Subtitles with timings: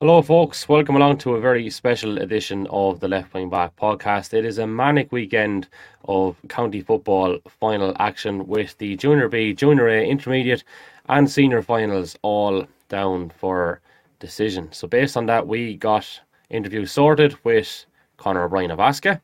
[0.00, 0.68] Hello, folks.
[0.68, 4.32] Welcome along to a very special edition of the Left Wing Back podcast.
[4.32, 5.66] It is a manic weekend
[6.04, 10.62] of county football final action with the Junior B, Junior A, Intermediate,
[11.08, 13.80] and Senior finals all down for
[14.20, 14.70] decision.
[14.70, 16.08] So, based on that, we got
[16.48, 17.84] interviews sorted with
[18.18, 19.20] Conor O'Brien of Asca.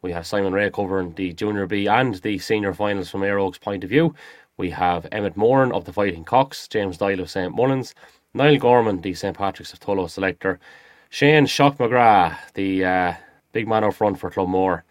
[0.00, 3.58] We have Simon Rea covering the Junior B and the Senior finals from Éire Óg's
[3.58, 4.14] point of view.
[4.56, 7.94] We have Emmet Moran of the Fighting Cocks, James Doyle of St Mullins,
[8.36, 10.58] Niall Gorman, the St Patrick's of Tullow selector,
[11.08, 13.14] Shane Shock McGrath, the uh,
[13.52, 14.82] big man up front for Clonmore,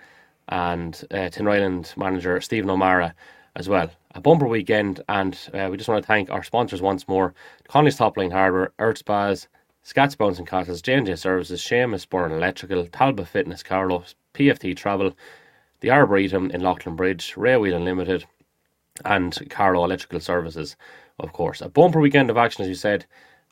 [0.47, 3.13] and uh, Tinryland manager Stephen O'Meara
[3.57, 3.91] as well.
[4.15, 7.34] A bumper weekend, and uh, we just want to thank our sponsors once more
[7.67, 9.48] Connolly's Top Line Hardware, Earthspas,
[9.84, 10.81] Scats Bones and Castles,
[11.20, 15.17] Services, Seamus Burn Electrical, Talbot Fitness, Carlos, PFT Travel,
[15.81, 18.23] the Arboretum in Leighlinbridge, Railwheel Unlimited,
[19.03, 20.77] and Carlow Electrical Services,
[21.20, 21.59] of course.
[21.59, 23.05] A bumper weekend of action, as you said.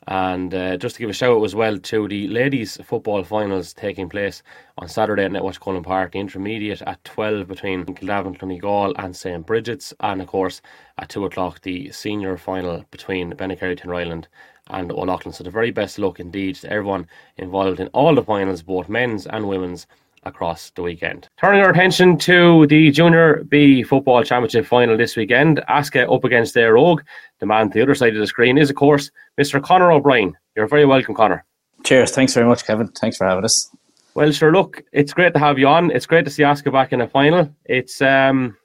[0.08, 3.72] And uh, just to give a shout out as well to the ladies' football finals
[3.72, 4.42] taking place
[4.78, 9.46] on Saturday at Netwatch Cullen Park, the intermediate at 12 between Kildavin, Clonegal and St
[9.46, 10.60] Bridget's, and of course
[10.98, 14.26] at 2 o'clock the senior final between Bennekerry, Ryland
[14.68, 15.32] and O'Loughlin.
[15.32, 19.26] So the very best luck indeed to everyone involved in all the finals, both men's
[19.26, 19.86] and women's
[20.24, 21.28] across the weekend.
[21.40, 26.54] Turning our attention to the Junior B Football Championship final this weekend, Asca up against
[26.54, 27.00] Éire Óg.
[27.40, 29.62] The man to the other side of the screen is, of course, Mr.
[29.62, 30.36] Conor O'Brien.
[30.56, 31.44] You're very welcome, Conor.
[31.84, 32.12] Cheers.
[32.12, 32.88] Thanks very much, Kevin.
[32.88, 33.68] Thanks for having us.
[34.14, 34.52] Well, sure.
[34.52, 35.90] Look, it's great to have you on.
[35.90, 37.52] It's great to see Asca back in a final.
[37.64, 38.56] It's um,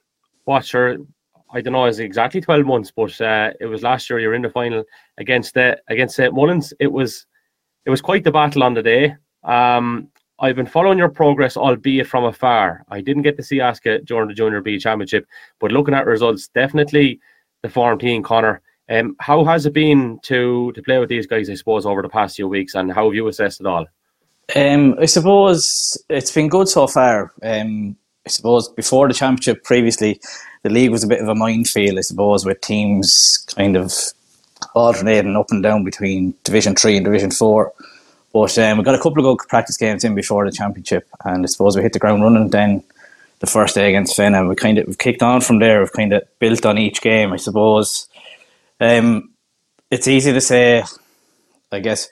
[0.44, 0.98] what sure.
[1.50, 4.18] I don't know, is exactly twelve months, but uh, it was last year.
[4.18, 4.84] You were in the final
[5.16, 6.74] against the against St Mullins.
[6.78, 7.24] It was
[7.86, 9.16] it was quite the battle on the day.
[9.44, 12.84] Um, I've been following your progress, albeit from afar.
[12.88, 15.26] I didn't get to see Asca during the Junior B Championship,
[15.58, 17.20] but looking at results, definitely
[17.62, 18.62] the form team, Conor.
[18.88, 21.50] Um, how has it been to to play with these guys?
[21.50, 23.86] I suppose over the past few weeks, and how have you assessed it all?
[24.56, 27.32] Um, I suppose it's been good so far.
[27.42, 30.20] Um, I suppose before the championship, previously,
[30.62, 31.98] the league was a bit of a minefield.
[31.98, 33.92] I suppose with teams kind of
[34.74, 37.72] alternating up and down between Division Three and Division Four.
[38.32, 41.44] But um, we got a couple of good practice games in before the championship, and
[41.44, 42.82] I suppose we hit the ground running then
[43.40, 45.80] the first day against Finn, and we kind of we've kicked on from there.
[45.80, 48.08] We've kind of built on each game, I suppose.
[48.80, 49.30] Um,
[49.90, 50.84] it's easy to say,
[51.72, 52.08] I guess.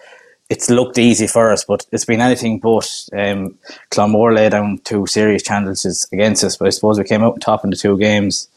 [0.48, 2.88] It's looked easy for us, but it's been anything but.
[3.12, 3.58] Um,
[3.90, 7.64] Clonmore laid down two serious challenges against us, but I suppose we came out top
[7.64, 8.48] in the two games.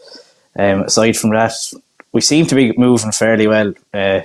[0.55, 1.53] Um, aside from that,
[2.11, 3.73] we seem to be moving fairly well.
[3.91, 4.21] Uh,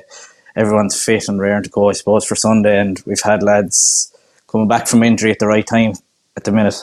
[0.57, 2.79] everyone's fit and raring to go, I suppose, for Sunday.
[2.79, 4.15] And we've had lads
[4.49, 5.95] coming back from injury at the right time
[6.37, 6.77] at the minute.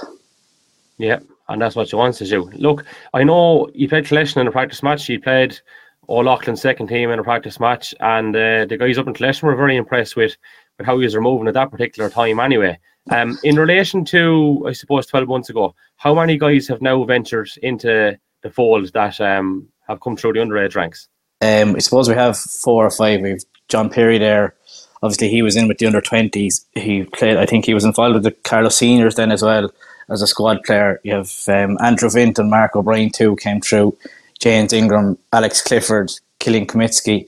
[0.98, 2.44] Yeah, and that's what you want to do.
[2.56, 5.10] Look, I know you played Collection in a practice match.
[5.10, 5.60] You played
[6.08, 9.48] All O'Loughlin's second team in a practice match, and uh, the guys up in Collection
[9.48, 10.36] were very impressed with,
[10.78, 12.40] with how he was moving at that particular time.
[12.40, 12.78] Anyway,
[13.10, 17.50] um, in relation to I suppose twelve months ago, how many guys have now ventured
[17.64, 21.08] into the fold that um, have come through the underage ranks?
[21.42, 23.22] Um, I suppose we have four or five.
[23.22, 24.54] We've John Perry there.
[25.02, 26.66] Obviously, he was in with the under twenties.
[26.74, 27.38] He played.
[27.38, 29.72] I think he was involved with the Carlos seniors then as well
[30.10, 31.00] as a squad player.
[31.04, 33.98] You have um, Andrew Vint and Mark O'Brien too came through.
[34.40, 37.28] James Ingram, Alex Clifford, Killian Komitsky.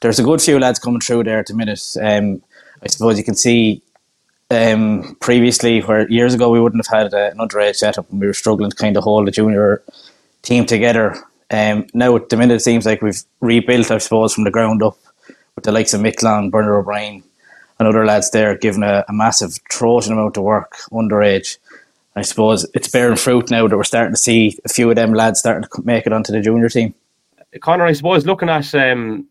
[0.00, 1.82] There's a good few lads coming through there at the minute.
[2.00, 2.42] Um,
[2.82, 3.82] I suppose you can see
[4.50, 8.26] um, previously where years ago we wouldn't have had uh, an underage setup and we
[8.26, 9.82] were struggling to kind of hold the junior
[10.42, 11.16] team together.
[11.50, 14.82] Um, now at the minute it seems like we've rebuilt, I suppose, from the ground
[14.82, 14.96] up
[15.62, 17.22] the likes of Micklang, Bernard O'Brien,
[17.78, 21.58] and other lads there giving a, a massive trojan amount of work underage.
[22.16, 25.14] I suppose it's bearing fruit now that we're starting to see a few of them
[25.14, 26.94] lads starting to make it onto the junior team.
[27.60, 29.26] Conor, I suppose looking at um,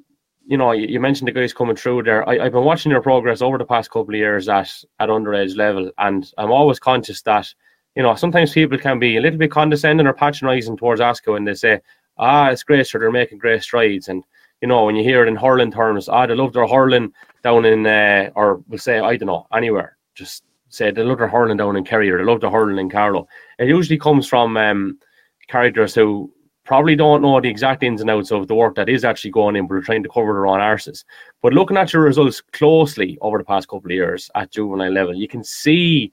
[0.50, 2.28] you know, you, mentioned the guys coming through there.
[2.28, 5.56] I, have been watching your progress over the past couple of years at at underage
[5.56, 7.54] level, and I'm always conscious that
[7.96, 11.46] you know sometimes people can be a little bit condescending or patronising towards Asca when
[11.46, 11.82] they say,
[12.18, 14.24] "Ah, it's great, sure they're making great strides," and
[14.62, 17.66] you know, when you hear it in hurling terms, ah, they love their hurling down
[17.66, 19.98] in, uh, or we'll say, I don't know, anywhere.
[20.16, 22.90] Just say they love their hurling down in Kerry or they love their hurling in
[22.90, 23.28] Carlow.
[23.58, 25.00] It usually comes from um,
[25.48, 26.32] characters who
[26.66, 29.56] probably don't know the exact ins and outs of the work that is actually going
[29.56, 31.04] in, but are trying to cover their own arses.
[31.42, 35.16] But looking at your results closely over the past couple of years at juvenile level,
[35.16, 36.12] you can see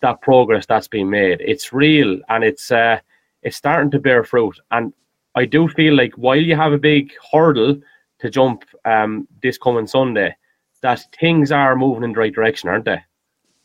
[0.00, 1.40] that progress that's been made.
[1.40, 2.98] It's real and it's uh,
[3.42, 4.58] it's starting to bear fruit.
[4.72, 4.92] And
[5.36, 7.80] I do feel like while you have a big hurdle
[8.20, 10.34] to jump um, this coming Sunday,
[10.80, 13.02] that things are moving in the right direction, aren't they?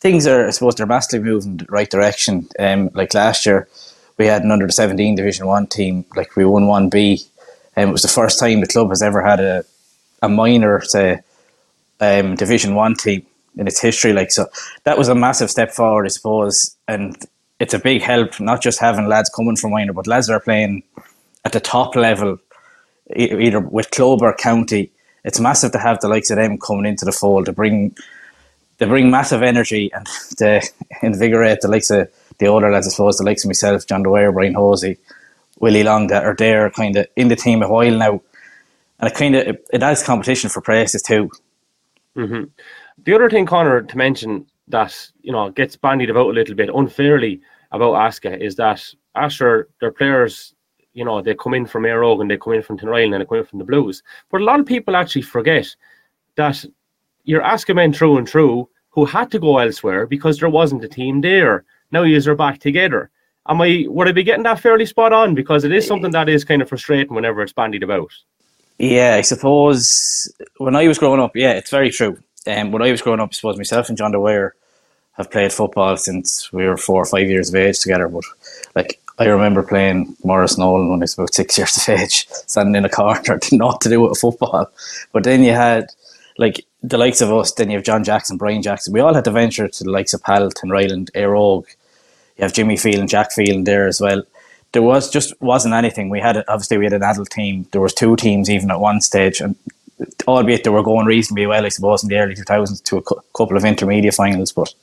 [0.01, 2.49] Things are, I suppose, they're massively moving in the right direction.
[2.59, 3.67] Um, like last year,
[4.17, 7.27] we had an under the 17 Division 1 team, like we won 1B.
[7.75, 9.63] And um, it was the first time the club has ever had a,
[10.21, 11.21] a minor, say,
[12.01, 13.25] um, Division 1 team.
[13.57, 14.13] in its history.
[14.13, 14.47] Like so,
[14.83, 17.15] that was a massive step forward, I suppose, and
[17.59, 18.39] it's a big help.
[18.39, 20.83] Not just having lads coming from minor, but lads that are playing
[21.45, 22.37] at the top level,
[23.15, 24.91] either with club or county.
[25.23, 27.95] It's massive to have the likes of them coming into the fold to bring
[28.81, 30.07] they bring massive energy and
[30.37, 30.61] to
[31.03, 34.31] invigorate the likes of the older lads, I suppose, the likes of myself, John Dwyer,
[34.31, 34.97] Brian Hosey,
[35.59, 38.21] Willie Long, that are there kind of in the team a while now.
[38.99, 41.29] And it kind of it, it adds competition for places too.
[42.17, 42.45] Mm-hmm.
[43.03, 46.69] The other thing, Conor, to mention that you know gets bandied about a little bit
[46.73, 47.41] unfairly
[47.71, 48.83] about Asca is that
[49.15, 50.55] Asher, their players,
[50.93, 53.39] you know, they come in from and they come in from Tinryland and they come
[53.39, 54.03] in from the Blues.
[54.29, 55.73] But a lot of people actually forget
[56.35, 56.65] that
[57.23, 60.87] you're asking men through and through who had to go elsewhere because there wasn't a
[60.87, 61.63] team there.
[61.91, 63.09] Now you are back together.
[63.47, 65.33] Am I would I be getting that fairly spot on?
[65.33, 68.11] Because it is something that is kind of frustrating whenever it's bandied about.
[68.77, 72.17] Yeah, I suppose when I was growing up, yeah, it's very true.
[72.47, 74.55] Um, when I was growing up, I suppose myself and John Dwyer
[75.13, 78.07] have played football since we were four or five years of age together.
[78.07, 78.23] But
[78.75, 82.75] like I remember playing Morris Nolan when I was about six years of age, standing
[82.75, 84.69] in a corner, not to do with football.
[85.11, 85.87] But then you had
[86.37, 88.93] like the likes of us, then you have John Jackson, Brian Jackson.
[88.93, 91.65] We all had to venture to the likes of Palt and Ryland, Óg.
[92.37, 94.23] You have Jimmy Field and Jack Field there as well
[94.71, 96.09] there was just wasn't anything.
[96.09, 97.67] We had obviously we had an adult team.
[97.71, 99.55] There was two teams even at one stage, and
[100.27, 103.01] albeit they were going reasonably well, I suppose, in the early two thousands to a
[103.01, 104.51] cu- couple of intermediate finals.
[104.51, 104.73] But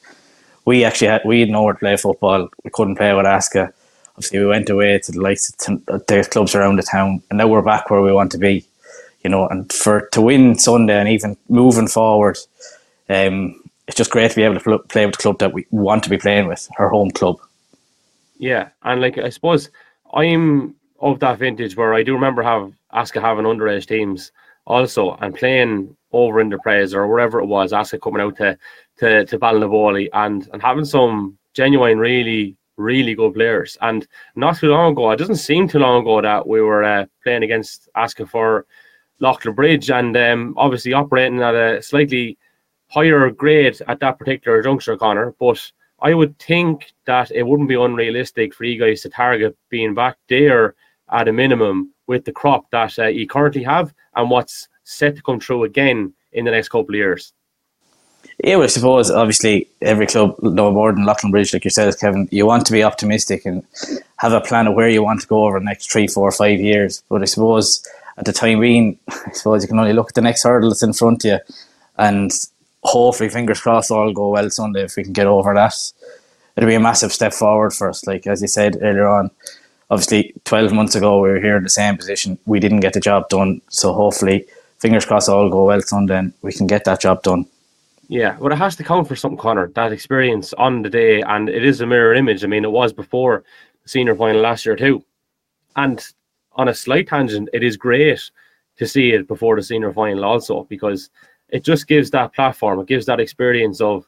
[0.65, 2.49] we actually had we had nowhere to play football.
[2.65, 3.73] We couldn't play with Asca.
[4.19, 7.47] Obviously, we went away to the likes of the clubs around the town, and now
[7.47, 8.67] we're back where we want to be.
[9.23, 12.37] You know, and for to win Sunday and even moving forward,
[13.09, 16.03] um, it's just great to be able to play with the club that we want
[16.03, 17.37] to be playing with, our home club.
[18.39, 19.71] Yeah, and like I suppose
[20.13, 24.33] I'm of that vintage where I do remember have Asca having underage teams
[24.67, 28.59] also and playing over in the Prez or wherever it was, Asca coming out to
[28.99, 33.77] to to Ballinavoley and and having some genuine, really really good players.
[33.83, 37.07] And not too long ago, it doesn't seem too long ago that we were uh,
[37.23, 38.65] playing against Asca for
[39.21, 42.39] Leighlinbridge and um, obviously operating at a slightly
[42.87, 45.35] higher grade at that particular juncture, Conor.
[45.39, 45.71] But
[46.01, 50.17] I would think that it wouldn't be unrealistic for you guys to target being back
[50.29, 50.75] there
[51.11, 55.23] at a minimum with the crop that uh, you currently have and what's set to
[55.23, 57.33] come through again in the next couple of years.
[58.45, 62.47] Yeah, well, I suppose obviously every club, no more than Leighlinbridge, like yourself, Kevin, you
[62.47, 63.65] want to be optimistic and
[64.19, 66.61] have a plan of where you want to go over the next three, four, five
[66.61, 67.03] years.
[67.09, 67.85] But I suppose
[68.17, 70.85] at the time being, I suppose you can only look at the next hurdle that's
[70.85, 71.55] in front of you
[71.99, 72.31] and
[72.85, 75.75] hopefully, fingers crossed, all go well Sunday if we can get over that.
[76.57, 78.07] It'll be a massive step forward for us.
[78.07, 79.31] Like as you said earlier on,
[79.91, 82.39] obviously, twelve months ago we were here in the same position.
[82.47, 84.47] We didn't get the job done, so hopefully,
[84.79, 87.47] fingers crossed, all go well Sunday, and we can get that job done.
[88.09, 89.71] Yeah, well, it has to count for something, Conor.
[89.75, 92.43] That experience on the day, and it is a mirror image.
[92.43, 93.45] I mean, it was before
[93.83, 95.05] the senior final last year too.
[95.77, 96.03] And
[96.53, 98.31] on a slight tangent, it is great
[98.79, 101.11] to see it before the senior final also because
[101.51, 104.07] it just gives that platform, it gives that experience of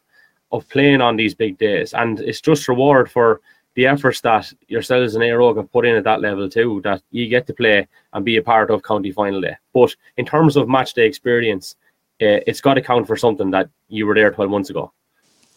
[0.52, 3.41] of playing on these big days, and it's just reward for
[3.75, 6.81] the efforts that yourselves and Óg have put in at that level too.
[6.82, 9.56] That you get to play and be a part of county final day.
[9.75, 11.76] But in terms of match day experience,
[12.21, 14.93] it's got to count for something that you were there twelve months ago.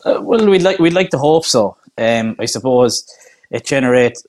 [0.05, 1.77] Uh, well, we'd like we'd like to hope so.
[1.97, 3.05] Um, I suppose
[3.51, 4.25] it generates.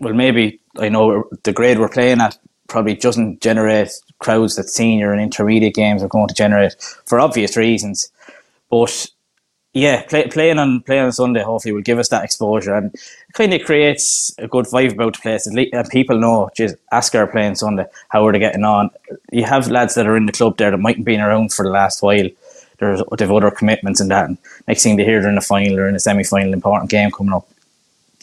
[0.00, 2.38] Well, maybe I know the grade we're playing at
[2.68, 6.74] probably doesn't generate crowds that senior and intermediate games are going to generate
[7.06, 8.10] for obvious reasons.
[8.70, 9.06] But
[9.76, 12.94] yeah, play, playing on playing on Sunday hopefully will give us that exposure and
[13.34, 15.46] kind of creates a good vibe about the place.
[15.46, 18.88] And people know, just ask our playing Sunday, how are they getting on?
[19.30, 21.70] You have lads that are in the club there that mightn't been around for the
[21.70, 22.26] last while.
[22.78, 24.30] There's they've other commitments and that.
[24.30, 26.90] And next thing they hear they're in a final or in a semi final important
[26.90, 27.46] game coming up.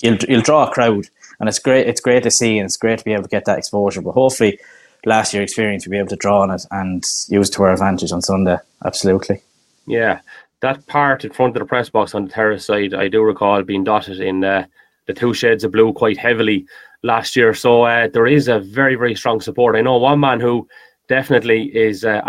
[0.01, 1.07] You'll you'll draw a crowd
[1.39, 1.87] and it's great.
[1.87, 4.01] It's great to see, and it's great to be able to get that exposure.
[4.01, 4.59] But hopefully,
[5.05, 8.11] last year's experience, we'll be able to draw on it and use to our advantage
[8.11, 8.57] on Sunday.
[8.83, 9.41] Absolutely.
[9.85, 10.21] Yeah,
[10.63, 13.61] that part in front of the press box on the terrace side, I do recall
[13.63, 14.65] being dotted in uh,
[15.07, 16.65] the two shades of blue quite heavily
[17.03, 17.53] last year.
[17.53, 19.75] So uh, there is a very, very strong support.
[19.75, 20.65] I know one man who
[21.09, 22.21] definitely is uh,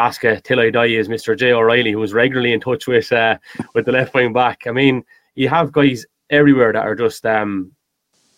[0.43, 1.39] till I die is Mr.
[1.39, 3.39] Jay O'Reilly, who is regularly in touch with uh,
[3.73, 4.67] with the left wing back.
[4.67, 5.05] I mean,
[5.37, 7.71] you have guys everywhere that are just um,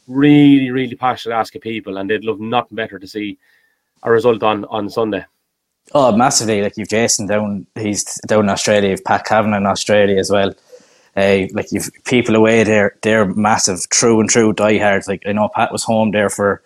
[0.07, 3.39] really, really passionate Asca people, and they'd love nothing better to see
[4.03, 5.25] a result on on Sunday.
[5.95, 6.63] Oh, massively!
[6.63, 8.91] Like you've Jason down, he's down in Australia.
[8.91, 10.53] You've Pat Kavanagh in Australia as well.
[11.17, 15.09] Uh, like you've people away there, they're massive, true and true diehards.
[15.09, 16.63] Like I know Pat was home there for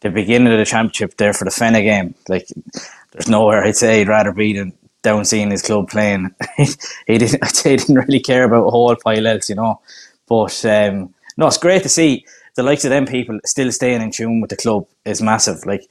[0.00, 2.14] the beginning of the championship, there for the Fenagh game.
[2.28, 2.48] Like
[3.12, 4.72] there's nowhere I'd say he'd rather be than
[5.02, 6.34] down seeing his club playing.
[7.06, 7.42] he didn't.
[7.62, 9.80] He didn't really care about a whole pile else, you know.
[10.28, 14.10] But um, no, it's great to see the likes of them people still staying in
[14.10, 15.64] tune with the club is massive.
[15.64, 15.86] Like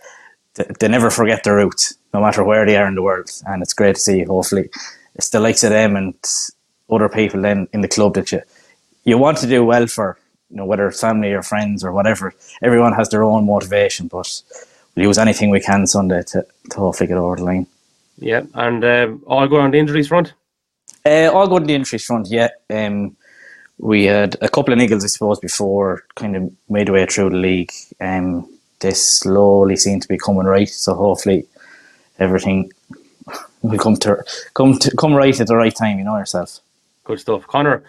[0.55, 3.73] they, never forget their roots, no matter where they are in the world, and it's
[3.73, 4.23] great to see.
[4.23, 4.69] Hopefully,
[5.15, 6.15] it's the likes of them and
[6.89, 8.41] other people then in the club that you
[9.03, 10.17] you want to do well for.
[10.49, 14.41] You know, whether it's family or friends or whatever, everyone has their own motivation, but
[14.95, 17.67] we'll use anything we can Sunday to, to hopefully get over the line.
[18.17, 20.33] Yeah, and uh, all good on the injuries front?
[21.05, 22.49] Uh, all good on the injuries front, yeah.
[22.69, 23.15] Um,
[23.77, 27.71] we had a couple of niggles, I suppose, before kind of midway through the league.
[27.99, 28.47] Um,
[28.81, 31.47] they slowly seem to be coming right, so hopefully
[32.19, 32.71] everything
[33.61, 34.23] will come to
[34.53, 35.97] come to come right at the right time.
[35.97, 36.59] You know yourself.
[37.03, 37.83] Good stuff, Conor.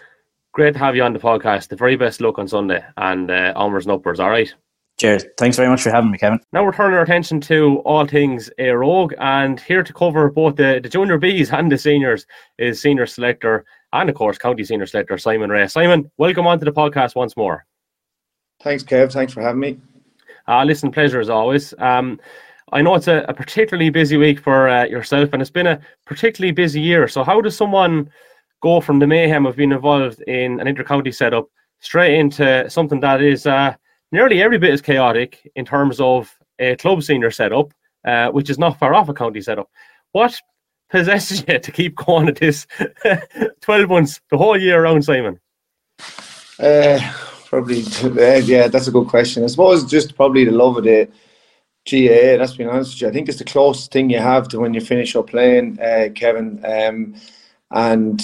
[0.52, 1.68] Great to have you on the podcast.
[1.68, 4.20] The very best luck on Sunday, and uh, onwards and upwards.
[4.20, 4.52] All right.
[4.98, 5.24] Cheers.
[5.38, 6.38] Thanks very much for having me, Kevin.
[6.52, 10.56] Now we're turning our attention to all things Éire Óg, and here to cover both
[10.56, 12.26] the, the junior Bs and the seniors
[12.58, 15.66] is senior selector and, of course, county senior selector Simon Rea.
[15.66, 17.64] Simon, welcome onto the podcast once more.
[18.62, 19.12] Thanks, Kev.
[19.12, 19.80] Thanks for having me.
[20.52, 21.72] Uh, listen, pleasure as always.
[21.78, 22.20] Um,
[22.72, 25.80] I know it's a, a, particularly busy week for uh, yourself, and it's been a
[26.04, 27.08] particularly busy year.
[27.08, 28.10] So, how does someone
[28.60, 31.48] go from the mayhem of being involved in an intercounty setup
[31.80, 33.74] straight into something that is uh,
[34.12, 37.72] nearly every bit as chaotic in terms of a club senior setup,
[38.06, 39.70] uh, which is not far off a county setup.
[40.12, 40.38] What
[40.90, 42.66] possesses you to keep going at this
[43.62, 45.40] 12 months, the whole year around, Simon?
[46.58, 47.00] Uh,
[47.52, 47.80] probably,
[48.44, 49.44] yeah, that's a good question.
[49.44, 51.06] I suppose just probably the love of the
[51.84, 53.08] GAA, that's being honest with you.
[53.08, 56.08] I think it's the closest thing you have to when you finish up playing, uh,
[56.14, 56.64] Kevin.
[56.64, 57.14] Um,
[57.70, 58.22] and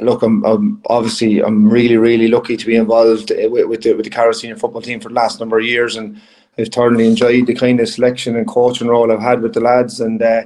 [0.00, 4.04] look, I'm, I'm, obviously I'm really really lucky to be involved with, with the with
[4.04, 6.20] the Carlow senior football team for the last number of years, and
[6.56, 10.00] I've thoroughly enjoyed the kind of selection and coaching role I've had with the lads,
[10.00, 10.42] and uh,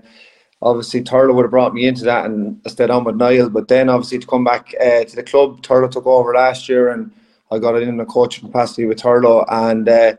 [0.62, 3.50] obviously Turlough would have brought me into that, and I stayed on with Niall.
[3.50, 6.88] But then obviously to come back uh, to the club, Turlough took over last year,
[6.88, 7.12] and
[7.50, 9.88] I got in a coaching capacity with Turlough, and.
[9.88, 10.14] Uh,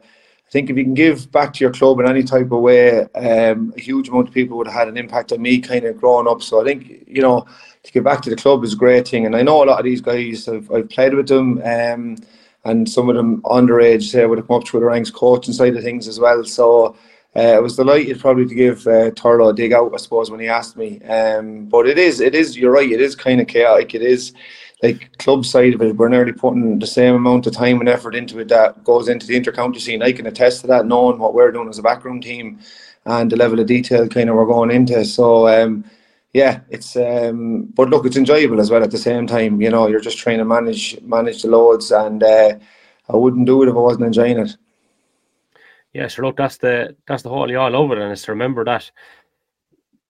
[0.47, 3.01] I think if you can give back to your club in any type of way,
[3.15, 5.99] um, a huge amount of people would have had an impact on me kind of
[5.99, 6.43] growing up.
[6.43, 7.47] So I think, you know,
[7.81, 9.25] to get back to the club is a great thing.
[9.25, 12.17] And I know a lot of these guys, I've, I've played with them, um,
[12.63, 15.75] and some of them underage say would have come up through the ranks coaching side
[15.75, 16.43] of things as well.
[16.43, 16.95] So
[17.35, 20.47] uh, I was delighted probably to give uh, a dig out, I suppose, when he
[20.47, 21.01] asked me.
[21.01, 23.95] Um, but it is, it is, you're right, it is kind of chaotic.
[23.95, 24.33] It is
[24.85, 28.15] like club side of it, we're nearly putting the same amount of time and effort
[28.15, 30.01] into it that goes into the inter-county scene.
[30.01, 32.59] I can attest to that, knowing what we're doing as a backroom team
[33.05, 35.03] and the level of detail kind of we're going into.
[35.05, 35.85] So um,
[36.33, 39.61] yeah, it's um, but look, it's enjoyable as well at the same time.
[39.61, 42.55] You know, you're just trying to manage manage the loads, and uh,
[43.09, 44.57] I wouldn't do it if I wasn't enjoying it.
[45.93, 46.25] Yeah, sure.
[46.25, 48.91] Look, that's the that's the whole all over, and it's to remember that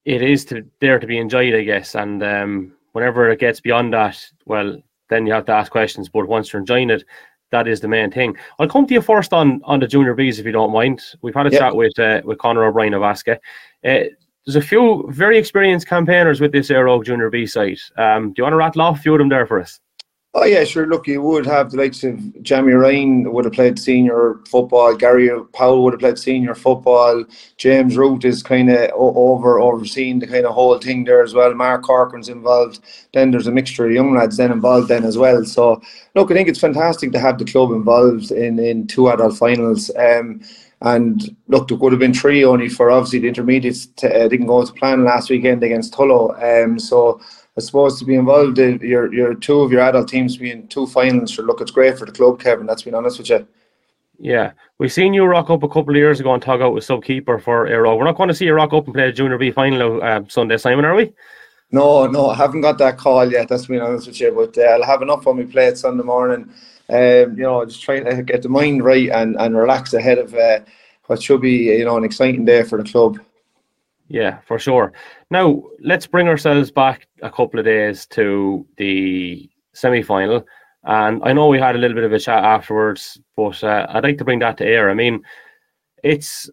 [0.04, 1.96] it is to there to be enjoyed, I guess.
[1.96, 6.08] And um, whenever it gets beyond that, well, then you have to ask questions.
[6.08, 7.04] But once you're enjoying it,
[7.52, 8.38] that is the main thing.
[8.58, 11.02] I'll come to you first on on the junior bees if you don't mind.
[11.22, 11.60] We've had a yep.
[11.60, 13.36] chat with uh, with Conor O'Brien of Asca.
[13.36, 14.10] Uh,
[14.46, 17.82] there's a few very experienced campaigners with this Óg Junior B site.
[17.98, 19.80] Um, do you want to rattle off a few of them there for us?
[20.38, 20.86] Oh yeah, sure.
[20.86, 24.94] Look, you would have the likes of Jamie Ryan would have played senior football.
[24.94, 27.24] Gary Powell would have played senior football.
[27.56, 31.54] James Root is kind of over overseeing the kind of whole thing there as well.
[31.54, 32.82] Mark Corcoran's involved.
[33.14, 35.46] Then there's a mixture of young lads then involved then as well.
[35.46, 35.82] So
[36.16, 39.90] look, I think it's fantastic to have the club involved in in two adult finals.
[39.96, 40.42] Um,
[40.82, 44.48] and look, there would have been three only for obviously the intermediates to, uh, didn't
[44.48, 46.36] go to plan last weekend against Tullow.
[46.44, 47.22] Um, so
[47.58, 50.88] I suppose to be involved, in your your two of your adult teams being two
[50.88, 52.66] finals, sure, look, it's great for the club, Kevin.
[52.66, 53.48] That's been honest with you.
[54.20, 56.84] Yeah, we've seen you rock up a couple of years ago and tug out with
[56.84, 57.98] sub keeper for Óg.
[57.98, 60.22] We're not going to see you rock up and play a junior B final uh,
[60.28, 61.14] Sunday, Simon, are we?
[61.72, 63.50] No, no, I haven't got that call yet.
[63.50, 66.04] That's been honest with you, but uh, I'll have enough when we play it Sunday
[66.04, 66.50] morning.
[66.88, 70.34] Um, you know, just trying to get the mind right and, and relax ahead of
[70.36, 70.60] uh,
[71.08, 73.20] what should be you know an exciting day for the club.
[74.08, 74.94] Yeah, for sure.
[75.32, 80.46] Now let's bring ourselves back a couple of days to the semi-final,
[80.84, 84.04] and I know we had a little bit of a chat afterwards, but uh, I'd
[84.04, 84.90] like to bring that to air.
[84.90, 85.24] I mean,
[86.04, 86.50] it's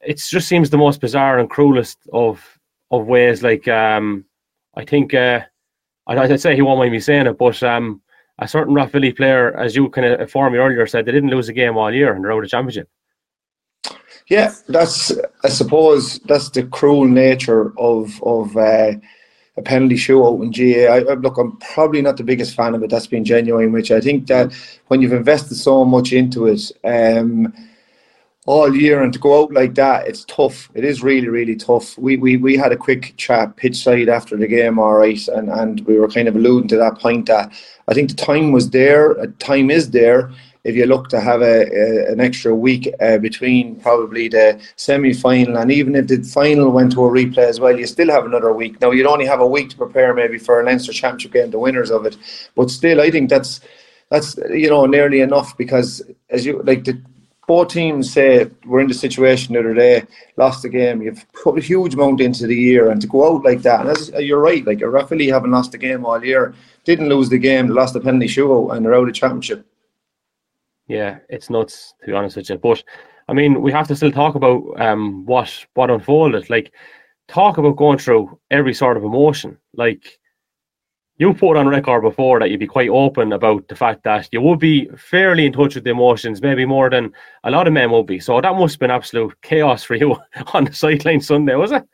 [0.00, 2.42] it just seems the most bizarre and cruelest of
[2.90, 3.42] of ways.
[3.42, 4.24] Like um,
[4.76, 5.40] I think uh,
[6.06, 8.00] I'd say he won't mind me saying it, but um,
[8.38, 11.48] a certain Rathvilly player, as you kind of informed me earlier, said they didn't lose
[11.48, 12.88] a game all year and they're out of championship.
[14.28, 15.12] Yeah, that's
[15.42, 18.92] I suppose that's the cruel nature of of uh,
[19.56, 20.88] a penalty shootout in GA.
[20.88, 22.90] I, look, I'm probably not the biggest fan of it.
[22.90, 24.52] That's being genuine, which I think that
[24.88, 27.52] when you've invested so much into it, um,
[28.46, 30.70] all year and to go out like that, it's tough.
[30.74, 31.96] It is really, really tough.
[31.98, 35.50] We we, we had a quick chat pitch side after the game, all right, and,
[35.50, 37.52] and we were kind of alluding to that point that
[37.88, 40.32] I think the time was there, time is there.
[40.64, 45.12] If you look to have a, a an extra week uh, between probably the semi
[45.12, 48.24] final and even if the final went to a replay as well, you still have
[48.24, 48.80] another week.
[48.80, 51.58] Now you'd only have a week to prepare maybe for a Leinster Championship game, the
[51.58, 52.16] winners of it,
[52.54, 53.60] but still, I think that's
[54.10, 57.00] that's you know nearly enough because as you like the
[57.46, 60.06] both teams say we're in the situation the other day,
[60.36, 61.02] lost the game.
[61.02, 63.90] You've put a huge amount into the year, and to go out like that, and
[63.90, 66.54] as, you're right, like Offaly haven't lost the game all year,
[66.84, 69.66] didn't lose the game, lost the penalty shootout, and they're out of championship.
[70.86, 72.58] Yeah, it's nuts to be honest with you.
[72.58, 72.82] But
[73.28, 76.50] I mean, we have to still talk about um, what what unfolded.
[76.50, 76.72] Like,
[77.28, 79.56] talk about going through every sort of emotion.
[79.74, 80.18] Like,
[81.16, 84.40] you put on record before that you'd be quite open about the fact that you
[84.40, 87.12] would be fairly in touch with the emotions, maybe more than
[87.44, 88.18] a lot of men would be.
[88.18, 90.16] So that must have been absolute chaos for you
[90.54, 91.84] on the sideline Sunday, was it?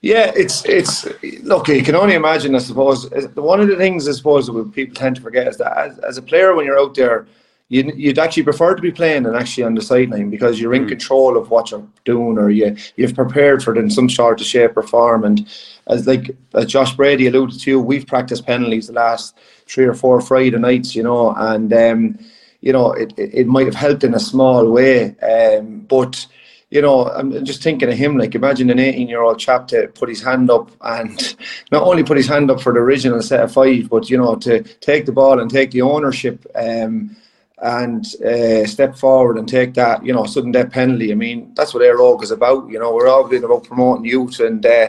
[0.00, 1.06] Yeah, it's it's
[1.44, 1.68] look.
[1.68, 2.56] You can only imagine.
[2.56, 5.76] I suppose one of the things I suppose that people tend to forget is that
[5.78, 7.28] as, as a player, when you're out there,
[7.72, 10.84] you'd, you'd actually prefer to be playing than actually on the sideline because you're in
[10.84, 10.90] mm.
[10.90, 14.46] control of what you're doing or you you've prepared for it in some sort of
[14.46, 15.24] shape or form.
[15.24, 15.48] And
[15.86, 19.34] as like as Josh Brady alluded to, we've practiced penalties the last
[19.66, 22.18] three or four Friday nights, you know, and um,
[22.60, 26.26] you know it, it, it might have helped in a small way, um, but
[26.68, 28.16] you know, I'm just thinking of him.
[28.16, 31.36] Like, imagine an 18 year old chap to put his hand up and
[31.70, 34.36] not only put his hand up for the original set of five, but you know,
[34.36, 36.46] to take the ball and take the ownership.
[36.54, 37.14] Um,
[37.62, 41.12] and uh, step forward and take that, you know, sudden death penalty.
[41.12, 42.68] I mean, that's what Éire Óg is about.
[42.68, 44.88] You know, we're all about promoting youth, and uh,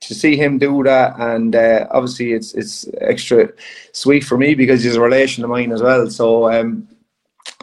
[0.00, 3.48] to see him do that, and uh, obviously it's it's extra
[3.92, 6.08] sweet for me because he's a relation of mine as well.
[6.10, 6.88] So um,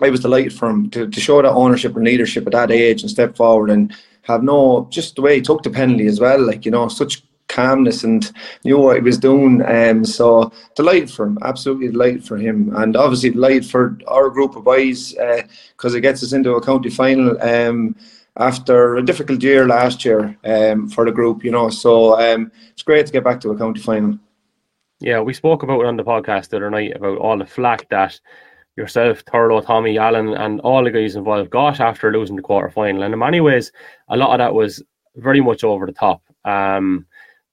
[0.02, 3.02] I was delighted for him to, to show that ownership and leadership at that age
[3.02, 6.46] and step forward and have no just the way he took the penalty as well.
[6.46, 8.32] Like you know, such calmness and
[8.64, 9.62] knew what he was doing.
[9.66, 14.56] Um, so delighted for him, absolutely delighted for him, and obviously delighted for our group
[14.56, 17.42] of boys because uh, it gets us into a county final.
[17.42, 17.96] Um,
[18.38, 22.84] after a difficult year last year um, for the group, you know, so um, it's
[22.84, 24.18] great to get back to a county final.
[25.02, 27.90] Yeah, we spoke about it on the podcast the other night about all the flack
[27.90, 28.20] that
[28.78, 33.04] yourself, Turlough, Tommy, Allen, and all the guys involved got after losing the quarter final.
[33.04, 33.72] And in many ways,
[34.08, 34.82] a lot of that was
[35.16, 36.24] very much over the top.
[36.46, 37.06] Um,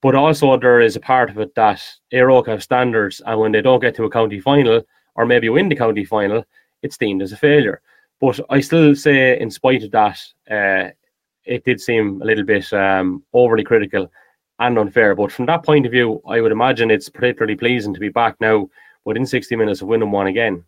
[0.03, 1.83] but also there is a part of it that
[2.13, 4.83] Óg have standards, and when they don't get to a county final
[5.15, 6.45] or maybe win the county final,
[6.83, 7.81] it's deemed as a failure.
[8.21, 10.91] But I still say, in spite of that, uh,
[11.45, 14.11] it did seem a little bit um, overly critical
[14.59, 15.15] and unfair.
[15.15, 18.37] But from that point of view, I would imagine it's particularly pleasing to be back
[18.41, 18.69] now
[19.05, 20.65] within 60 minutes of winning one again.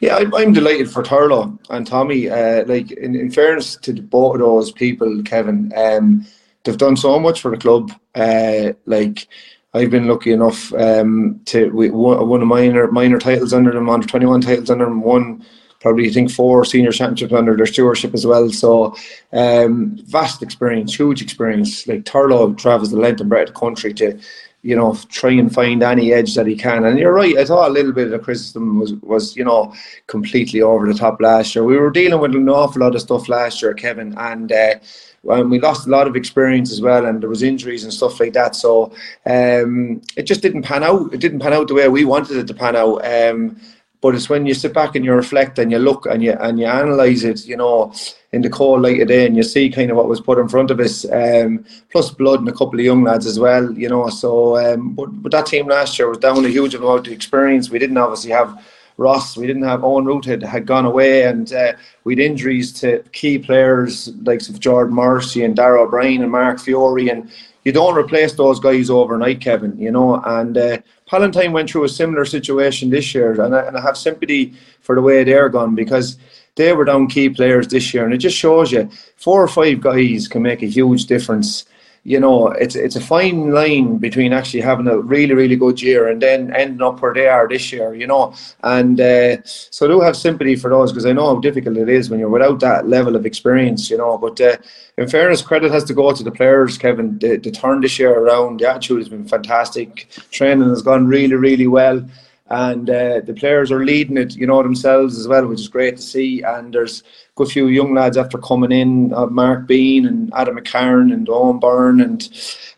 [0.00, 2.28] Yeah, I'm, I'm delighted for Turlough and Tommy.
[2.28, 6.26] Uh, like in, in fairness to both of those people, Kevin, um,
[6.68, 7.90] they've done so much for the club.
[8.14, 9.26] Uh, like
[9.72, 13.88] I've been lucky enough um, to we won, won a minor minor titles under them,
[13.88, 15.46] under twenty one titles under them, one
[15.80, 18.50] probably I think four senior championships under their stewardship as well.
[18.50, 18.94] So
[19.32, 21.86] um, vast experience, huge experience.
[21.86, 24.18] Like Turlough travels the length and breadth of the country to
[24.62, 26.84] you know, try and find any edge that he can.
[26.84, 29.72] And you're right, I thought a little bit of criticism was, was you know,
[30.08, 31.64] completely over the top last year.
[31.64, 34.74] We were dealing with an awful lot of stuff last year, Kevin, and uh,
[35.22, 38.32] we lost a lot of experience as well, and there was injuries and stuff like
[38.32, 38.56] that.
[38.56, 38.92] So
[39.26, 41.12] um, it just didn't pan out.
[41.12, 43.04] It didn't pan out the way we wanted it to pan out.
[43.04, 43.60] Um,
[44.00, 46.58] but it's when you sit back and you reflect and you look and you and
[46.58, 47.92] you analyze it, you know,
[48.32, 50.48] in the cold light of day, and you see kind of what was put in
[50.48, 53.88] front of us, um, plus blood and a couple of young lads as well, you
[53.88, 54.08] know.
[54.08, 57.70] So, um, but but that team last year was down a huge amount of experience.
[57.70, 58.62] We didn't obviously have
[58.98, 62.98] Ross, we didn't have Owen Root had, had gone away, and uh, we'd injuries to
[63.12, 67.30] key players like of Jordan Morrissey and Darragh O'Brien and Mark Fiore, and
[67.64, 69.78] you don't replace those guys overnight, Kevin.
[69.78, 73.76] You know, and uh, Palatine went through a similar situation this year, and I, and
[73.76, 76.18] I have sympathy for the way they're gone because
[76.54, 79.80] they were down key players this year, and it just shows you four or five
[79.80, 81.64] guys can make a huge difference
[82.08, 86.08] you know, it's it's a fine line between actually having a really really good year
[86.08, 88.34] and then ending up where they are this year, you know.
[88.62, 91.90] And uh, so I do have sympathy for those because I know how difficult it
[91.90, 94.16] is when you're without that level of experience, you know.
[94.16, 94.56] But uh,
[94.96, 97.18] in fairness, credit has to go to the players, Kevin.
[97.18, 100.08] The, the turn this year around, the attitude has been fantastic.
[100.30, 102.02] Training has gone really really well
[102.50, 105.96] and uh, the players are leading it, you know, themselves as well, which is great
[105.96, 106.42] to see.
[106.42, 107.04] And there's a
[107.36, 111.58] good few young lads after coming in, uh, Mark Bean and Adam McCarron and Owen
[111.58, 112.28] Byrne and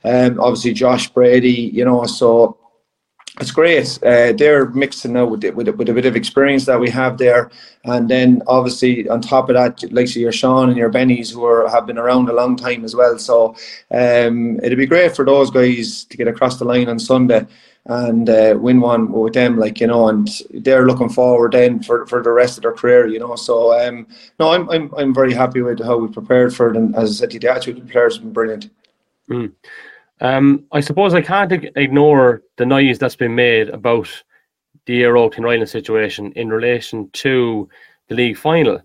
[0.04, 2.04] um, obviously Josh Brady, you know.
[2.04, 2.56] So
[3.40, 3.98] it's great.
[4.02, 7.50] Uh, they're mixing now with, with, with a bit of experience that we have there,
[7.84, 11.68] and then obviously on top of that, like your Sean and your Bennies who are,
[11.70, 13.18] have been around a long time as well.
[13.18, 13.54] So
[13.92, 17.46] um, it'd be great for those guys to get across the line on Sunday
[17.86, 22.06] and uh, win one with them, like you know, and they're looking forward then for,
[22.06, 23.36] for the rest of their career, you know.
[23.36, 24.06] So um,
[24.38, 27.26] no, I'm I'm I'm very happy with how we prepared for it, and as I
[27.26, 28.70] said, the attitude of the players has been brilliant.
[29.30, 29.52] Mm.
[30.20, 34.08] Um, I suppose I can't ignore the noise that's been made about
[34.84, 37.68] the Euro Tinryland situation in relation to
[38.08, 38.80] the league final.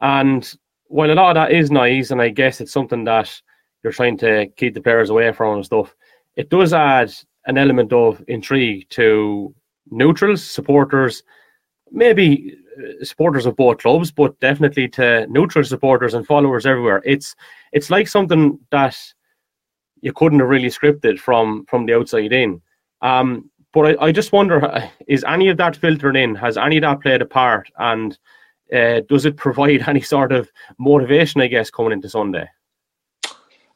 [0.00, 0.52] And
[0.86, 3.40] while a lot of that is noise, and I guess it's something that
[3.82, 5.94] you're trying to keep the players away from and stuff,
[6.34, 7.12] it does add
[7.46, 9.54] an element of intrigue to
[9.90, 11.22] neutrals, supporters,
[11.90, 17.02] maybe uh, supporters of both clubs, but definitely to neutral supporters and followers everywhere.
[17.04, 17.34] It's
[17.72, 18.96] it's like something that
[20.00, 22.60] you couldn't have really scripted from from the outside in.
[23.02, 26.34] Um, but I, I just wonder, uh, is any of that filtered in?
[26.34, 27.70] Has any of that played a part?
[27.78, 28.18] And
[28.74, 32.48] uh, does it provide any sort of motivation, I guess, coming into Sunday?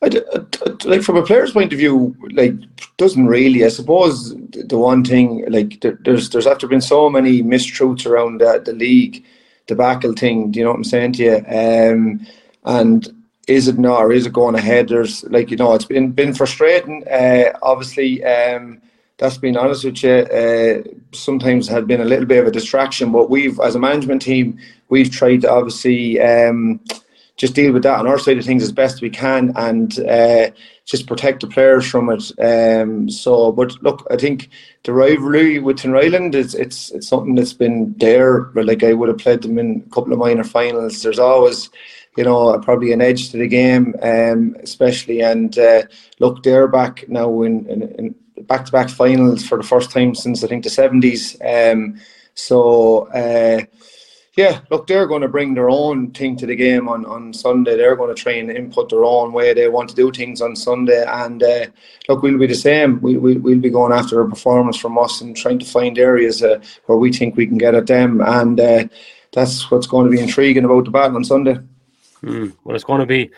[0.04, 2.54] I, like from a player's point of view, like
[2.96, 3.64] doesn't really.
[3.64, 8.46] I suppose the one thing, like there's there's after been so many mistruths around the,
[8.46, 9.24] league, the league,
[9.66, 10.50] debacle thing.
[10.50, 11.36] Do you know what I'm saying to you?
[11.36, 12.26] Um,
[12.64, 14.88] and is it not or is it going ahead?
[14.88, 17.04] There's like you know it's been been frustrating.
[17.08, 18.80] Uh, obviously, um,
[19.18, 20.10] that's been honest with you.
[20.10, 24.22] Uh, sometimes had been a little bit of a distraction, but we've as a management
[24.22, 26.20] team we've tried to obviously.
[26.20, 26.80] Um,
[27.36, 30.50] just deal with that on our side of things as best we can and uh,
[30.84, 32.30] just protect the players from it.
[32.38, 34.50] Um, so, but look, I think
[34.84, 38.50] the rivalry with Tinryland is it's it's something that's been there.
[38.54, 41.02] Like I would have played them in a couple of minor finals.
[41.02, 41.70] There's always
[42.16, 45.20] you know, probably an edge to the game, um, especially.
[45.20, 45.82] And uh,
[46.20, 48.14] look, they're back now in, in, in,
[48.46, 51.36] back-to-back finals for the first time since I think the seventies.
[51.40, 51.98] Um,
[52.34, 53.62] so uh,
[54.36, 57.76] yeah, look, they're going to bring their own thing to the game on, on Sunday.
[57.76, 60.56] They're going to try and input their own way they want to do things on
[60.56, 61.04] Sunday.
[61.06, 61.66] And uh,
[62.08, 63.00] look, we'll be the same.
[63.00, 66.42] We, we, we'll be going after a performance from us and trying to find areas
[66.42, 68.20] uh, where we think we can get at them.
[68.20, 68.88] And uh,
[69.32, 71.58] that's what's going to be intriguing about the battle on Sunday.
[72.24, 73.30] Mm, well, it's going to be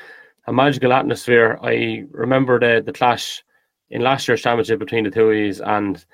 [0.47, 1.59] a magical atmosphere.
[1.63, 3.43] I remember the the clash
[3.91, 5.31] in last year's championship between the two
[5.65, 6.05] and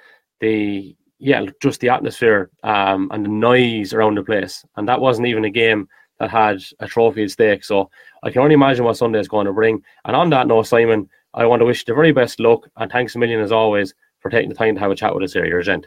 [0.40, 4.64] the yeah, just the atmosphere um, and the noise around the place.
[4.76, 7.62] And that wasn't even a game that had a trophy at stake.
[7.62, 7.90] So
[8.24, 9.82] I can only imagine what Sunday is going to bring.
[10.04, 12.90] And on that note, Simon, I want to wish you the very best luck and
[12.90, 15.32] thanks a million as always for taking the time to have a chat with us
[15.32, 15.46] here.
[15.46, 15.86] You're a gent.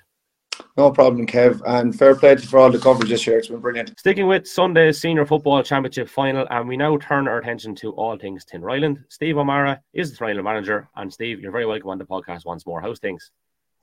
[0.78, 1.62] No problem, Kev.
[1.66, 3.38] And fair play for all the coverage this year.
[3.38, 4.00] It's been brilliant.
[4.00, 8.18] Sticking with Sunday's Senior Football Championship final, and we now turn our attention to all
[8.18, 9.04] things Tinryland.
[9.10, 10.88] Steve O'Meara is the final manager.
[10.96, 12.80] And Steve, you're very welcome on the podcast once more.
[12.80, 13.32] How's things?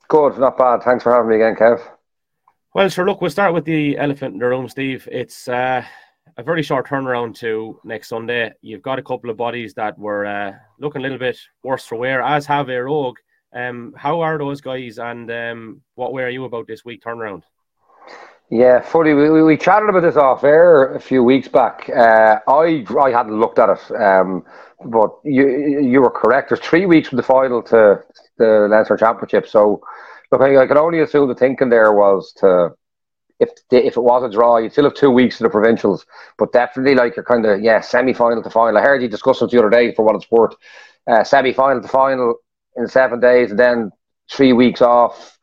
[0.07, 0.83] Good, not bad.
[0.83, 1.81] Thanks for having me again, Kev.
[2.73, 3.05] Well, sure.
[3.05, 5.07] Look, we'll start with the elephant in the room, Steve.
[5.11, 5.83] It's uh,
[6.37, 8.51] a very short turnaround to next Sunday.
[8.61, 11.95] You've got a couple of bodies that were uh, looking a little bit worse for
[11.95, 13.13] wear, as have Éire Óg.
[13.55, 17.43] Um, how are those guys, and um, what way are you about this week turnaround?
[18.49, 18.85] Yeah.
[18.93, 21.89] We, we, we chatted about this off air a few weeks back.
[21.89, 24.45] Uh, I I hadn't looked at it, um,
[24.85, 25.47] but you
[25.81, 26.49] you were correct.
[26.49, 28.03] There's three weeks from the final to
[28.37, 29.81] the Leinster Championship, so
[30.31, 32.71] look, I, I can only assume the thinking there was to
[33.39, 36.05] if if it was a draw, you'd still have two weeks to the provincials,
[36.37, 38.77] but definitely like you're kind of yeah semi final to final.
[38.77, 40.55] I heard you discuss it the other day for what it's worth.
[41.07, 42.35] Uh, semi final to final
[42.77, 43.91] in seven days, and then
[44.31, 45.37] three weeks off.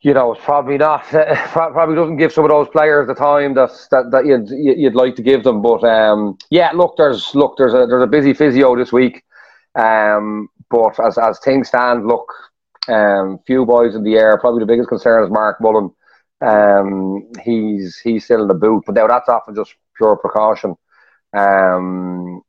[0.00, 1.04] You know, it's probably not.
[1.08, 5.16] Probably doesn't give some of those players the time that that, that you'd you'd like
[5.16, 5.60] to give them.
[5.60, 9.24] But um, yeah, look, there's look, there's a there's a busy physio this week.
[9.74, 12.32] Um, but as as things stand, look,
[12.88, 14.38] um, few boys in the air.
[14.38, 15.90] Probably the biggest concern is Mark Mullen.
[16.40, 20.76] Um, he's he's still in the boot, but now that's often just pure precaution.
[21.36, 22.42] Um,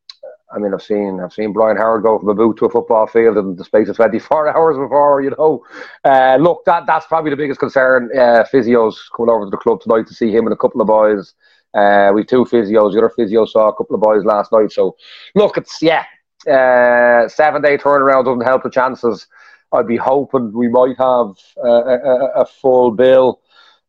[0.52, 3.06] I mean, I've seen I've seen Brian Howard go from a boot to a football
[3.08, 5.22] field in the space of 24 hours before.
[5.22, 5.64] You know,
[6.04, 8.10] uh, look, that that's probably the biggest concern.
[8.16, 10.88] Uh, physios coming over to the club tonight to see him and a couple of
[10.88, 11.34] boys.
[11.74, 12.94] Uh, we've two physios.
[12.94, 14.72] The other physio saw a couple of boys last night.
[14.72, 14.96] So,
[15.36, 16.06] look, it's yeah,
[16.48, 19.28] uh, seven day turnaround doesn't help the chances.
[19.72, 23.42] I'd be hoping we might have a, a, a full bill.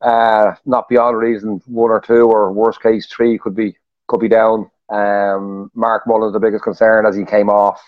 [0.03, 3.77] Uh, not beyond reason, one or two, or worst case, three could be
[4.09, 4.70] could be down.
[4.90, 7.81] Um, Mark Mullen's the biggest concern as he came off.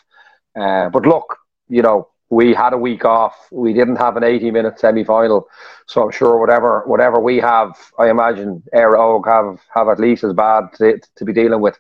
[0.59, 1.37] Uh, but look,
[1.69, 3.49] you know, we had a week off.
[3.51, 5.49] We didn't have an 80 minute semi final.
[5.87, 10.25] So I'm sure whatever whatever we have, I imagine Éire Óg have, have at least
[10.25, 11.79] as bad to, to be dealing with.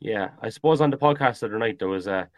[0.00, 2.28] Yeah, I suppose on the podcast the other night there was a,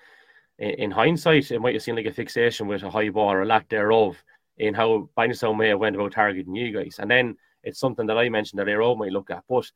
[0.58, 3.46] in hindsight, it might have seemed like a fixation with a high ball or a
[3.46, 4.22] lack thereof.
[4.58, 6.98] in how Bangladesh may have went about targeting you guys.
[6.98, 9.44] And then it's something that I mentioned that Aero might look at.
[9.48, 9.70] But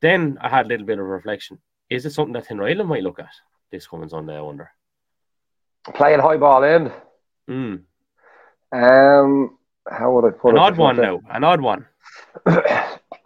[0.00, 1.58] then I had a little bit of reflection.
[1.90, 3.32] Is it something that Tinryland might look at
[3.70, 4.70] this coming Sunday, I wonder?
[5.94, 6.92] Playing high ball in.
[7.48, 7.82] Mm.
[8.72, 9.58] Um,
[9.90, 10.58] how would I put An it?
[10.58, 11.20] An odd one now.
[11.30, 11.86] An odd one.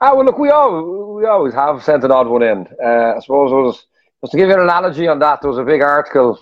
[0.05, 2.67] Ah, well, look, we always, we always have sent an odd one in.
[2.85, 3.87] Uh, I suppose it was,
[4.21, 6.41] just to give you an analogy on that, there was a big article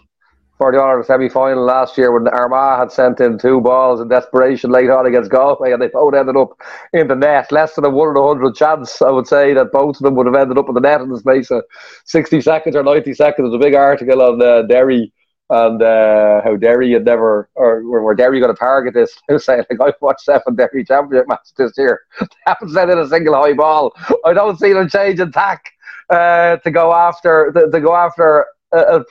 [0.61, 4.09] for the Ireland semi final last year when Armagh had sent in two balls in
[4.09, 6.51] desperation late on against Galway and they both ended up
[6.93, 7.51] in the net.
[7.51, 10.17] Less than a 1 in a 100 chance, I would say, that both of them
[10.17, 11.65] would have ended up in the net in the space of
[12.05, 13.49] 60 seconds or 90 seconds.
[13.49, 15.11] There's a big article on uh, Derry
[15.49, 19.17] and uh, how Derry had never, or where Derry got to target this.
[19.29, 22.03] They were saying, like, I've watched seven Derry championship matches this year.
[22.21, 23.95] They haven't sent in a single high ball.
[24.27, 25.65] I don't see them changing tack
[26.11, 29.05] uh, to go after to, to go after a,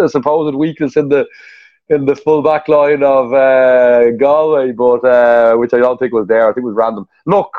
[0.00, 1.26] a, supposed weakness in the
[1.88, 6.28] in the full back line of uh, Galway, but uh, which I don't think was
[6.28, 6.48] there.
[6.48, 7.08] I think it was random.
[7.26, 7.50] Look,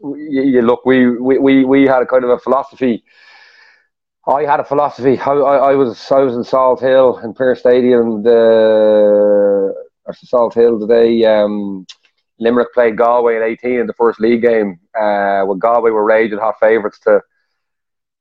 [0.00, 3.04] you, you look, we, we, we, we had a kind of a philosophy
[4.28, 5.18] I had a philosophy.
[5.18, 8.22] I, I, I, was I was in Salthill in Pearse Stadium.
[8.22, 8.30] The
[10.04, 11.24] or Salthill today.
[11.24, 11.86] Um,
[12.38, 14.78] Limerick played Galway in 18 in the first league game.
[14.98, 17.22] Uh, when Galway were raging hot favourites to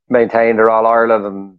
[0.09, 1.56] maintain their All Ireland, and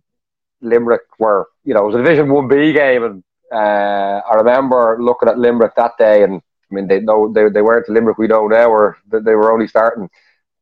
[0.61, 4.99] Limerick were, you know, it was a Division One B game, and uh, I remember
[5.01, 6.41] looking at Limerick that day, and
[6.71, 9.53] I mean, they know they, they weren't the Limerick we know now, or they were
[9.53, 10.09] only starting.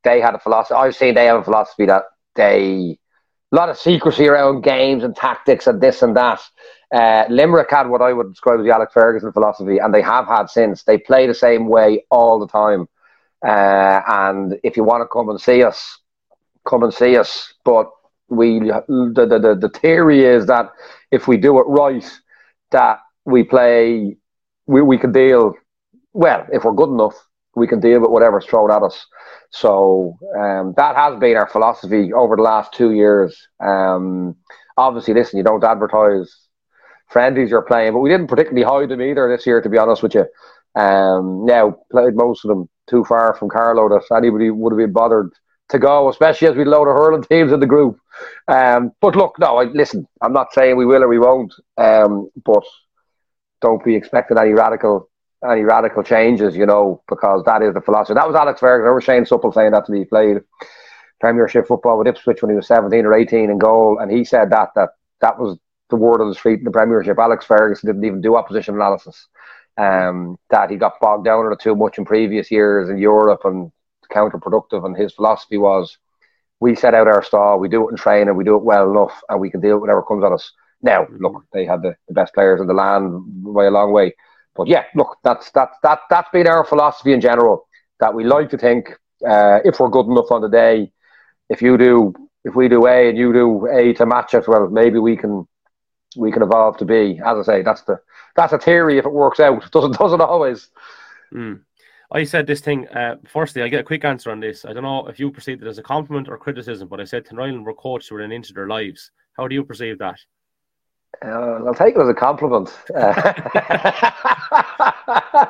[0.05, 0.75] They had a philosophy.
[0.75, 2.05] I've seen they have a philosophy that
[2.37, 2.99] they
[3.53, 6.41] a lot of secrecy around games and tactics and this and that.
[6.93, 10.27] Uh, Limerick had what I would describe as the Alex Ferguson philosophy, and they have
[10.27, 10.83] had since.
[10.83, 12.89] They play the same way all the time.
[13.45, 15.99] Uh, and if you want to come and see us,
[16.65, 17.55] come and see us.
[17.65, 17.91] But
[18.29, 18.83] we, the,
[19.15, 20.71] the, the, the theory is that
[21.11, 22.09] if we do it right,
[22.73, 24.17] that we play,
[24.67, 25.55] we, we can deal,
[26.13, 27.15] well, if we're good enough,
[27.55, 29.07] we can deal with whatever's thrown at us.
[29.51, 33.49] So um, that has been our philosophy over the last two years.
[33.61, 34.37] Um,
[34.77, 36.35] obviously, listen, you don't advertise
[37.09, 40.03] friendlies you're playing, but we didn't particularly hide them either this year, to be honest
[40.03, 40.27] with you.
[40.75, 44.93] Um, now, played most of them too far from Carlow that anybody would have been
[44.93, 45.33] bothered
[45.69, 47.99] to go, especially as we load of hurling teams in the group.
[48.49, 52.31] Um, but look, no, I, listen, I'm not saying we will or we won't, um,
[52.45, 52.65] but
[53.61, 55.09] don't be expecting any radical
[55.45, 58.15] any radical changes, you know, because that is the philosophy.
[58.15, 58.87] That was Alex Ferguson.
[58.87, 60.01] I remember Shane Supple saying that to me.
[60.01, 60.39] He played
[61.21, 64.51] Premiership football with Ipswich when he was 17 or 18 in goal, and he said
[64.51, 65.59] that that that was
[65.91, 67.19] the word on the street in the Premiership.
[67.19, 69.29] Alex Ferguson didn't even do opposition analysis.
[69.79, 73.71] Um, that he got bogged down in too much in previous years in Europe and
[74.07, 74.85] counterproductive.
[74.85, 75.99] And his philosophy was,
[76.61, 79.23] we set out our stall, we do it in training, we do it well enough,
[79.29, 80.53] and we can deal with whatever comes at us.
[80.83, 83.13] Now, look, they had the, the best players in the land
[83.55, 84.15] by a long way
[84.57, 87.69] but yeah, look, that's that's that that's been our philosophy in general.
[88.01, 88.91] That we like to think
[89.27, 90.93] uh, if we're good enough on the day,
[91.49, 92.15] if you do,
[92.45, 95.47] if we do A and you do A to match it, well, maybe we can
[96.17, 97.21] we can evolve to B.
[97.25, 98.01] As I say, that's the
[98.35, 99.71] that's a theory if it works out.
[99.73, 100.69] Doesn't doesn't always.
[101.33, 101.61] Mm.
[102.11, 102.87] I said this thing.
[102.89, 104.65] Uh, firstly, I get a quick answer on this.
[104.65, 107.25] I don't know if you perceive it as a compliment or criticism, but I said
[107.25, 109.11] Tinryland were coached within an inch of their lives.
[109.37, 110.19] How do you perceive that?
[111.25, 112.71] Uh, I'll take it as a compliment.
[112.91, 113.05] well,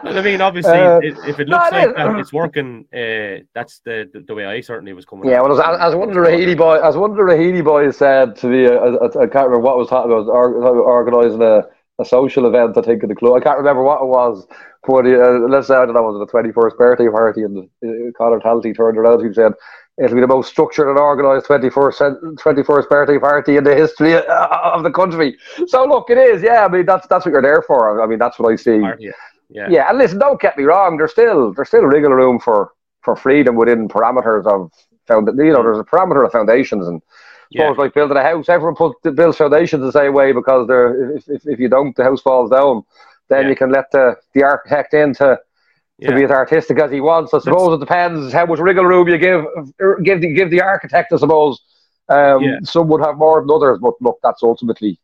[0.05, 2.87] I mean, obviously, uh, if it looks no, like that, it's working.
[2.93, 5.29] Uh, that's the, the, the way I certainly was coming.
[5.29, 7.97] Yeah, well, as, as one of the Raheny boys, as one of the Raheny boys
[7.97, 10.29] said to me, I, I, I can't remember what was talking about.
[10.29, 11.65] Organising a,
[11.99, 13.35] a social event, I think, in the club.
[13.37, 14.47] I can't remember what it was.
[14.87, 17.59] But uh, let's say I don't know, was it the twenty first birthday party, and
[17.59, 19.53] uh, Conor Talty turned around and said
[19.99, 24.83] it'll be the most structured and organised 21st, 21st birthday party in the history of
[24.83, 25.37] the country.
[25.67, 26.67] So look, it is, yeah.
[26.67, 28.03] I mean, that's that's what you're there for.
[28.03, 28.77] I mean, that's what I see.
[28.77, 29.13] Yeah,
[29.49, 29.69] yeah.
[29.71, 30.99] yeah and listen, don't get me wrong.
[30.99, 34.71] There's still there's still wriggle room for for freedom within parameters of
[35.07, 35.29] found.
[35.37, 37.03] You know, there's a parameter of foundations and.
[37.51, 37.63] Yeah.
[37.63, 41.29] Suppose like building a house, everyone put, builds foundations the same way because they're if,
[41.29, 42.83] if, if you don't, the house falls down.
[43.29, 43.49] Then yeah.
[43.51, 45.39] you can let the, the architect in to
[46.03, 47.33] to be as artistic as he wants.
[47.33, 49.45] I suppose it depends how much wriggle room you give
[50.03, 51.13] give the give the architect.
[51.13, 51.61] I suppose
[52.09, 52.59] um, yeah.
[52.63, 54.99] some would have more than others, but look, that's ultimately,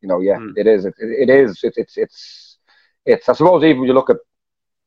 [0.00, 0.52] you know, yeah, mm.
[0.56, 0.84] it is.
[0.84, 1.62] It, it is.
[1.64, 2.58] It, it's it's
[3.04, 3.28] it's.
[3.28, 4.16] I suppose even when you look at,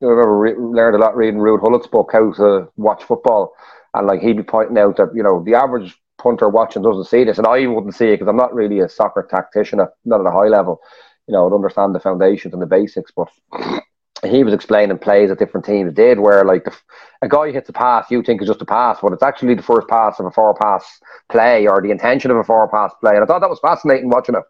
[0.02, 3.54] I remember re- learned a lot reading Ruud Gullit's book, How to Watch Football,
[3.94, 7.24] and like he'd be pointing out that you know the average punter watching doesn't see
[7.24, 10.22] this, and I wouldn't see it because I'm not really a soccer tactician, at, not
[10.22, 10.82] at a high level.
[11.28, 13.30] You know, I'd understand the foundations and the basics, but
[14.26, 16.74] he was explaining plays that different teams did where like the,
[17.22, 19.62] a guy hits a pass you think is just a pass but it's actually the
[19.62, 20.86] first pass of a four pass
[21.30, 24.10] play or the intention of a four pass play and I thought that was fascinating
[24.10, 24.44] watching it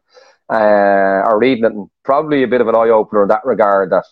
[0.54, 3.92] uh, or reading it and probably a bit of an eye opener in that regard
[3.92, 4.06] that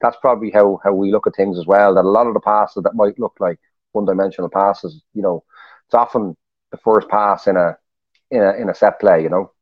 [0.00, 1.94] that's probably how, how we look at things as well.
[1.94, 3.58] That a lot of the passes that might look like
[3.92, 5.44] one dimensional passes, you know,
[5.86, 6.36] it's often
[6.70, 7.76] the first pass in a
[8.30, 9.52] in a in a set play, you know,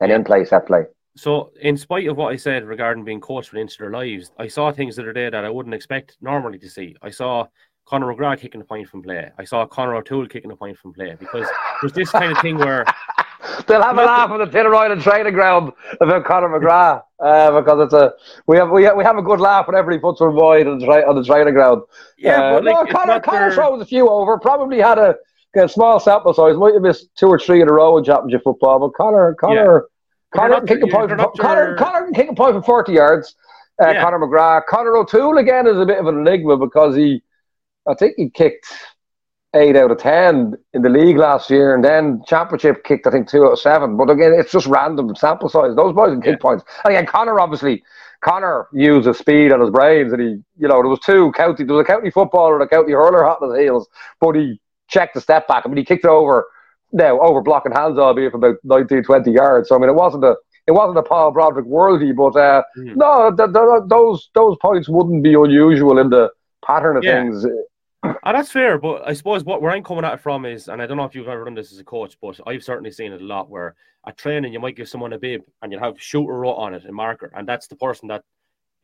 [0.00, 0.84] an in play set play.
[1.16, 4.72] So, in spite of what I said regarding being coached into their lives, I saw
[4.72, 6.96] things the other day that I wouldn't expect normally to see.
[7.02, 7.46] I saw
[7.86, 9.30] Conor McGrath kicking a point from play.
[9.38, 11.46] I saw Conor O'Toole kicking a point from play because
[11.80, 12.84] there's this kind of thing where
[13.68, 17.94] they'll have a laugh on the Tinryland training ground about Conor McGrath uh, because it's
[17.94, 18.14] a
[18.46, 20.78] we have we have, we have a good laugh whenever he puts one wide on
[20.78, 21.82] the, tra- on the training ground.
[22.18, 24.38] Yeah, uh, but like, no, Conor, Conor throws a few over.
[24.38, 25.14] Probably had a,
[25.56, 26.56] a, small sample size.
[26.56, 29.88] Might have missed two or three in a row in championship football, but Conor Conor.
[30.34, 30.40] Yeah.
[30.40, 31.10] Conor can kick a point.
[31.10, 33.34] From, Conor, Conor can kick a point from forty yards.
[33.82, 34.02] Uh, yeah.
[34.02, 37.22] Conor McGrath, Conor O'Toole again is a bit of an enigma because he,
[37.88, 38.66] I think he kicked
[39.54, 43.28] eight out of ten in the league last year, and then championship kicked I think
[43.28, 43.96] two out of seven.
[43.96, 45.74] But again, it's just random sample size.
[45.74, 46.42] Those boys can kick yeah.
[46.42, 46.64] points.
[46.84, 47.82] And again, Conor obviously,
[48.24, 51.64] Conor used his speed and his brains, and he, you know, there was two county,
[51.64, 53.88] there was a county footballer and a county hurler hot on his heels,
[54.20, 54.60] but he
[54.94, 55.64] checked the step back.
[55.64, 56.46] I mean, he kicked it over
[56.92, 59.68] now over blocking hands, albeit for about 19, 20 yards.
[59.68, 62.96] So I mean, it wasn't a it wasn't a Paul Broderick worldie, but uh, mm.
[62.96, 66.30] no, th- th- those those points wouldn't be unusual in the
[66.64, 67.20] pattern of yeah.
[67.20, 67.44] things.
[67.44, 67.64] And
[68.24, 70.86] that's fair, but I suppose what where I'm coming at it from is, and I
[70.86, 73.20] don't know if you've ever done this as a coach, but I've certainly seen it
[73.20, 73.74] a lot where
[74.06, 76.92] at training you might give someone a bib and you'll have shooter on it, a
[76.92, 78.22] marker, and that's the person that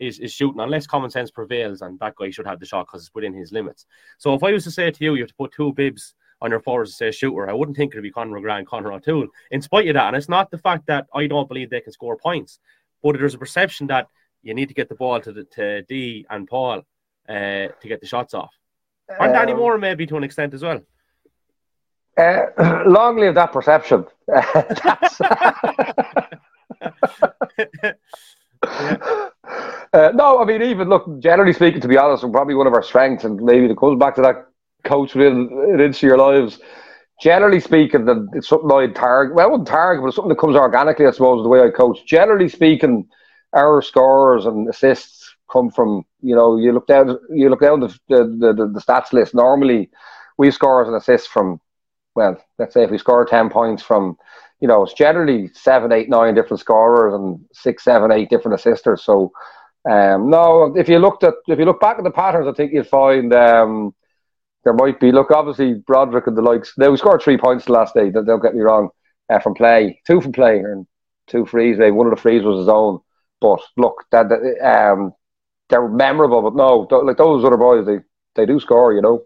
[0.01, 3.03] is, is shooting, unless common sense prevails, and that guy should have the shot because
[3.03, 3.87] it's within his limits.
[4.19, 6.51] So if I was to say to you, you have to put two bibs on
[6.51, 7.49] your forwards to say shooter.
[7.49, 9.29] I wouldn't think it'd be Conor McGrath and Conor O'Toole.
[9.51, 11.93] In spite of that, and it's not the fact that I don't believe they can
[11.93, 12.59] score points,
[13.03, 14.09] but there's a perception that
[14.43, 16.83] you need to get the ball to the, to D and Paul
[17.29, 18.55] uh, to get the shots off.
[19.09, 20.81] And Danny um, Moore maybe to an extent as well.
[22.17, 22.47] Uh,
[22.87, 24.07] long live that perception.
[29.93, 32.75] Uh, no, I mean, even look, generally speaking, to be honest, and probably one of
[32.75, 34.47] our strengths, and maybe it comes back to that
[34.85, 36.61] coach within into your lives.
[37.21, 39.35] Generally speaking, that it's something I target.
[39.35, 41.71] Well, I wouldn't target, but it's something that comes organically, I suppose, the way I
[41.71, 42.07] coach.
[42.07, 43.09] Generally speaking,
[43.53, 47.89] our scores and assists come from you know you look down you look down the
[48.09, 49.35] the, the, the stats list.
[49.35, 49.91] Normally,
[50.39, 51.61] we score and assists from
[52.15, 54.17] well, let's say if we score ten points from
[54.61, 59.03] you know it's generally seven, eight, nine different scorers and six, seven, eight different assisters.
[59.05, 59.33] So.
[59.91, 62.75] Um, no, if you looked at if you look back at the patterns, I think
[62.75, 63.95] you'd find um,
[64.65, 65.13] there might be.
[65.13, 66.75] Look, obviously Broderick and the likes.
[66.77, 68.11] They scored three points the last day.
[68.11, 68.91] Don't get me wrong.
[69.31, 70.87] Uh, from play, two from play, and
[71.29, 71.79] two frees.
[71.79, 73.01] They one of the frees was his own.
[73.41, 75.13] But look, that, that um,
[75.69, 76.43] they're memorable.
[76.43, 77.99] But no, like those other boys, they
[78.35, 78.93] they do score.
[78.93, 79.23] You know.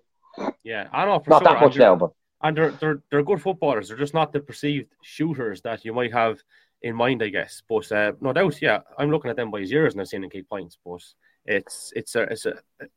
[0.63, 1.23] Yeah, I know.
[1.27, 1.53] not sure.
[1.53, 2.11] that much now, but
[2.45, 3.89] and they're they're they're good footballers.
[3.89, 6.39] They're just not the perceived shooters that you might have
[6.83, 7.63] in mind, I guess.
[7.69, 10.21] But uh, no doubt, yeah, I'm looking at them by his years and I've seen
[10.21, 10.79] them keep points.
[10.85, 11.03] But
[11.47, 12.55] it's it's a it's a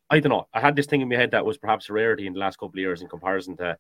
[0.10, 0.48] I don't know.
[0.54, 2.58] I had this thing in my head that was perhaps a rarity in the last
[2.58, 3.78] couple of years in comparison to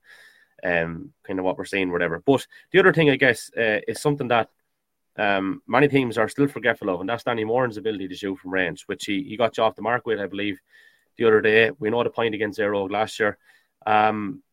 [0.63, 2.23] um kind of what we're seeing, whatever.
[2.25, 4.49] But the other thing, I guess, uh, is something that
[5.17, 8.53] um many teams are still forgetful of, and that's Danny Moran's ability to shoot from
[8.53, 10.59] range, which he, he got you off the mark with, I believe,
[11.17, 11.71] the other day.
[11.77, 13.37] We know the point against Óg last year.
[13.85, 14.43] Um,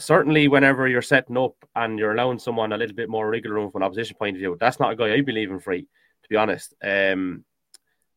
[0.00, 3.70] certainly, whenever you're setting up and you're allowing someone a little bit more wriggle room
[3.70, 6.28] from an opposition point of view, that's not a guy I believe in free, to
[6.28, 6.74] be honest.
[6.82, 7.44] Um,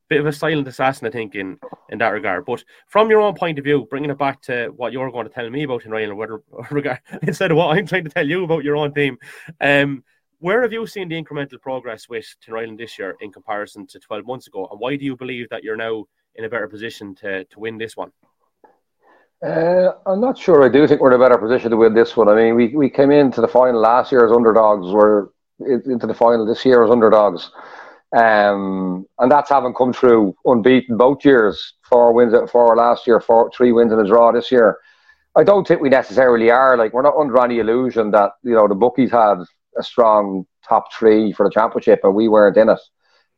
[0.09, 1.57] bit of a silent assassin, I think, in,
[1.89, 2.45] in that regard.
[2.45, 5.33] But from your own point of view, bringing it back to what you're going to
[5.33, 6.41] tell me about in Ryan, whether
[6.71, 9.17] regard instead of what I'm trying to tell you about your own team,
[9.61, 10.03] um,
[10.39, 14.25] where have you seen the incremental progress with Tinryland this year in comparison to 12
[14.25, 17.45] months ago, and why do you believe that you're now in a better position to
[17.45, 18.11] to win this one?
[19.43, 20.63] Uh, I'm not sure.
[20.63, 22.29] I do think we're in a better position to win this one.
[22.29, 24.87] I mean, we, we came into the final last year as underdogs.
[24.87, 25.27] We're
[25.59, 27.51] into the final this year as underdogs.
[28.15, 31.73] Um, and that's having come through unbeaten both years.
[31.81, 34.77] Four wins, four last year, four, three wins and a draw this year.
[35.35, 36.77] I don't think we necessarily are.
[36.77, 39.39] Like we're not under any illusion that you know the bookies had
[39.77, 42.79] a strong top three for the championship and we weren't in it.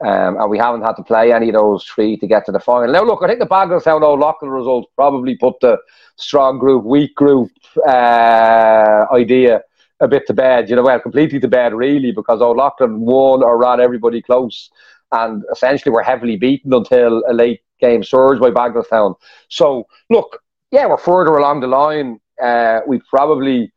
[0.05, 2.59] Um, and we haven't had to play any of those three to get to the
[2.59, 2.93] final.
[2.93, 5.77] Now, look, I think the Bagenalstown O'Loughlin results probably put the
[6.15, 7.49] strong group, weak group
[7.87, 9.61] uh, idea
[10.01, 13.57] a bit to bed, you know, well, completely to bed, really, because O'Loughlin won or
[13.57, 14.69] ran everybody close
[15.11, 19.15] and essentially were heavily beaten until a late game surge by Bagenalstown.
[19.49, 22.19] So, look, yeah, we're further along the line.
[22.39, 23.71] Uh, we probably,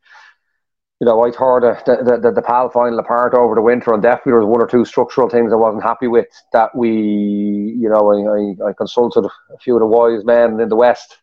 [0.99, 4.03] you know, I tore the, the, the, the PAL final apart over the winter, and
[4.03, 7.89] definitely there was one or two structural things I wasn't happy with that we, you
[7.89, 11.17] know, I, I, I consulted a few of the wise men in the West,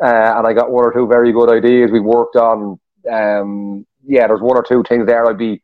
[0.00, 2.78] uh, and I got one or two very good ideas we worked on.
[3.10, 5.60] Um, yeah, there's one or two things there I'd be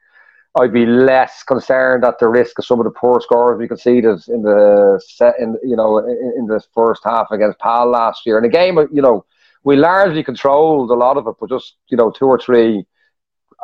[0.59, 4.21] I'd be less concerned at the risk of some of the poor scores we conceded
[4.29, 8.39] in the set in you know in, in the first half against Pal last year.
[8.39, 9.25] In a game, you know,
[9.65, 12.85] we largely controlled a lot of it, but just you know two or three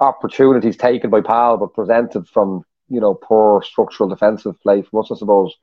[0.01, 5.11] opportunities taken by Pal, but presented from you know poor structural defensive play from us,
[5.13, 5.55] I suppose.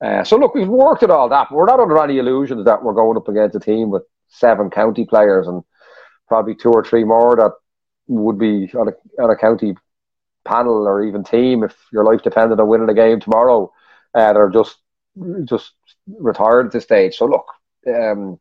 [0.00, 1.50] Uh, so look, we've worked at all that.
[1.50, 5.04] We're not under any illusions that we're going up against a team with seven county
[5.04, 5.62] players and
[6.28, 7.52] probably two or three more that
[8.06, 9.74] would be on a, on a county
[10.44, 13.72] panel or even team if your life depended on winning a game tomorrow.
[14.14, 14.78] Uh, they're just
[15.44, 15.72] just
[16.06, 17.16] retired at this stage.
[17.16, 17.46] So look,
[17.86, 18.38] um,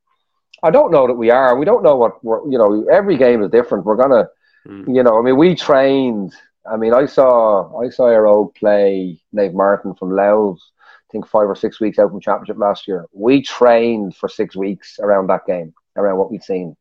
[0.64, 1.58] I don't know that we are.
[1.58, 2.48] We don't know what we're.
[2.50, 3.86] You know, every game is different.
[3.86, 4.28] We're gonna.
[4.68, 4.95] Mm.
[4.95, 6.34] You know, I mean, we trained.
[6.70, 10.59] I mean, I saw I saw our old play Nave Martin from Louth.
[10.80, 13.05] I think five or six weeks out from championship last year.
[13.13, 16.76] We trained for six weeks around that game, around what we'd seen.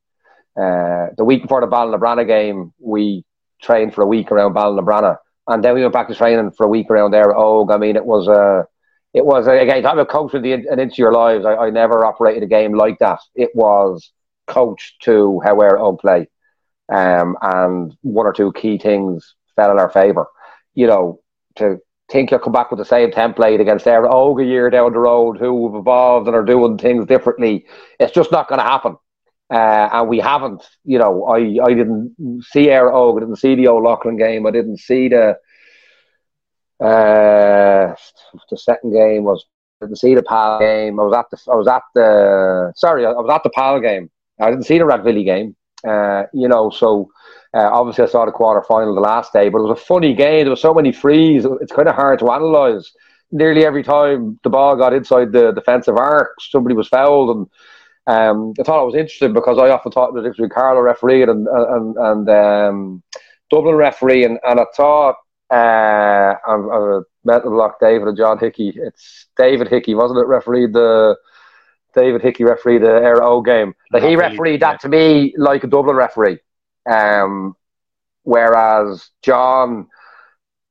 [0.56, 3.24] Uh, the week before the Ballinabranna game, we
[3.62, 6.68] trained for a week around Ballinabranna, and then we went back to training for a
[6.68, 7.36] week around there.
[7.36, 8.66] Oh, I mean, it was a,
[9.14, 11.44] it was a, again, talk about coaching the, and into your lives.
[11.44, 13.20] I, I never operated a game like that.
[13.34, 14.10] It was
[14.46, 16.28] coached to how our own play,
[16.88, 20.26] um, and one or two key things fell in our favour.
[20.74, 21.20] You know,
[21.56, 21.78] to
[22.10, 25.38] think you'll come back with the same template against their Oga year down the road
[25.38, 27.66] who have evolved and are doing things differently.
[27.98, 28.96] It's just not going to happen.
[29.48, 33.54] Uh, and we haven't, you know, I, I didn't see Éire Óg, I didn't see
[33.54, 35.36] the O'Loughlin game, I didn't see the
[36.78, 37.94] uh,
[38.50, 39.44] the second game was
[39.80, 40.98] didn't see the Pal game.
[40.98, 44.10] I was at the I was at the sorry, I was at the Pal game.
[44.40, 45.56] I didn't see the Rathvilly game.
[45.86, 47.10] Uh, you know, so
[47.54, 50.14] uh, obviously I saw the quarter final the last day, but it was a funny
[50.14, 50.44] game.
[50.44, 51.44] There were so many frees.
[51.60, 52.92] It's kind of hard to analyse.
[53.32, 57.46] Nearly every time the ball got inside the defensive arc, somebody was fouled and
[58.06, 61.22] um, I thought it was interesting because I often thought that it was Carlow referee
[61.22, 63.02] and and and um,
[63.50, 65.16] Dublin referee, and, and I thought
[65.52, 68.72] uh, I'm, I'm a mental block David and John Hickey.
[68.76, 70.26] It's David Hickey, wasn't it?
[70.26, 71.16] Referee the
[71.96, 73.74] David Hickey referee the Éire Óg game.
[73.92, 76.38] Like he refereed that to me like a Dublin referee,
[76.90, 77.56] um,
[78.22, 79.88] whereas John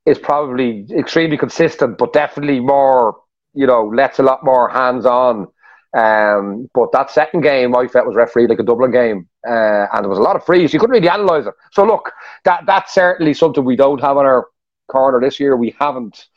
[0.06, 3.18] is probably extremely consistent, but definitely more.
[3.58, 5.48] You know, lets a lot more hands on
[5.96, 10.04] um, but that second game, I felt was refereed like a Dublin game, uh, and
[10.04, 10.74] there was a lot of frees.
[10.74, 11.54] You couldn't really analyse it.
[11.72, 12.12] So look,
[12.44, 14.48] that that's certainly something we don't have on our
[14.90, 15.56] corner this year.
[15.56, 16.28] We haven't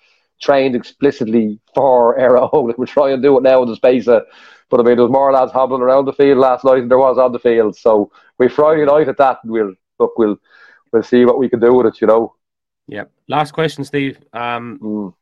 [0.40, 2.16] trained explicitly for.
[2.52, 4.22] Like we're trying to do it now in the space of.
[4.70, 6.98] But I mean, there was more lads hobbling around the field last night than there
[6.98, 7.76] was on the field.
[7.76, 10.36] So we Friday night at that, and we'll look, we'll
[10.92, 12.00] we'll see what we can do with it.
[12.00, 12.34] You know.
[12.86, 13.04] Yeah.
[13.28, 14.18] Last question, Steve.
[14.32, 15.14] Um, mm.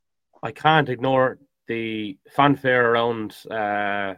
[0.43, 3.35] I can't ignore the fanfare around.
[3.51, 4.15] Uh,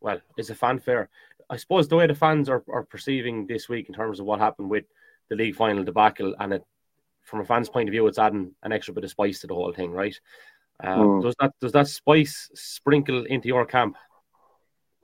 [0.00, 1.08] well, it's a fanfare.
[1.50, 4.40] I suppose the way the fans are, are perceiving this week in terms of what
[4.40, 4.84] happened with
[5.28, 6.64] the league final debacle, and it,
[7.22, 9.54] from a fan's point of view, it's adding an extra bit of spice to the
[9.54, 10.18] whole thing, right?
[10.82, 11.22] Um, mm.
[11.22, 13.96] Does that does that spice sprinkle into your camp?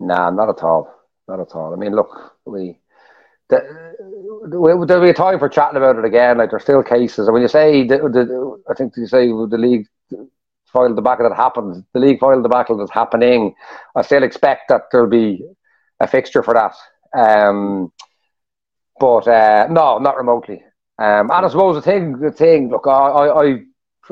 [0.01, 0.93] Nah, not at all.
[1.29, 1.73] Not at all.
[1.73, 2.81] I mean, look, we
[3.51, 3.59] the,
[4.49, 6.39] there'll be a time for chatting about it again.
[6.39, 9.59] Like there's still cases, and when you say, the, the, I think you say the
[9.59, 9.87] league
[10.73, 13.55] final debacle that happens, the league final debacle that's happening,
[13.97, 15.45] I still expect that there'll be
[15.99, 16.75] a fixture for that.
[17.19, 17.93] Um,
[18.99, 20.63] but uh, no, not remotely.
[20.99, 23.59] Um, and I suppose the thing, the thing, look, I, I,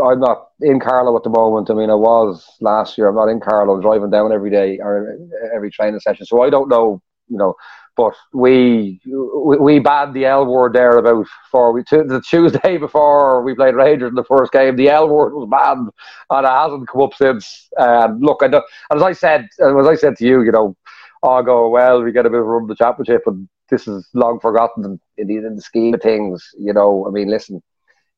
[0.00, 1.70] I'm not in Carlow at the moment.
[1.70, 3.08] I mean, I was last year.
[3.08, 3.74] I'm not in Carlow.
[3.74, 5.16] I'm driving down every day or
[5.54, 7.54] every training session, so I don't know, you know,
[7.96, 13.54] but we we banned the L word there about four we the Tuesday before we
[13.54, 14.76] played Rangers in the first game.
[14.76, 15.90] The L word was banned,
[16.30, 17.68] and it hasn't come up since.
[17.76, 18.54] And look, I and
[18.92, 20.76] as I said, as I said to you, you know,
[21.24, 22.02] I go well.
[22.02, 25.46] We get a bit of run the championship, and this is long forgotten in the,
[25.46, 26.48] in the scheme of things.
[26.58, 27.62] You know, I mean, listen,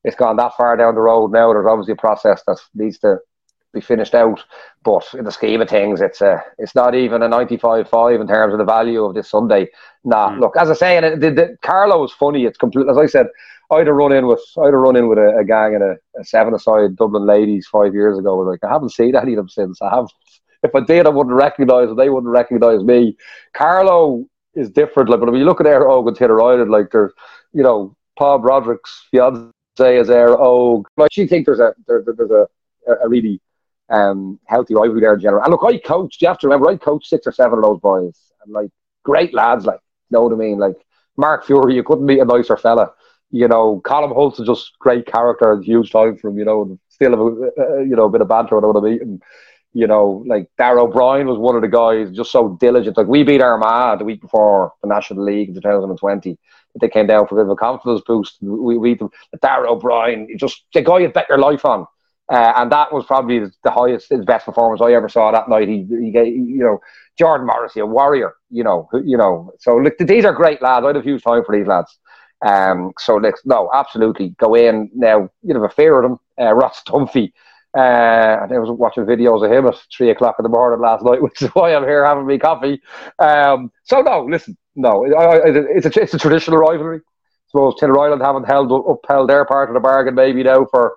[0.03, 1.53] it's gone that far down the road now.
[1.53, 3.17] There's obviously a process that needs to
[3.73, 4.43] be finished out.
[4.83, 8.53] But in the scheme of things, it's a it's not even a 95-5 in terms
[8.53, 9.67] of the value of this Sunday.
[10.03, 10.39] Nah, mm.
[10.39, 12.45] look, as I say, the, the, Carlow is funny.
[12.45, 12.87] It's complete.
[12.89, 13.27] As I said,
[13.71, 15.95] I'd have run in with I'd have run in with a, a gang and a,
[16.19, 18.39] a seven-aside Dublin ladies five years ago.
[18.39, 19.81] Like I haven't seen any of them since.
[19.81, 20.07] I have.
[20.63, 21.97] If I did, I wouldn't recognise them.
[21.97, 23.17] They wouldn't recognise me.
[23.53, 25.09] Carlow is different.
[25.09, 27.11] Like, but when you look at Óg and Tinryland, like there's,
[27.51, 29.49] you know, Paul Broderick's fiance
[29.79, 30.83] is Éire Óg.
[30.97, 32.47] Like, she think there's a there, there's a,
[33.03, 33.41] a really
[33.89, 35.43] um, healthy rivalry there in general.
[35.43, 37.79] And look, I coached, you have to remember, I coached six or seven of those
[37.79, 38.17] boys.
[38.43, 38.69] And like,
[39.03, 40.57] great lads, like, you know what I mean?
[40.57, 40.75] Like,
[41.17, 42.93] Mark Fury, you couldn't meet a nicer fella.
[43.31, 46.79] You know, Colin Holt's is just great character, huge time for him, you know, and
[46.89, 49.21] still have a, you know, a bit of banter when I want to meet him.
[49.73, 52.97] You know, like Darragh O'Brien was one of the guys just so diligent.
[52.97, 56.37] Like we beat Armagh the week before the National League in 2020.
[56.79, 58.37] They came down for a bit of a confidence boost.
[58.41, 59.09] We beat them.
[59.43, 61.85] O'Brien, just the guy you bet your life on.
[62.31, 65.67] Uh, and that was probably the highest, his best performance I ever saw that night.
[65.67, 66.79] He, he, you know,
[67.17, 69.51] Jordan Morrissey, a warrior, you know, you know.
[69.59, 70.85] So look, these are great lads.
[70.85, 71.97] I have huge time for these lads.
[72.45, 75.29] Um, so let's no, absolutely go in now.
[75.43, 76.19] You know, a fear of them.
[76.39, 77.33] Uh, Ross Dunphy.
[77.77, 81.21] Uh, I was watching videos of him at three o'clock in the morning last night,
[81.25, 82.81] which is why I'm here having me coffee.
[83.19, 86.97] Um, so no, listen, no, it's a it's a traditional rivalry.
[86.97, 90.95] I suppose Tinner haven't held upheld their part of the bargain maybe now for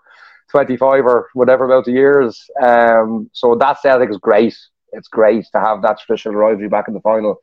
[0.50, 2.44] 25 or whatever amount of years.
[2.62, 4.56] Um, so that I think is great.
[4.92, 7.38] It's great to have that traditional rivalry back in the final.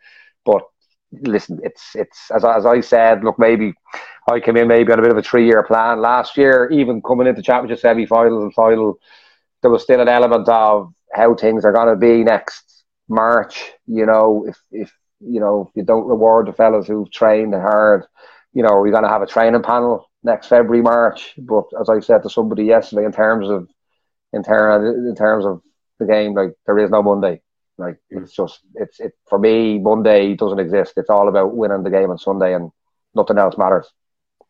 [0.45, 0.63] But
[1.11, 3.73] listen, it's it's as, as I said, look, maybe
[4.29, 7.01] I came in maybe on a bit of a three year plan last year, even
[7.01, 8.97] coming into championship semi finals and final,
[9.61, 13.71] there was still an element of how things are gonna be next March.
[13.87, 18.05] You know, if if you know, you don't reward the fellas who've trained hard,
[18.53, 21.33] you know, we're gonna have a training panel next February, March.
[21.37, 23.67] But as I said to somebody yesterday, in terms of
[24.33, 25.61] in, ter- in terms of
[25.99, 27.41] the game, like there is no Monday.
[27.77, 29.79] Like it's just it's it for me.
[29.79, 30.93] Monday doesn't exist.
[30.97, 32.71] It's all about winning the game on Sunday, and
[33.15, 33.91] nothing else matters.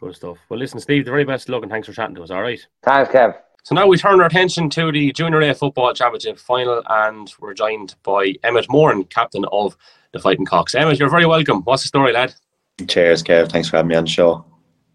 [0.01, 0.39] Good stuff.
[0.49, 2.31] Well, listen, Steve, the very best luck, and thanks for chatting to us.
[2.31, 2.59] All right.
[2.81, 3.35] Thanks, Kev.
[3.63, 7.53] So now we turn our attention to the Junior A Football Championship final, and we're
[7.53, 9.77] joined by Emmet Moran, captain of
[10.11, 10.73] the Fighting Cocks.
[10.73, 11.61] Emmet, you're very welcome.
[11.65, 12.33] What's the story, lad?
[12.87, 13.51] Cheers, Kev.
[13.51, 14.43] Thanks for having me on the show.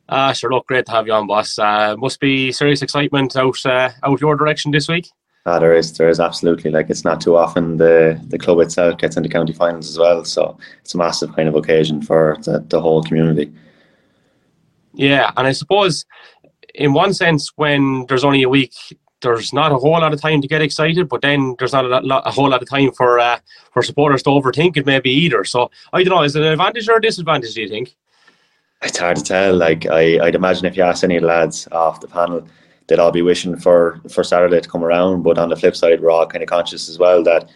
[0.08, 0.50] Ah, uh, sure.
[0.50, 1.56] Look, great to have you on, boss.
[1.56, 5.08] Uh, must be serious excitement out uh, out your direction this week.
[5.46, 6.72] Ah, there is, there is absolutely.
[6.72, 10.24] Like it's not too often the the club itself gets into county finals as well,
[10.24, 13.52] so it's a massive kind of occasion for the, the whole community.
[14.96, 16.04] Yeah, and I suppose
[16.74, 18.74] in one sense, when there's only a week,
[19.22, 22.00] there's not a whole lot of time to get excited, but then there's not a,
[22.00, 23.38] lot, a whole lot of time for uh,
[23.72, 25.44] for supporters to overthink it, maybe either.
[25.44, 27.54] So I don't know, is it an advantage or a disadvantage?
[27.54, 27.96] Do you think?
[28.82, 29.56] It's hard to tell.
[29.56, 32.46] Like I, I'd imagine if you ask any lads off the panel
[32.86, 35.22] they'd all be wishing for for Saturday to come around.
[35.22, 37.50] But on the flip side, we're all kind of conscious as well that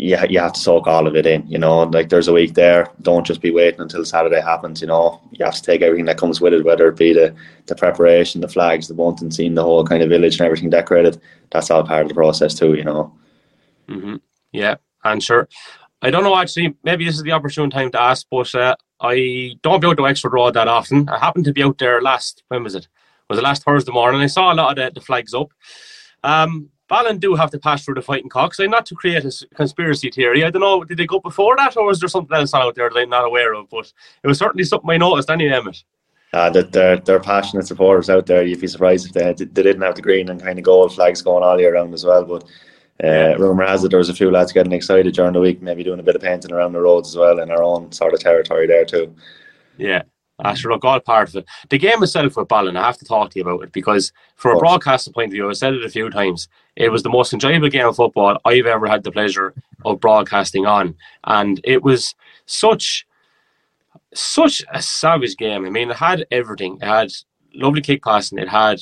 [0.00, 1.46] you, you have to soak all of it in.
[1.46, 2.90] You know, like there's a week there.
[3.02, 4.80] Don't just be waiting until Saturday happens.
[4.80, 7.34] You know, you have to take everything that comes with it, whether it be the,
[7.66, 11.20] the preparation, the flags, the bunting, seeing the whole kind of village and everything decorated.
[11.50, 12.74] That's all part of the process too.
[12.74, 13.12] You know.
[13.88, 14.16] Mm-hmm.
[14.52, 15.48] Yeah, and sure.
[16.02, 16.74] I don't know actually.
[16.82, 20.30] Maybe this is the opportune time to ask, but uh, I don't go to Extra
[20.30, 21.08] Road that often.
[21.08, 22.42] I happened to be out there last.
[22.48, 22.88] When was it?
[23.30, 24.20] was the last Thursday morning.
[24.20, 25.52] I saw a lot of the, the flags up.
[26.24, 28.58] Um, Ballon do have to pass through the fighting cocks.
[28.58, 30.44] I'm not to create a conspiracy theory.
[30.44, 32.90] I don't know, did they go before that or was there something else out there
[32.90, 33.70] that I'm not aware of?
[33.70, 33.92] But
[34.24, 35.84] it was certainly something I noticed anyway, Emmet.
[36.32, 38.44] Uh, that they're, they're passionate supporters out there.
[38.44, 40.92] You'd be surprised if they, had, they didn't have the green and kind of gold
[40.92, 42.24] flags going all year round as well.
[42.24, 42.44] But
[43.02, 45.84] uh, rumour has it there was a few lads getting excited during the week, maybe
[45.84, 48.20] doing a bit of painting around the roads as well in our own sort of
[48.20, 49.14] territory there too.
[49.78, 50.02] Yeah,
[50.44, 51.44] uh, sure, look, all part of it.
[51.68, 54.56] The game itself with Ballon, I have to talk to you about it because, from
[54.56, 57.32] a broadcasting point of view, I said it a few times, it was the most
[57.32, 60.94] enjoyable game of football I've ever had the pleasure of broadcasting on.
[61.24, 62.14] And it was
[62.46, 63.06] such
[64.14, 65.64] such a savage game.
[65.64, 66.78] I mean, it had everything.
[66.82, 67.12] It had
[67.54, 68.80] lovely kick passing, it had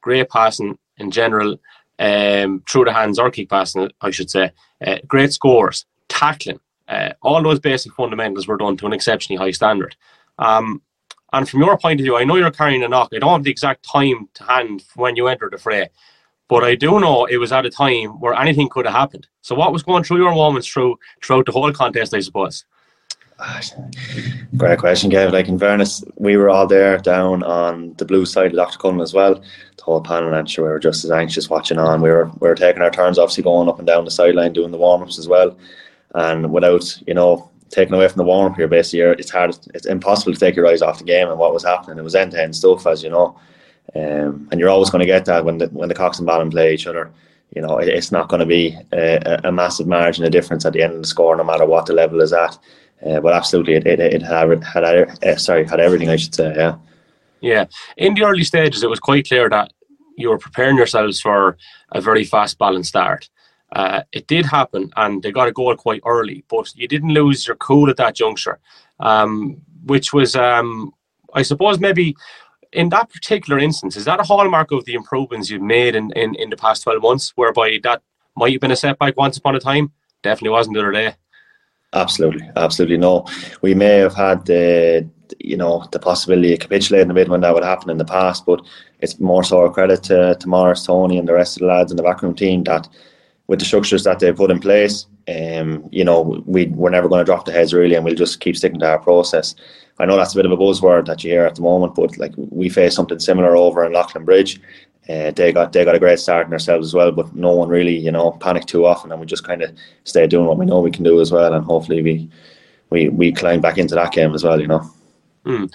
[0.00, 1.58] great passing in general,
[1.98, 4.50] um, through the hands or kick passing, I should say,
[4.86, 6.60] uh, great scores, tackling.
[6.88, 9.96] Uh, all those basic fundamentals were done to an exceptionally high standard.
[10.38, 10.82] Um,
[11.32, 13.10] and from your point of view, I know you're carrying a knock.
[13.12, 15.88] I don't have the exact time to hand when you entered the fray,
[16.48, 19.26] but I do know it was at a time where anything could have happened.
[19.42, 22.14] So, what was going through your moments through throughout the whole contest?
[22.14, 22.64] I suppose.
[24.56, 25.32] Great question, Kev.
[25.32, 28.78] Like in fairness, we were all there down on the blue side of Dr.
[28.78, 29.34] Cullen as well.
[29.34, 32.00] The whole panel, and sure we were just as anxious watching on.
[32.00, 34.70] We were we were taking our turns, obviously going up and down the sideline doing
[34.70, 35.56] the warm ups as well.
[36.14, 39.86] And without you know taken away from the warm up here, basically, it's hard, it's
[39.86, 41.98] impossible to take your eyes off the game and what was happening.
[41.98, 43.38] It was end to end stuff, as you know,
[43.94, 46.50] um, and you're always going to get that when the when the Cocks and Ballon
[46.50, 47.10] play each other.
[47.54, 50.72] You know, it, it's not going to be a, a, massive margin of difference at
[50.72, 52.58] the end of the score, no matter what the level is at.
[53.06, 56.52] Uh, but absolutely, it, it, it had had uh, sorry had everything, I should say.
[56.56, 56.76] Yeah.
[57.40, 59.70] Yeah, in the early stages, it was quite clear that
[60.16, 61.56] you were preparing yourselves for
[61.92, 63.28] a very fast Ballon start.
[63.76, 67.46] Uh, it did happen, and they got a goal quite early, but you didn't lose
[67.46, 68.58] your cool at that juncture,
[69.00, 70.94] um, which was, um,
[71.34, 72.16] I suppose, maybe
[72.72, 76.34] in that particular instance, is that a hallmark of the improvements you've made in, in,
[76.36, 78.00] in the past 12 months, whereby that
[78.34, 79.92] might have been a setback once upon a time?
[80.22, 81.14] Definitely wasn't the other day.
[81.92, 83.26] Absolutely, absolutely no.
[83.60, 85.06] We may have had the
[85.38, 88.46] you know the possibility of capitulating a bit when that would happen in the past,
[88.46, 88.62] but
[89.00, 91.90] it's more so a credit to, to Morris, Tony, and the rest of the lads
[91.90, 92.88] in the backroom team that
[93.48, 97.20] with the structures that they put in place, um, you know, we we're never going
[97.20, 99.54] to drop the heads really, and we'll just keep sticking to our process.
[99.98, 102.18] I know that's a bit of a buzzword that you hear at the moment, but
[102.18, 104.60] like we face something similar over in Leighlinbridge.
[105.08, 107.68] Uh, they got they got a great start in themselves as well, but no one
[107.68, 109.70] really, you know, panicked too often, and we just kind of
[110.04, 112.28] stay doing what we know we can do as well, and hopefully we
[112.90, 114.88] we we climb back into that game as well, you know.
[115.44, 115.72] Mm.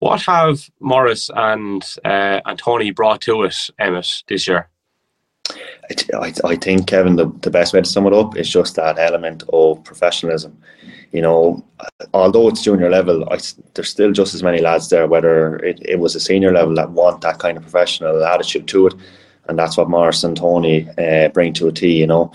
[0.00, 4.68] What have Morris and uh, and Tony brought to us, Emmet, this year?
[6.14, 8.98] I, I think Kevin the, the best way to sum it up is just that
[8.98, 10.56] element of professionalism.
[11.12, 11.64] You know,
[12.12, 13.38] although it's junior level, I,
[13.74, 15.06] there's still just as many lads there.
[15.06, 18.88] Whether it, it was a senior level that want that kind of professional attitude to
[18.88, 18.94] it,
[19.48, 21.98] and that's what Morris and Tony uh, bring to a T.
[21.98, 22.32] You know,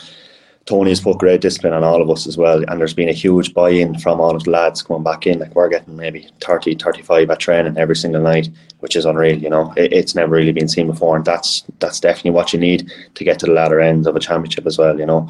[0.65, 2.63] Tony has put great discipline on all of us as well.
[2.67, 5.39] And there's been a huge buy in from all of the lads coming back in.
[5.39, 8.49] Like we're getting maybe 30, 35 at training every single night,
[8.79, 9.37] which is unreal.
[9.37, 11.15] You know, it, it's never really been seen before.
[11.15, 14.19] And that's that's definitely what you need to get to the latter ends of a
[14.19, 14.99] championship as well.
[14.99, 15.29] You know,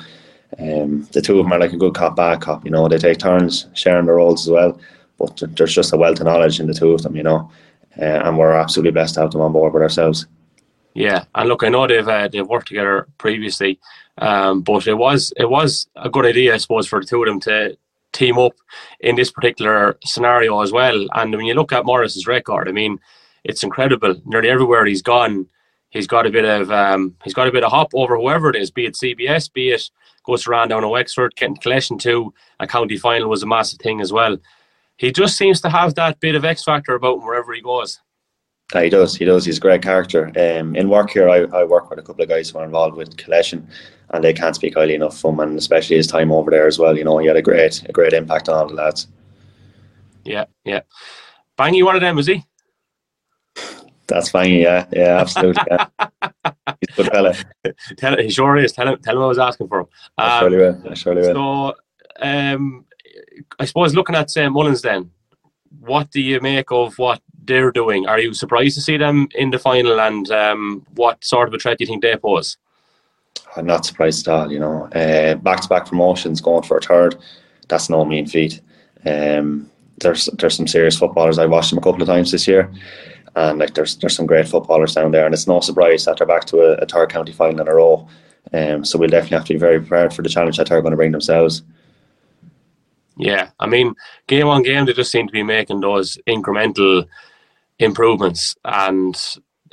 [0.58, 2.66] um, the two of them are like a good cop, bad cop.
[2.66, 4.80] You know, they take turns sharing the roles as well.
[5.18, 7.50] But there's just a wealth of knowledge in the two of them, you know.
[7.98, 10.26] Uh, and we're absolutely blessed to have them on board with ourselves.
[10.94, 13.80] Yeah, and look, I know they've uh, they've worked together previously,
[14.18, 17.28] um, but it was it was a good idea, I suppose, for the two of
[17.28, 17.78] them to
[18.12, 18.54] team up
[19.00, 21.06] in this particular scenario as well.
[21.14, 23.00] And when you look at Morris's record, I mean,
[23.44, 24.16] it's incredible.
[24.26, 25.48] Nearly everywhere he's gone,
[25.90, 28.56] he's got a bit of um, he's got a bit of hop over whoever it
[28.56, 29.90] is, be it CBS, be it
[30.26, 34.02] goes around down to Wexford, getting collection to a county final was a massive thing
[34.02, 34.38] as well.
[34.98, 38.02] He just seems to have that bit of X factor about him wherever he goes.
[38.74, 39.16] Yeah, he does.
[39.16, 39.46] He does.
[39.46, 40.28] He's a great character.
[40.28, 42.96] Um, in work here, I, I work with a couple of guys who are involved
[42.96, 43.68] with collection,
[44.12, 46.78] and they can't speak highly enough of him, and especially his time over there as
[46.78, 46.96] well.
[46.96, 49.08] You know, he had a great, a great impact on all the lads.
[50.24, 50.82] Yeah, yeah.
[51.58, 52.46] Bangy, one of them, was he?
[54.08, 55.64] That's Bangy, yeah, yeah, absolutely.
[55.70, 55.88] Yeah.
[56.80, 57.36] He's a good fella.
[57.98, 58.72] tell, he sure is.
[58.72, 59.88] Tell him, tell him I was asking for him.
[60.18, 60.84] Um, I surely will.
[60.90, 61.34] I surely will.
[61.34, 61.76] So,
[62.22, 62.86] um,
[63.60, 64.52] I suppose looking at St.
[64.52, 65.12] Mullins then,
[65.80, 68.08] what do you make of what they're doing?
[68.08, 71.58] Are you surprised to see them in the final, and um, what sort of a
[71.58, 72.58] threat do you think they pose?
[73.56, 74.52] I'm not surprised at all.
[74.52, 74.88] You know,
[75.42, 77.18] back to back promotions, going for a third,
[77.68, 78.62] that's no mean feat.
[79.06, 79.70] Um,
[80.00, 81.40] there's there's some serious footballers.
[81.40, 82.72] I watched them a couple of times this year,
[83.36, 86.28] and like there's there's some great footballers down there, and it's no surprise that they're
[86.28, 88.08] back to a, a third county final in a row.
[88.54, 90.92] Um, so we'll definitely have to be very prepared for the challenge that they're going
[90.92, 91.64] to bring themselves.
[93.18, 93.96] Yeah, I mean,
[94.28, 97.06] game on game, they just seem to be making those incremental
[97.80, 99.20] improvements, and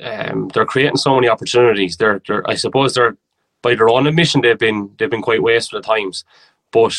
[0.01, 1.97] um, they're creating so many opportunities.
[1.97, 3.17] They're, they're, I suppose, they're
[3.61, 6.23] by their own admission, they've been they've been quite wasteful at times,
[6.71, 6.95] but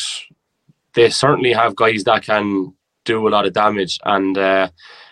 [0.93, 2.73] they certainly have guys that can
[3.05, 4.69] do a lot of damage, and uh,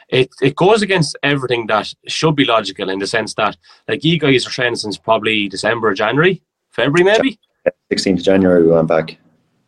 [0.10, 4.20] it it goes against everything that should be logical in the sense that like you
[4.20, 7.40] guys are training since probably December, January, February, maybe.
[7.92, 9.18] 16th January we went back.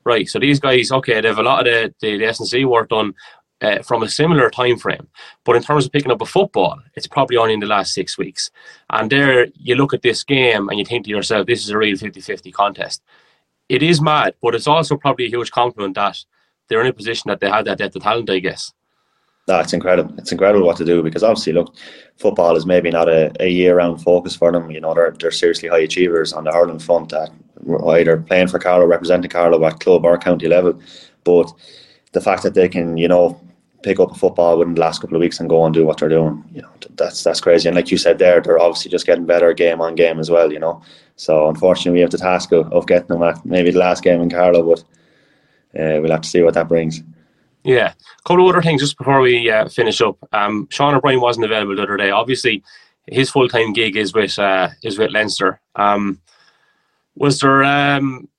[0.05, 0.27] Right.
[0.29, 3.13] So these guys, okay, they have a lot of the, the, the S&C work done
[3.61, 5.07] uh, from a similar time frame.
[5.43, 8.17] But in terms of picking up a football, it's probably only in the last six
[8.17, 8.51] weeks.
[8.89, 11.77] And there you look at this game and you think to yourself, this is a
[11.77, 13.01] real 50-50 contest.
[13.67, 16.17] It is mad, but it's also probably a huge compliment that
[16.67, 18.73] they're in a position that they have that depth of talent, I guess.
[19.57, 20.13] It's incredible.
[20.19, 21.75] It's incredible what to do because obviously, look,
[22.17, 24.69] football is maybe not a, a year-round focus for them.
[24.69, 27.31] You know, they're they're seriously high achievers on the hurling front that
[27.87, 30.79] either playing for Carlow, representing Carlow at club or county level.
[31.23, 31.51] But
[32.11, 33.41] the fact that they can, you know,
[33.83, 35.97] pick up a football within the last couple of weeks and go and do what
[35.97, 37.69] they're doing, you know, that's that's crazy.
[37.69, 40.51] And like you said there, they're obviously just getting better game on game as well,
[40.51, 40.81] you know.
[41.15, 44.21] So unfortunately, we have the task of, of getting them at maybe the last game
[44.21, 44.79] in Carlow, but
[45.79, 47.01] uh, we'll have to see what that brings.
[47.63, 50.17] Yeah, a couple of other things just before we uh, finish up.
[50.31, 52.09] Um, Sean O'Brien wasn't available the other day.
[52.09, 52.63] Obviously,
[53.07, 55.61] his full time gig is with uh, is with Leinster.
[55.75, 56.21] Um,
[57.15, 58.29] was there um,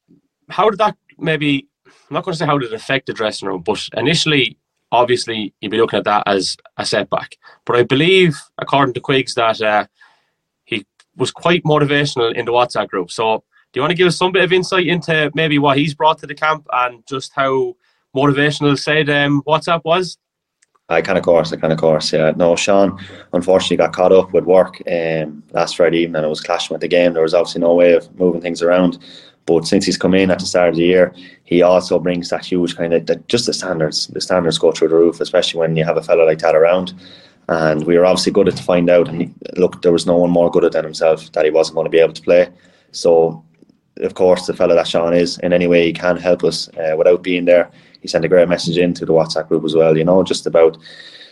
[0.48, 1.68] how did that maybe
[2.10, 4.58] I'm not going to say how did it affect the dressing room, but initially,
[4.92, 7.36] obviously, you'd be looking at that as a setback.
[7.64, 9.86] But I believe, according to Quigs, that uh,
[10.64, 10.86] he
[11.16, 13.10] was quite motivational in the WhatsApp group.
[13.10, 15.94] So, do you want to give us some bit of insight into maybe what he's
[15.94, 17.76] brought to the camp and just how
[18.14, 20.18] motivational said um, WhatsApp was?
[20.88, 22.32] I kind of course, I kind of course, yeah.
[22.34, 22.98] No, Sean
[23.32, 26.80] unfortunately got caught up with work um, last Friday evening and it was clashing with
[26.80, 27.12] the game.
[27.12, 28.98] There was obviously no way of moving things around.
[29.46, 31.14] But since he's come in at the start of the year,
[31.44, 34.06] he also brings that huge kind of that just the standards.
[34.08, 36.94] The standards go through the roof, especially when you have a fellow like that around.
[37.48, 39.08] And we were obviously good at to find out.
[39.08, 41.74] And he, look, there was no one more good at than himself that he wasn't
[41.74, 42.48] going to be able to play.
[42.92, 43.44] So,
[43.96, 46.94] of course, the fellow that Sean is, in any way he can help us uh,
[46.96, 47.70] without being there,
[48.00, 49.96] he sent a great message into the WhatsApp group as well.
[49.96, 50.78] You know, just about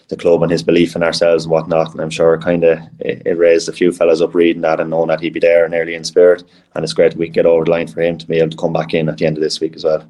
[0.09, 1.93] the club and his belief in ourselves and whatnot.
[1.93, 4.91] And I'm sure kind of it, it, raised a few fellas up reading that and
[4.91, 6.45] knowing that he'd be there and early in spirit.
[6.75, 8.73] And it's great we get over the line for him to be able to come
[8.73, 10.09] back in at the end of this week as well.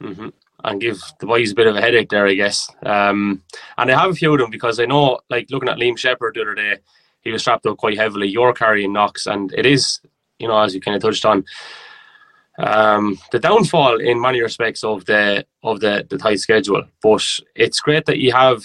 [0.00, 0.28] Mm-hmm.
[0.64, 2.70] And give the boys a bit of a headache there, I guess.
[2.84, 3.42] Um,
[3.76, 6.34] and I have a few of them because I know, like looking at Liam Shepherd
[6.34, 6.78] the other day,
[7.22, 8.28] he was strapped up quite heavily.
[8.28, 10.00] You're carrying knocks, and it is,
[10.38, 11.44] you know, as you kind of touched on,
[12.58, 16.84] um, the downfall in many respects of the of the, the tight schedule.
[17.02, 17.24] But
[17.54, 18.64] it's great that you have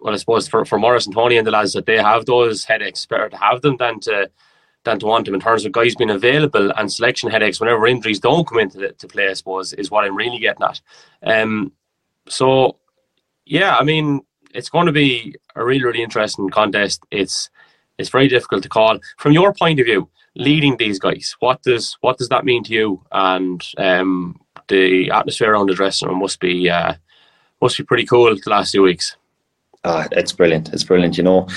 [0.00, 2.64] well, I suppose for, for Morris and Tony and the lads that they have those
[2.64, 4.30] headaches, better to have them than to
[4.84, 8.18] than to want them in terms of guys being available and selection headaches whenever injuries
[8.18, 9.28] don't come into the, to play.
[9.28, 10.80] I suppose is what I'm really getting at.
[11.22, 11.72] Um,
[12.28, 12.76] so
[13.44, 14.22] yeah, I mean
[14.54, 17.04] it's going to be a really really interesting contest.
[17.10, 17.50] It's
[17.98, 20.08] it's very difficult to call from your point of view.
[20.36, 23.04] Leading these guys, what does what does that mean to you?
[23.10, 26.94] And um, the atmosphere around the dressing room must be uh,
[27.60, 29.16] must be pretty cool the last few weeks.
[29.82, 30.68] Uh, it's brilliant.
[30.74, 31.16] It's brilliant.
[31.16, 31.48] You know,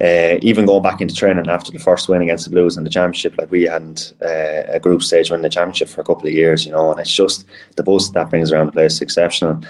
[0.00, 2.90] uh, even going back into training after the first win against the Blues in the
[2.90, 6.34] championship, like we hadn't uh, a group stage win the championship for a couple of
[6.34, 6.66] years.
[6.66, 7.46] You know, and it's just
[7.76, 9.62] the buzz that brings around the place is exceptional.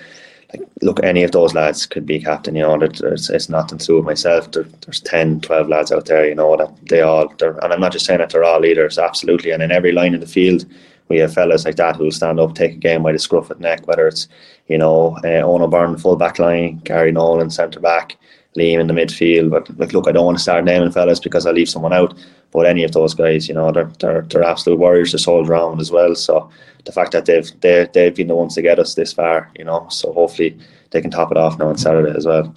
[0.53, 2.57] Like, look, any of those lads could be captain.
[2.57, 4.51] You know, it's, it's nothing to myself.
[4.51, 6.27] There, there's 10, 12 lads out there.
[6.27, 9.53] You know that they all, and I'm not just saying that they're all leaders, absolutely.
[9.53, 10.67] And in every line in the field,
[11.13, 13.59] we have fellas like that who'll stand up, take a game by the scruff of
[13.59, 14.29] the neck, whether it's,
[14.67, 18.17] you know, uh, Owen O'Byrne, full back line, Gary Nolan, centre back,
[18.57, 19.51] Liam in the midfield.
[19.51, 22.19] But like, look, I don't want to start naming fellas because I leave someone out.
[22.51, 25.81] But any of those guys, you know, they're they're, they're absolute warriors to soul round
[25.81, 26.15] as well.
[26.15, 26.51] So
[26.87, 29.65] the fact that they've they they've been the ones to get us this far, you
[29.65, 30.59] know, so hopefully
[30.91, 32.55] they can top it off now on Saturday as well.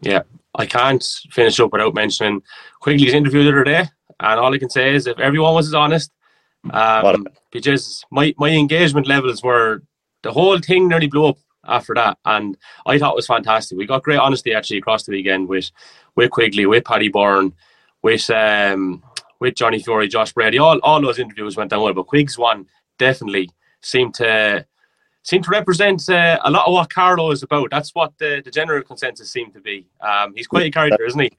[0.00, 0.22] Yeah,
[0.54, 2.42] I can't finish up without mentioning
[2.80, 3.84] Quigley's interview the other day,
[4.20, 6.10] and all I can say is if everyone was as honest
[6.70, 9.80] um, because my, my engagement levels were
[10.22, 13.78] the whole thing nearly blew up after that, and I thought it was fantastic.
[13.78, 15.70] We got great honesty actually across the weekend with
[16.16, 17.54] with Quigley, with Paddy Byrne,
[18.02, 19.02] with um,
[19.40, 20.58] with Johnny Fury, Josh Brady.
[20.58, 22.66] All all those interviews went down well, but Quig's one
[22.98, 23.48] definitely
[23.82, 24.66] seemed to
[25.22, 27.70] seemed to represent uh, a lot of what Carlow is about.
[27.70, 29.86] That's what the, the general consensus seemed to be.
[30.00, 31.30] Um, he's quite a character, isn't he?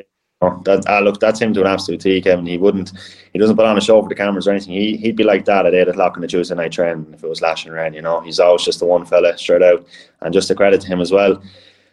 [0.41, 2.45] Oh, that uh, look, that's him to an absolute T, Kevin.
[2.45, 2.91] He wouldn't,
[3.31, 4.73] he doesn't put on a show for the cameras or anything.
[4.73, 7.29] He he'd be like that at eight o'clock on the Tuesday night train if it
[7.29, 7.93] was lashing rain.
[7.93, 9.87] You know, he's always just the one fella straight out,
[10.21, 11.41] and just a credit to him as well.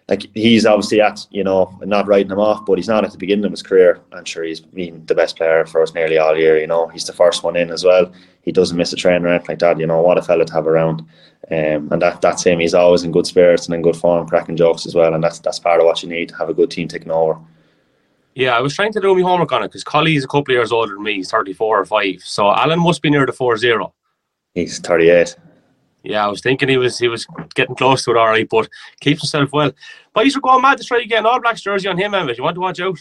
[0.08, 3.18] Like he's obviously at, you know, not writing him off, but he's not at the
[3.18, 4.00] beginning of his career.
[4.12, 6.58] I'm sure he's been the best player for us nearly all year.
[6.58, 8.12] You know, he's the first one in as well.
[8.42, 9.78] He doesn't miss a train or anything like that.
[9.78, 11.02] You know, what a fella to have around.
[11.50, 12.58] Um, and that that's him.
[12.58, 15.14] He's always in good spirits and in good form, cracking jokes as well.
[15.14, 17.38] And that's that's part of what you need to have a good team taking over.
[18.34, 20.56] Yeah, I was trying to do my homework on it because Colley's a couple of
[20.56, 21.14] years older than me.
[21.14, 22.22] He's 34 or 5.
[22.22, 23.92] So Alan must be near the 4 0.
[24.54, 25.36] He's 38.
[26.04, 28.68] Yeah, I was thinking he was he was getting close to it all right, but
[29.00, 29.72] keeps himself well.
[30.14, 32.36] Boys are going mad to try to get an All Blacks jersey on him, Emmet.
[32.36, 32.98] You want to watch out?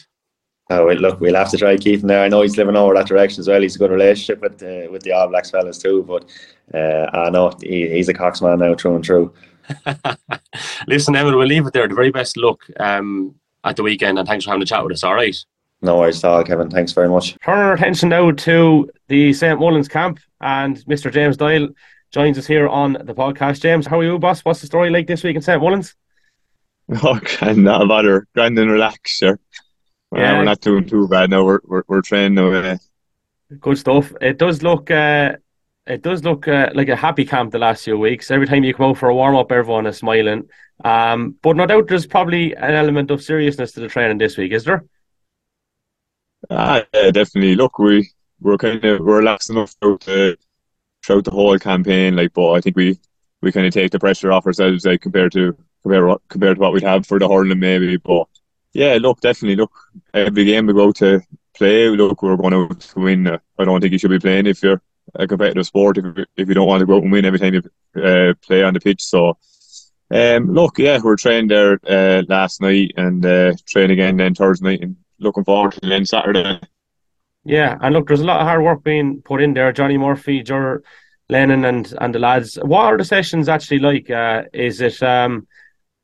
[0.70, 2.24] Oh, well, look, we'll have to try keeping there.
[2.24, 3.62] I know he's living over that direction as well.
[3.62, 6.26] He's a good relationship with uh, with the All Blacks fellas too, but
[6.74, 9.34] uh, I know he, he's a Coxman now through and through.
[10.88, 11.88] Listen, Emmet, we'll leave it there.
[11.88, 12.62] The very best luck.
[12.80, 14.20] Um, at the weekend.
[14.20, 15.04] And thanks for having a chat with us.
[15.04, 15.36] All right.
[15.82, 16.70] No worries at all, Kevin.
[16.70, 17.38] Thanks very much.
[17.44, 19.60] Turn our attention now to the St.
[19.60, 21.12] Mullins camp, and Mr.
[21.12, 21.70] James Doyle
[22.12, 23.62] joins us here on the podcast.
[23.62, 24.42] James, how are you, boss?
[24.42, 25.62] What's the story like this week in St.
[25.62, 25.96] Mullins?
[27.04, 27.20] Oh,
[27.56, 28.28] not a bother.
[28.36, 29.40] Grand and relax, sir.
[30.14, 30.34] Yeah.
[30.34, 31.46] Uh, we're not doing too bad now.
[31.46, 32.52] We're we're, we're training now.
[32.52, 32.78] Uh,
[33.62, 34.12] Good stuff.
[34.20, 34.92] It does look.
[34.92, 35.38] Uh,
[35.92, 38.32] it does look uh, like a happy camp the last few weeks.
[38.32, 40.50] Every time you come out for a warm up, everyone is smiling.
[40.86, 44.54] Um, but no doubt there's probably an element of seriousness to the training this week,
[44.54, 44.86] is there?
[46.50, 47.56] Ah, yeah, definitely.
[47.56, 50.38] Look, we we're kind of we're relaxed enough throughout the,
[51.06, 52.16] throughout the whole campaign.
[52.16, 52.98] Like, but I think we
[53.42, 56.74] we kind of take the pressure off ourselves, like compared to compared compared to what
[56.74, 57.98] we'd have for the hurling, maybe.
[57.98, 58.28] But
[58.72, 59.74] yeah, look, definitely, look,
[60.14, 61.22] every game we go to
[61.54, 63.28] play, look, we're going to win.
[63.28, 64.82] I don't think you should be playing if you're
[65.16, 66.06] a competitive sport if
[66.38, 67.62] if you don't want to go out and win every time you
[68.02, 69.04] uh, play on the pitch.
[69.04, 69.38] So
[70.12, 74.36] um, look, yeah, we are training there uh, last night and uh, train again then
[74.36, 76.60] Thursday night, and looking forward to then Saturday.
[77.44, 79.72] Yeah, and look, there's a lot of hard work being put in there.
[79.72, 80.84] Johnny Murphy, Jor
[81.30, 82.56] Lennon, and and the lads.
[82.62, 84.10] What are the sessions actually like?
[84.10, 85.02] Uh, is it?
[85.02, 85.48] Um,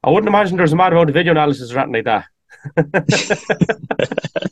[0.04, 2.26] I wouldn't imagine there's a mad amount of video analysis or anything like
[2.76, 4.52] that.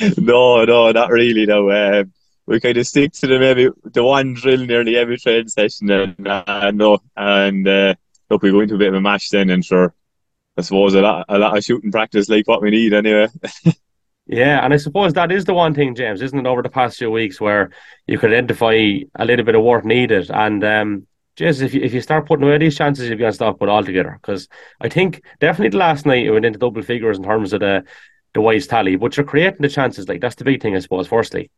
[0.18, 1.46] no, no, not really.
[1.46, 2.12] No, um,
[2.46, 6.28] we kind of stick to the maybe the one drill nearly every training session, and
[6.28, 7.66] uh, no, and.
[7.66, 7.94] Uh,
[8.38, 9.94] we go into a bit of a match then, and sure,
[10.56, 13.28] I suppose a lot, a lot of shooting practice like what we need anyway.
[14.26, 16.46] yeah, and I suppose that is the one thing, James, isn't it?
[16.46, 17.70] Over the past few weeks, where
[18.06, 21.92] you could identify a little bit of work needed, and um, Jez, if you, if
[21.92, 24.18] you start putting away these chances, you'll stop unstoppable altogether.
[24.20, 24.48] Because
[24.80, 27.84] I think definitely last night it went into double figures in terms of the
[28.32, 30.08] the wise tally, but you're creating the chances.
[30.08, 31.08] Like that's the big thing, I suppose.
[31.08, 31.50] Firstly.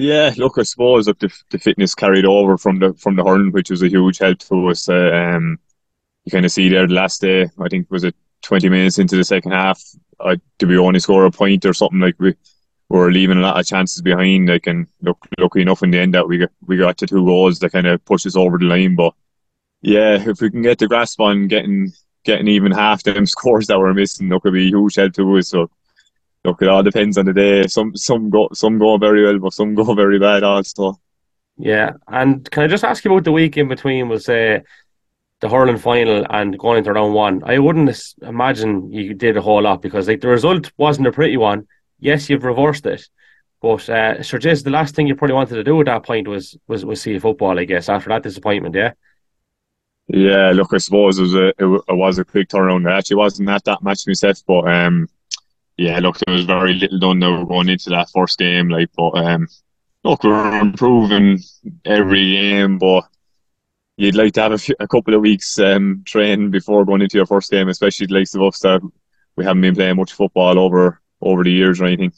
[0.00, 3.52] Yeah, look, I suppose that the, the fitness carried over from the from the hurling,
[3.52, 4.88] which was a huge help to us.
[4.88, 5.58] Uh, um,
[6.24, 7.48] you kind of see there the last day.
[7.58, 9.82] I think was it twenty minutes into the second half.
[10.18, 12.34] I did we only score a point or something like we
[12.88, 14.48] were leaving a lot of chances behind.
[14.48, 17.24] Like and look, lucky enough in the end that we got we got to two
[17.26, 18.96] goals that kind of pushed us over the line.
[18.96, 19.14] But
[19.82, 21.92] yeah, if we can get the grasp on getting
[22.24, 25.36] getting even half them scores that we're missing, look, could be a huge help to
[25.36, 25.48] us.
[25.48, 25.70] So
[26.44, 27.66] look, it all depends on the day.
[27.66, 31.00] Some some go some go very well, but some go very bad also.
[31.56, 34.08] Yeah, and can I just ask you about the week in between?
[34.08, 34.60] Was uh,
[35.40, 37.42] the hurling final and going into round one?
[37.44, 41.36] I wouldn't imagine you did a whole lot because like the result wasn't a pretty
[41.36, 41.66] one.
[41.98, 43.06] Yes, you've reversed it,
[43.60, 46.28] but uh, sure, just the last thing you probably wanted to do at that point
[46.28, 47.58] was was was see football.
[47.58, 48.92] I guess after that disappointment, yeah.
[50.12, 52.90] Yeah, look, I suppose it was a it, was a quick turnaround.
[52.90, 55.08] I actually wasn't at that match myself, but um,
[55.80, 58.68] yeah, look, there was very little done now going into that first game.
[58.68, 59.48] Like, but um,
[60.04, 61.38] look, we're improving
[61.86, 63.04] every game, but
[63.96, 67.16] you'd like to have a, few, a couple of weeks um training before going into
[67.16, 68.82] your first game, especially the likes of us that
[69.36, 72.12] we haven't been playing much football over over the years or anything.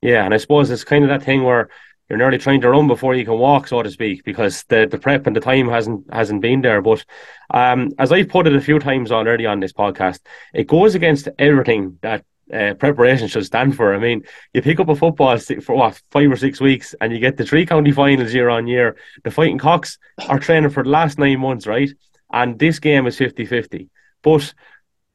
[0.00, 1.68] Yeah, and I suppose it's kind of that thing where
[2.08, 4.98] you're nearly trying to run before you can walk, so to speak, because the, the
[4.98, 6.80] prep and the time hasn't hasn't been there.
[6.80, 7.04] But
[7.50, 10.20] um, as I've put it a few times already on this podcast,
[10.54, 13.94] it goes against everything that uh, preparation should stand for.
[13.94, 14.22] I mean,
[14.52, 17.44] you pick up a football for what five or six weeks, and you get the
[17.44, 18.96] three county finals year on year.
[19.22, 21.90] The fighting cocks are training for the last nine months, right?
[22.32, 23.88] And this game is 50-50.
[24.22, 24.54] But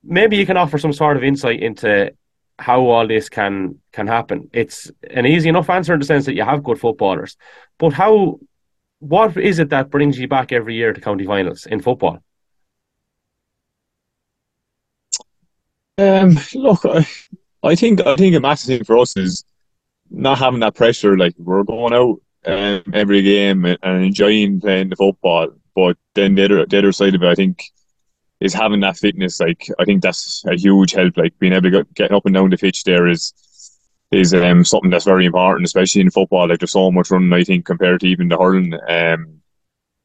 [0.04, 2.14] maybe you can offer some sort of insight into
[2.58, 4.50] how all this can can happen.
[4.54, 7.38] It's an easy enough answer in the sense that you have good footballers,
[7.78, 8.40] but how?
[9.02, 12.20] What is it that brings you back every year to county finals in football?
[16.00, 17.06] Um, look, I,
[17.62, 19.44] I think I think a massive thing for us is
[20.10, 21.18] not having that pressure.
[21.18, 26.36] Like we're going out um, every game and, and enjoying playing the football, but then
[26.36, 27.66] the other the other side of it, I think
[28.40, 29.40] is having that fitness.
[29.40, 31.18] Like I think that's a huge help.
[31.18, 33.34] Like being able to get, get up and down the pitch there is
[34.12, 36.48] is um, something that's very important, especially in football.
[36.48, 38.74] Like there's so much running, I think, compared to even the hurling.
[38.88, 39.39] Um,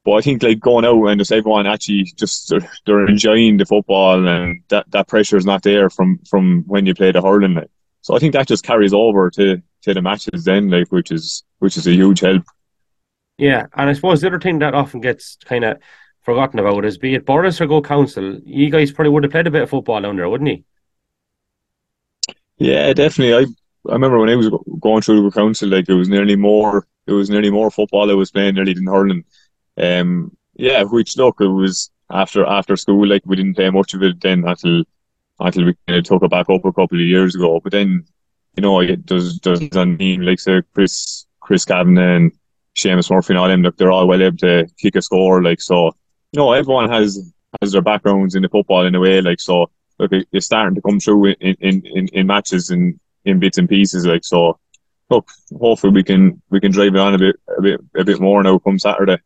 [0.05, 3.65] but I think like going out and just everyone actually just uh, they're enjoying the
[3.65, 7.55] football and that, that pressure is not there from from when you play the hurling.
[7.55, 7.71] Like.
[8.01, 11.43] So I think that just carries over to to the matches then, like which is
[11.57, 12.43] which is a huge help.
[13.37, 15.79] Yeah, and I suppose the other thing that often gets kind of
[16.21, 19.47] forgotten about is be it Borris or Go Council, you guys probably would have played
[19.47, 20.63] a bit of football down there, wouldn't you?
[22.57, 23.33] Yeah, definitely.
[23.33, 24.49] I I remember when I was
[24.79, 28.13] going through the council, like it was nearly more it was nearly more football I
[28.13, 29.25] was playing nearly than hurling.
[29.77, 34.03] Um, yeah, which look, it was after after school, like we didn't play much of
[34.03, 34.83] it then until
[35.39, 37.59] until we kind of took it back up a couple of years ago.
[37.59, 38.05] But then,
[38.55, 42.31] you know, it does does on mean like say Chris Chris Kavanagh and
[42.75, 45.61] Seamus Murphy and all them, look, they're all well able to kick a score, like
[45.61, 45.91] so
[46.35, 49.21] you know, everyone has has their backgrounds in the football in a way.
[49.21, 53.39] Like so, look, it's starting to come through in in, in, in matches and in
[53.39, 54.05] bits and pieces.
[54.05, 54.59] Like so,
[55.09, 58.19] look, hopefully we can we can drive it on a bit a bit a bit
[58.19, 59.17] more now come Saturday.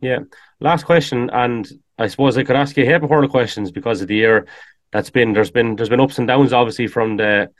[0.00, 0.20] Yeah.
[0.60, 4.08] Last question, and I suppose I could ask you a heap of questions because of
[4.08, 4.46] the year
[4.92, 5.32] that's been.
[5.32, 7.50] There's been there's been ups and downs, obviously, from the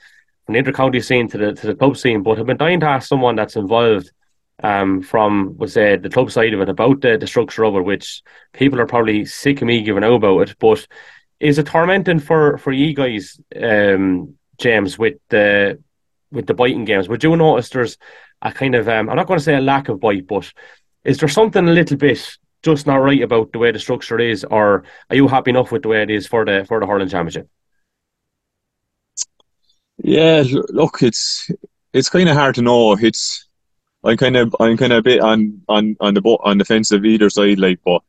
[0.45, 2.23] from the intercounty scene to the to the club scene.
[2.23, 4.11] But I've been dying to ask someone that's involved
[4.63, 7.81] um, from was say the club side of it about the, the structure of it,
[7.81, 8.21] which
[8.53, 10.55] people are probably sick of me giving out about it.
[10.59, 10.87] But
[11.39, 15.81] is it tormenting for for you guys, um, James, with the
[16.31, 17.09] with the biting games?
[17.09, 17.97] Would you notice there's
[18.41, 20.51] a kind of um, I'm not going to say a lack of bite, but
[21.03, 24.43] is there something a little bit just not right about the way the structure is,
[24.43, 27.09] or are you happy enough with the way it is for the for the hurling
[27.09, 27.49] championship?
[29.97, 31.49] Yeah, look, it's
[31.93, 32.93] it's kind of hard to know.
[32.93, 33.47] It's
[34.03, 36.91] I'm kind of I'm kind of a bit on on on the on the fence
[36.91, 38.01] of either side, like, but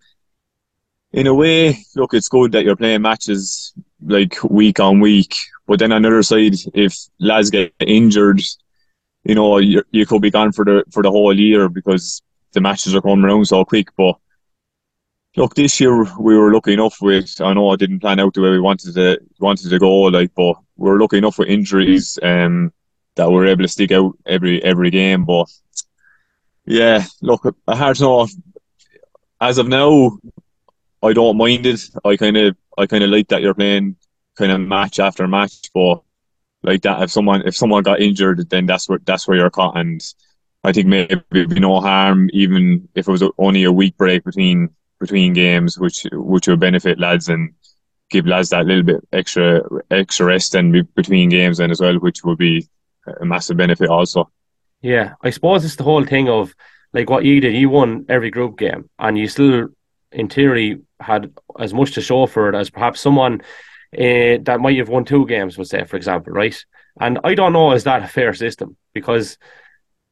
[1.13, 3.75] in a way, look, it's good that you're playing matches
[4.05, 5.37] like week on week.
[5.67, 8.41] But then on the other side, if lads get injured,
[9.25, 12.23] you know, you you could be gone for the for the whole year because
[12.53, 13.89] the matches are coming around so quick.
[13.97, 14.17] But
[15.37, 17.41] look, this year we were lucky enough with.
[17.41, 20.33] I know I didn't plan out the way we wanted to wanted to go, like,
[20.35, 22.19] but we were lucky enough with injuries.
[22.23, 22.73] Um,
[23.17, 25.25] that we're able to stick out every every game.
[25.25, 25.49] But
[26.65, 28.29] yeah, look, hard to.
[29.41, 30.19] As of now,
[31.03, 31.81] I don't mind it.
[32.05, 33.97] I kind of I kind of like that you're playing
[34.37, 36.03] kind of match after match, but
[36.63, 39.77] like that if someone if someone got injured, then that's where that's where you're caught.
[39.77, 40.03] And
[40.65, 44.25] I think maybe it'd be no harm even if it was only a week break
[44.25, 47.53] between between games, which which would benefit lads and
[48.11, 52.23] give lads that little bit extra extra rest and between games then as well, which
[52.25, 52.69] would be
[53.21, 54.31] a massive benefit also.
[54.81, 56.55] Yeah, I suppose it's the whole thing of
[56.93, 57.57] like what you did.
[57.57, 59.69] You won every group game, and you still,
[60.13, 63.43] in theory, had as much to show for it as perhaps someone
[63.97, 66.65] uh, that might have won two games would say, for example, right?
[67.01, 69.39] And I don't know is that a fair system because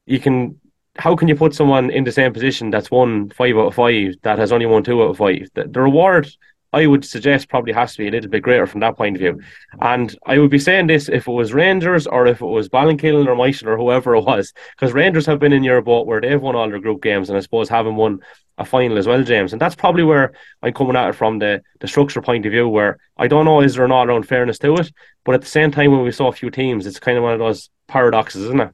[0.05, 0.59] you can.
[0.97, 4.15] How can you put someone in the same position that's won five out of five
[4.23, 5.47] that has only won two out of five?
[5.53, 6.27] The, the reward
[6.73, 9.19] I would suggest probably has to be a little bit greater from that point of
[9.19, 9.41] view.
[9.81, 13.27] And I would be saying this if it was Rangers or if it was Ballinkillen
[13.27, 16.41] or Michael or whoever it was, because Rangers have been in your boat where they've
[16.41, 18.19] won all their group games and I suppose haven't won
[18.57, 19.51] a final as well, James.
[19.51, 20.31] And that's probably where
[20.61, 23.61] I'm coming at it from the, the structure point of view, where I don't know
[23.61, 24.93] is there an all around fairness to it,
[25.25, 27.33] but at the same time, when we saw a few teams, it's kind of one
[27.33, 28.71] of those paradoxes, isn't it?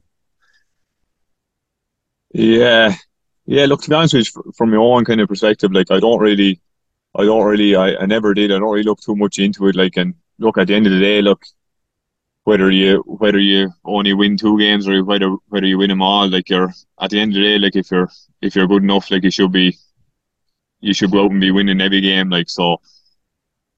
[2.32, 2.94] Yeah,
[3.46, 3.66] yeah.
[3.66, 6.20] Look, to be honest with you, from your own kind of perspective, like I don't
[6.20, 6.60] really
[7.16, 8.52] I don't really, I, I never did.
[8.52, 9.76] I don't really look too much into it.
[9.76, 11.42] Like, and look, at the end of the day, look,
[12.44, 16.28] whether you whether you only win two games or whether whether you win them all,
[16.30, 18.10] like you're at the end of the day, like if you're
[18.42, 19.76] if you're good enough, like you should be,
[20.80, 22.30] you should go out and be winning every game.
[22.30, 22.80] Like so,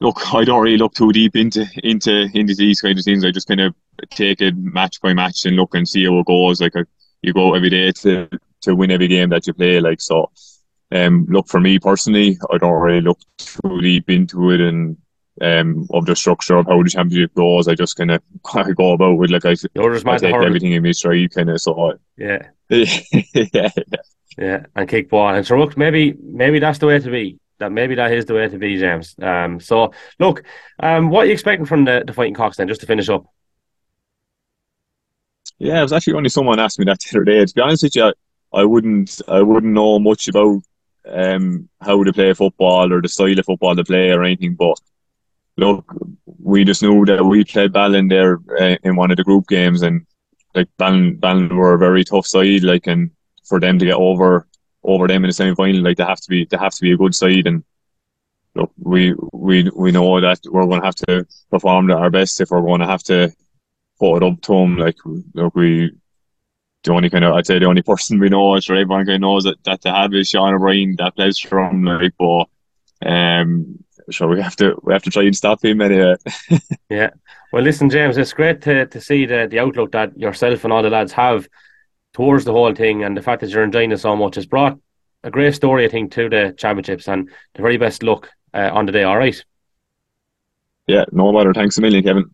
[0.00, 3.24] look, I don't really look too deep into into into these kind of things.
[3.24, 3.74] I just kind of
[4.10, 6.60] take it match by match and look and see how it goes.
[6.60, 6.74] Like
[7.22, 8.28] you go every day to
[8.62, 9.80] to win every game that you play.
[9.80, 10.30] Like so,
[10.92, 14.96] um, look for me personally, I don't really look too deep into it and
[15.40, 17.68] um, of the structure of how the championship goes.
[17.68, 18.22] I just kind of
[18.76, 21.60] go about with like I, I take everything in my stride, kind of.
[21.60, 23.68] So yeah, yeah,
[24.36, 25.34] yeah, and kick ball.
[25.34, 27.38] And so look, maybe maybe that's the way to be.
[27.58, 29.14] That maybe that is the way to be, James.
[29.20, 30.44] Um, so look,
[30.82, 32.68] um, what are you expecting from the, the fighting cocks then?
[32.68, 33.26] Just to finish up.
[35.60, 37.44] Yeah, it was actually only someone asked me that the other day.
[37.44, 38.12] To be honest with you, I,
[38.60, 40.62] I wouldn't I wouldn't know much about
[41.06, 44.54] um, how to play football or the style of football to play or anything.
[44.54, 44.80] But
[45.58, 45.84] look,
[46.24, 49.82] we just knew that we played Ballin there uh, in one of the group games,
[49.82, 50.06] and
[50.54, 52.62] like Ballin, Ballin were a very tough side.
[52.62, 53.10] Like, and
[53.44, 54.46] for them to get over
[54.82, 56.92] over them in the semi final, like they have to be they have to be
[56.92, 57.46] a good side.
[57.46, 57.64] And
[58.54, 62.50] look, we we we know that we're going to have to perform our best if
[62.50, 63.30] we're going to have to
[64.00, 64.76] put it up to him.
[64.76, 64.96] Like,
[65.34, 65.92] look, we
[66.82, 69.20] the only kind of I'd say the only person we know, sure everyone kind of
[69.20, 72.46] knows that, that they have is Sean O'Brien that plays from like but
[73.06, 73.78] um
[74.10, 76.16] so we have to we have to try and stop him anyway.
[76.88, 77.10] yeah.
[77.52, 80.82] Well listen James, it's great to, to see the, the outlook that yourself and all
[80.82, 81.46] the lads have
[82.14, 84.78] towards the whole thing and the fact that you're enjoying it so much has brought
[85.22, 88.86] a great story I think to the championships and the very best luck uh, on
[88.86, 89.44] the day, all right?
[90.86, 91.52] Yeah, no matter.
[91.54, 92.30] Thanks a million, Kevin.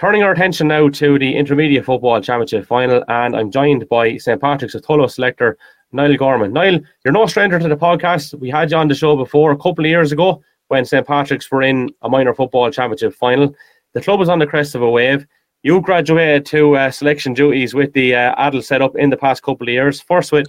[0.00, 4.40] Turning our attention now to the Intermediate Football Championship final, and I'm joined by St.
[4.40, 5.58] Patrick's Tullow selector
[5.92, 6.54] Niall Gorman.
[6.54, 8.32] Niall, you're no stranger to the podcast.
[8.40, 11.06] We had you on the show before a couple of years ago when St.
[11.06, 13.54] Patrick's were in a minor football championship final.
[13.92, 15.26] The club was on the crest of a wave.
[15.62, 19.68] You graduated to uh, selection duties with the uh, adult setup in the past couple
[19.68, 20.46] of years, first with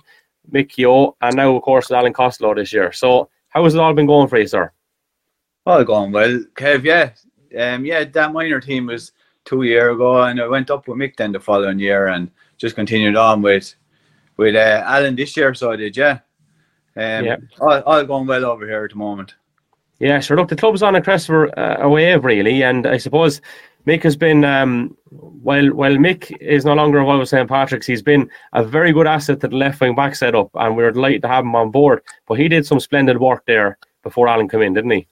[0.50, 2.94] Mick Keogh, and now, of course, with Alan Costello this year.
[2.94, 4.72] So, how has it all been going for you, sir?
[5.66, 6.86] All going well, Kev.
[6.86, 7.10] Yeah,
[7.62, 8.06] um, yeah.
[8.06, 9.12] That minor team was
[9.46, 12.76] two year ago, and I went up with Mick then the following year, and just
[12.76, 13.76] continued on with
[14.38, 15.54] with uh, Alan this year.
[15.54, 16.20] So I did, yeah.
[16.96, 17.38] Um, yeah.
[17.60, 19.36] All, all going well over here at the moment.
[20.00, 20.36] Yeah, sure.
[20.36, 23.40] Look, the club's on a crest for uh, a wave, really, and I suppose
[23.86, 28.02] Mick has been, um, while while Mick is no longer involved with St Patrick's, he's
[28.02, 31.28] been a very good asset to the left wing back setup, and we're delighted to
[31.28, 32.02] have him on board.
[32.28, 35.08] But he did some splendid work there before Alan came in, didn't he?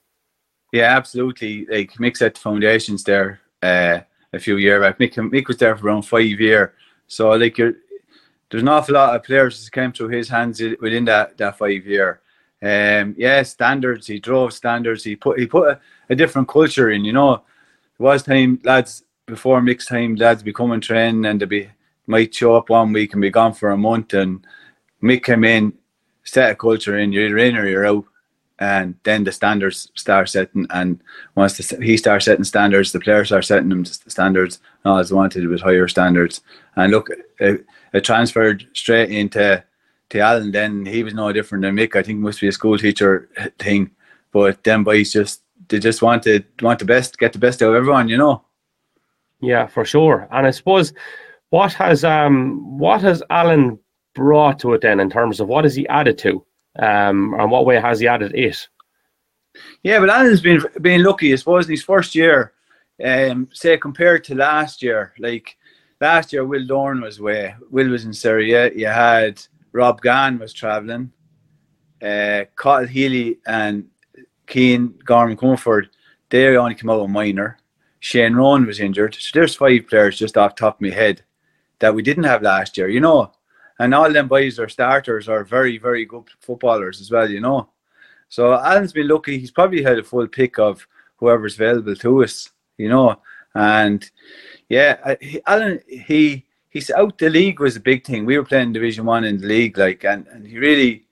[0.71, 1.65] Yeah, absolutely.
[1.65, 3.41] Like Mick set the foundations there.
[3.61, 4.01] Uh,
[4.33, 4.99] a few years back.
[4.99, 6.69] Mick, Mick was there for around five years.
[7.07, 7.73] So like you're,
[8.49, 11.85] there's an awful lot of players that came through his hands within that, that five
[11.85, 12.21] year.
[12.61, 14.07] Um, yeah, standards.
[14.07, 15.03] He drove standards.
[15.03, 17.05] He put he put a, a different culture in.
[17.05, 17.41] You know, it
[17.97, 20.15] was time lads before Mick's time.
[20.15, 21.69] Lads becoming training and they be
[22.07, 24.13] might show up one week and be gone for a month.
[24.13, 24.45] And
[25.01, 25.73] Mick came in,
[26.23, 27.13] set a culture in.
[27.13, 28.05] You're in or you're out
[28.59, 30.67] and then the standards start setting.
[30.69, 31.01] And
[31.35, 34.59] once the, he starts setting standards, the players start setting them standards.
[34.83, 36.41] And all they wanted was higher standards.
[36.75, 39.63] And look, it, it transferred straight into
[40.09, 40.51] to Alan.
[40.51, 41.95] Then he was no different than Mick.
[41.95, 43.29] I think must be a school teacher
[43.59, 43.91] thing.
[44.31, 47.75] But then boys just they just wanted want the best, get the best out of
[47.75, 48.43] everyone, you know.
[49.39, 50.27] Yeah, for sure.
[50.31, 50.93] And I suppose
[51.49, 53.79] what has um what has Alan
[54.15, 56.43] brought to it then in terms of what has he added to?
[56.81, 58.67] Um, and what way has he added it?
[59.83, 62.53] Yeah, but Alan's been been lucky, I suppose, in his first year.
[63.03, 65.57] Um, say compared to last year, like
[66.01, 67.55] last year Will Dorn was away.
[67.69, 68.71] Will was in Syria.
[68.73, 71.11] You had Rob Gann was travelling.
[72.01, 73.85] Uh, Kyle Healy and
[74.47, 75.89] Keane Gorman Comfort,
[76.29, 77.57] they only came out with minor.
[77.99, 79.15] Shane Rowan was injured.
[79.15, 81.23] So there's five players just off top of my head
[81.79, 83.31] that we didn't have last year, you know.
[83.79, 87.69] And all them boys are starters are very, very good footballers as well, you know.
[88.27, 89.39] So Alan's been lucky.
[89.39, 90.85] He's probably had a full pick of
[91.17, 93.21] whoever's available to us, you know.
[93.55, 94.09] And
[94.67, 95.15] yeah,
[95.47, 98.25] Alan, he he's out the league was a big thing.
[98.25, 101.05] We were playing Division One in the league, like, and, and he really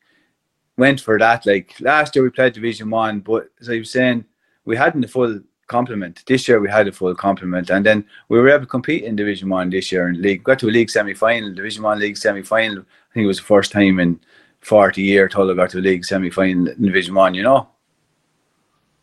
[0.77, 1.45] went for that.
[1.45, 4.25] Like last year we played Division One, but as I was saying,
[4.65, 6.23] we hadn't the full complement.
[6.25, 9.15] This year we had a full complement, and then we were able to compete in
[9.15, 10.43] Division One this year in league.
[10.43, 12.79] Got to a league semi final, Division One league semi final.
[12.79, 14.19] I think it was the first time in
[14.61, 17.33] forty years Tullow got to a league semi final in Division One.
[17.33, 17.69] You know.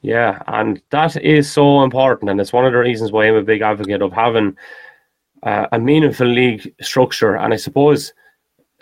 [0.02, 3.42] Yeah, and that is so important, and it's one of the reasons why I'm a
[3.42, 4.54] big advocate of having
[5.44, 7.36] uh, a meaningful league structure.
[7.36, 8.12] And I suppose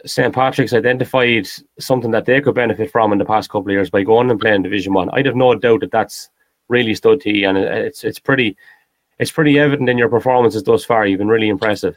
[0.04, 1.46] St Patrick's identified
[1.78, 4.40] something that they could benefit from in the past couple of years by going and
[4.40, 5.10] playing Division One.
[5.12, 6.28] I'd have no doubt that that's
[6.72, 8.56] really stood to you, and it's it's pretty
[9.18, 11.06] it's pretty evident in your performances thus far.
[11.06, 11.96] You've been really impressive.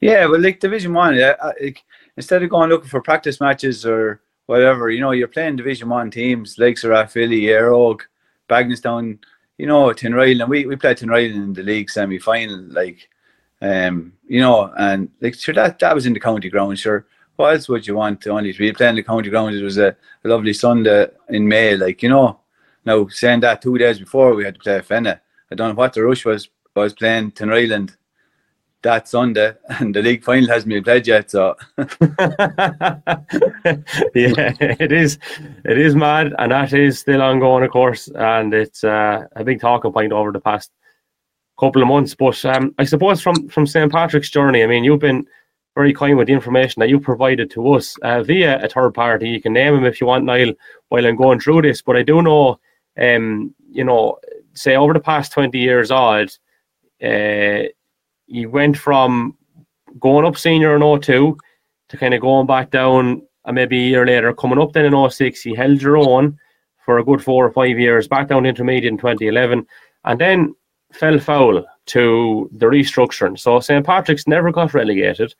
[0.00, 1.84] Yeah, well, like Division One, yeah, like,
[2.16, 6.10] instead of going looking for practice matches or whatever, you know, you're playing Division One
[6.10, 8.02] teams like Éire Óg,
[8.48, 9.18] Bagenalstown,
[9.58, 10.42] you know, Tinryland.
[10.42, 13.08] And we, we played Tinryland in the league semi final, like,
[13.60, 17.04] um, you know, and like, sure, that, that was in the county ground, sure.
[17.34, 19.56] What else would you want to only to be playing the county ground?
[19.56, 22.38] It was a, a lovely Sunday in May, like, you know.
[22.88, 25.20] Now, saying that two days before we had to play Fenagh,
[25.52, 26.48] I don't know what the rush was.
[26.74, 27.94] I was playing Tinryland
[28.80, 31.30] that Sunday, and the league final hasn't been played yet.
[31.30, 31.84] So, yeah,
[34.14, 35.18] it is,
[35.66, 39.60] it is mad, and that is still ongoing, of course, and it's uh, a big
[39.60, 40.70] talking point over the past
[41.60, 42.14] couple of months.
[42.14, 45.26] But um, I suppose from from St Patrick's journey, I mean, you've been
[45.74, 49.28] very kind with the information that you provided to us uh, via a third party.
[49.28, 50.54] You can name him if you want, Niall,
[50.88, 51.82] while I'm going through this.
[51.82, 52.58] But I do know,
[52.98, 54.18] um, you know,
[54.54, 56.30] say over the past twenty years odd.
[57.02, 57.62] Uh,
[58.26, 59.36] you went from
[59.98, 61.36] going up senior in 02
[61.88, 65.10] to kind of going back down and maybe a year later coming up then in
[65.10, 66.38] 06 you held your own
[66.84, 69.66] for a good four or five years back down to intermediate in 2011
[70.04, 70.54] and then
[70.92, 75.34] fell foul to the restructuring so St Patrick's never got relegated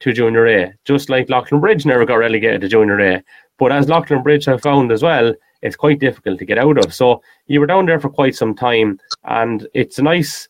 [0.00, 3.22] to junior A just like Leighlinbridge never got relegated to junior A
[3.58, 5.34] but as Leighlinbridge have found as well
[5.64, 8.54] it's quite difficult to get out of so you were down there for quite some
[8.54, 10.48] time and it's a nice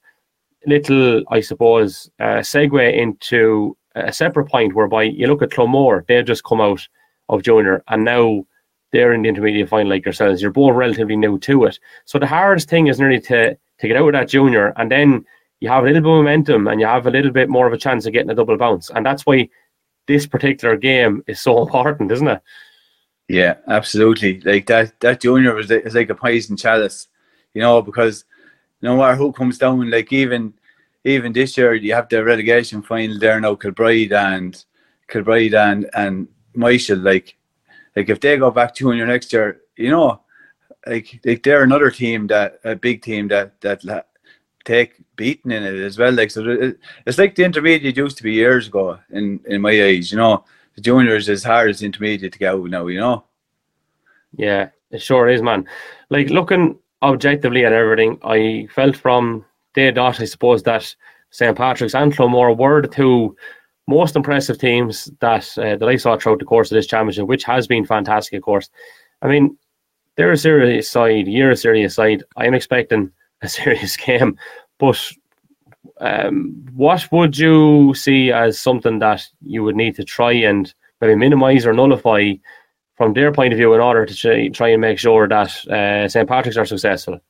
[0.66, 6.24] little, I suppose, uh, segue into a separate point whereby you look at Clonmore, they've
[6.24, 6.86] just come out
[7.28, 8.44] of junior and now
[8.92, 10.40] they're in the intermediate final like yourselves.
[10.40, 11.78] You're both relatively new to it.
[12.04, 15.24] So the hardest thing is nearly to, to get out of that junior and then
[15.60, 17.72] you have a little bit of momentum and you have a little bit more of
[17.72, 18.90] a chance of getting a double bounce.
[18.90, 19.48] And that's why
[20.06, 22.42] this particular game is so important, isn't it?
[23.28, 24.40] Yeah, absolutely.
[24.40, 27.08] Like that that junior was is like a poison chalice,
[27.54, 28.24] you know, because
[28.82, 30.54] no matter who comes down, like even
[31.04, 34.62] even this year you have the relegation final there now, Kilbride and
[35.08, 37.36] Kilbride and and Michael, like
[37.96, 40.20] like if they go back to junior next year, you know,
[40.86, 44.06] like like they're another team that a big team that that
[44.64, 46.12] take beating in it as well.
[46.12, 46.44] Like so,
[47.06, 50.12] it's like the intermediate used to be years ago in in my age.
[50.12, 50.44] You know,
[50.74, 52.86] the juniors is hard as intermediate to go now.
[52.86, 53.24] You know.
[54.36, 55.66] Yeah, it sure is, man.
[56.10, 59.44] Like looking objectively at everything, I felt from
[59.74, 60.94] day dot, I suppose, that
[61.30, 61.56] St.
[61.56, 63.36] Patrick's and Clonmore were the two
[63.86, 67.44] most impressive teams that uh, that I saw throughout the course of this championship, which
[67.44, 68.70] has been fantastic, of course.
[69.22, 69.56] I mean,
[70.16, 72.22] they're a serious side, you're a serious side.
[72.36, 73.10] I'm expecting
[73.42, 74.38] a serious game,
[74.78, 74.98] but
[76.00, 81.14] um, what would you see as something that you would need to try and maybe
[81.14, 82.32] minimise or nullify
[82.96, 86.28] from their point of view in order to try and make sure that uh, St
[86.28, 87.20] Patrick's are successful?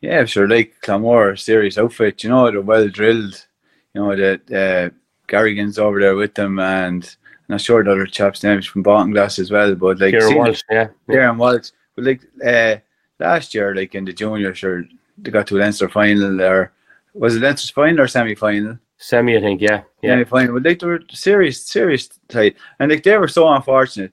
[0.00, 0.48] Yeah, sure.
[0.48, 2.24] Like Clonmore, serious outfit.
[2.24, 3.46] You know, they're well drilled.
[3.94, 4.94] You know that uh,
[5.26, 9.38] Garrigan's over there with them, and I'm not sure the other chaps' names from Baltinglass
[9.38, 9.74] as well.
[9.74, 11.70] But like Kieran Walsh, yeah, Kieran Walsh.
[11.94, 12.76] But like uh,
[13.18, 14.84] last year, like in the junior, sure
[15.18, 16.40] they got to a Leinster final.
[16.40, 16.72] Or
[17.14, 18.78] was it Leinster's final or semi final?
[18.98, 19.60] Semi, I think.
[19.60, 20.12] Yeah, yeah.
[20.12, 20.54] Semi final.
[20.54, 24.12] But like they were serious, serious tight, and like they were so unfortunate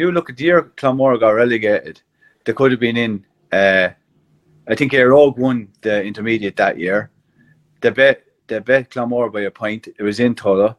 [0.00, 2.00] you look at the year Clonmore got relegated,
[2.44, 3.24] they could have been in.
[3.52, 3.90] Uh,
[4.68, 7.10] I think Éire Óg won the intermediate that year.
[7.80, 9.88] They bet they bet Clonmore by a point.
[9.88, 10.76] It was in Tullow,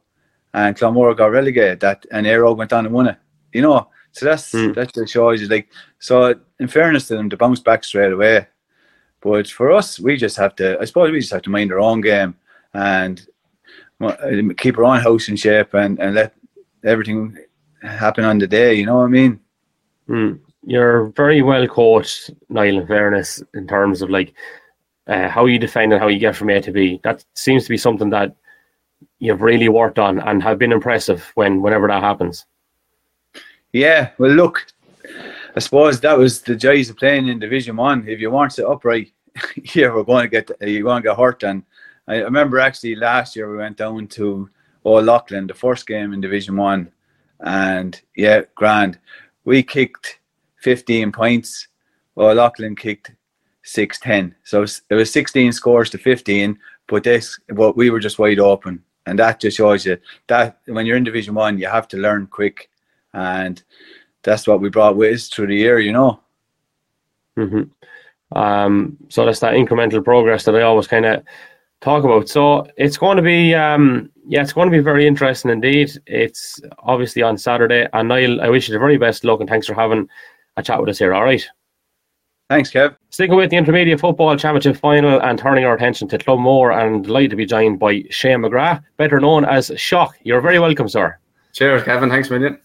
[0.53, 1.79] and Clonmore got relegated.
[1.81, 3.17] That and Éire Óg went on and won it.
[3.53, 4.73] You know, so that's mm.
[4.75, 5.69] that shows you like.
[5.99, 8.47] So in fairness to them, they bounced back straight away.
[9.21, 10.79] But for us, we just have to.
[10.79, 12.35] I suppose we just have to mind our own game,
[12.73, 13.25] and
[14.57, 16.33] keep our own house in shape and, and let
[16.83, 17.37] everything
[17.83, 18.73] happen on the day.
[18.73, 19.39] You know what I mean?
[20.09, 20.39] Mm.
[20.63, 22.79] You're very well coached, Niall.
[22.79, 24.33] In fairness, in terms of like
[25.07, 27.69] uh, how you defend and how you get from A to B, that seems to
[27.69, 28.35] be something that
[29.19, 32.45] you've really worked on and have been impressive when whenever that happens.
[33.73, 34.65] Yeah, well, look,
[35.55, 38.07] I suppose that was the joys of playing in Division One.
[38.07, 39.11] If you weren't set up right,
[39.55, 41.43] you were going to get you going to get hurt.
[41.43, 41.63] And
[42.07, 44.49] I remember actually last year we went down to
[44.85, 46.91] Old Leighlin, the first game in Division One,
[47.41, 48.97] and yeah, grand.
[49.43, 50.19] We kicked
[50.61, 51.67] 15 points.
[52.15, 53.11] Old Leighlin kicked
[53.65, 54.33] 6-10.
[54.43, 56.57] So it was 16 scores to 15,
[56.87, 59.97] but this, but we were just wide open, and that just shows you
[60.27, 62.69] that when you're in Division One, you have to learn quick,
[63.13, 63.61] and
[64.23, 66.19] that's what we brought with us through the year, you know.
[67.37, 68.37] Mm-hmm.
[68.37, 71.23] Um, so that's that incremental progress that I always kind of
[71.81, 72.29] talk about.
[72.29, 75.91] So it's going to be, um, yeah, it's going to be very interesting indeed.
[76.05, 79.67] It's obviously on Saturday, and Niall, I wish you the very best luck, and thanks
[79.67, 80.07] for having
[80.57, 81.13] a chat with us here.
[81.13, 81.45] All right.
[82.49, 82.97] Thanks, Kev.
[83.11, 87.29] Sticking with the Intermediate Football Championship final and turning our attention to Clonmore and delighted
[87.29, 90.17] to be joined by Shane McGrath, better known as Shock.
[90.23, 91.17] You're very welcome, sir.
[91.53, 92.09] Cheers, Kevin.
[92.09, 92.59] Thanks a million.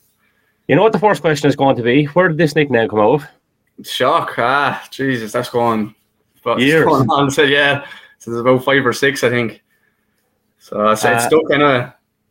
[0.68, 2.04] You know what the first question is going to be?
[2.06, 3.86] Where did this nickname come out of?
[3.86, 4.34] Shock.
[4.38, 5.94] Ah, Jesus, that's going.
[6.42, 6.84] But Years.
[6.84, 7.86] Going on, so yeah,
[8.18, 9.62] since about five or six, I think.
[10.58, 11.88] So it's, it's Uh, stuck anyway.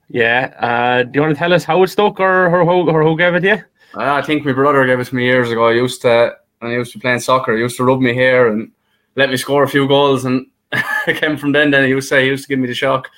[0.10, 0.54] Yeah.
[0.60, 3.18] Uh, do you want to tell us how it stuck or, or, who, or who
[3.18, 3.64] gave it to you?
[3.94, 5.68] Ah, I think my brother gave it to me years ago.
[5.68, 8.14] I used to, when I used to be playing soccer, he used to rub me
[8.14, 8.72] hair and
[9.16, 10.26] let me score a few goals.
[10.26, 10.48] And
[11.08, 11.72] it came from then.
[11.72, 13.10] Then he used to say, he used to give me the shock.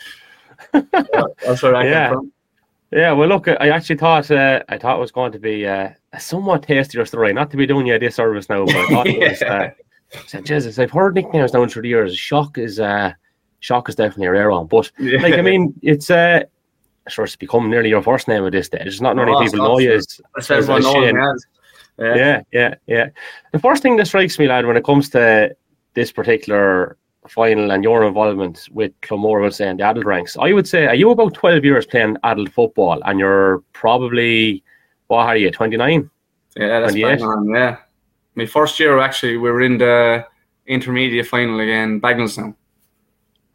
[0.74, 0.86] So
[1.42, 2.08] that's where I Yeah.
[2.10, 2.32] came from.
[2.92, 5.90] Yeah, well, look, I actually thought uh, I thought it was going to be uh,
[6.14, 7.34] a somewhat tastier story.
[7.34, 9.42] Not to be doing you a disservice now, but I thought it was.
[9.42, 9.70] Uh,
[10.16, 12.18] I said, Jesus, I've heard nicknames down through the years.
[12.18, 13.12] Shock is uh,
[13.60, 15.22] shock is definitely a rare one, but Yeah.
[15.22, 16.44] like I mean, it's uh,
[17.10, 18.88] sure it's become nearly your first name at this stage.
[18.88, 19.92] It's not many Oh, people know you.
[19.94, 21.16] as- as- as knows Shane.
[21.16, 21.46] me as.
[22.00, 22.16] Yeah.
[22.16, 23.10] Yeah, yeah, yeah.
[23.52, 25.54] The first thing that strikes me, lad, when it comes to
[25.94, 26.96] this particular
[27.30, 30.68] final and your involvement with Clonmore, I would say, in the adult ranks, I would
[30.68, 34.64] say, are you about 12 years playing adult football and you're probably,
[35.08, 36.10] what are you, 29?
[36.56, 37.78] Yeah, that's bang on, yeah.
[38.36, 40.26] My first year, actually, we were in the
[40.66, 42.56] intermediate final again, Bagenalstown.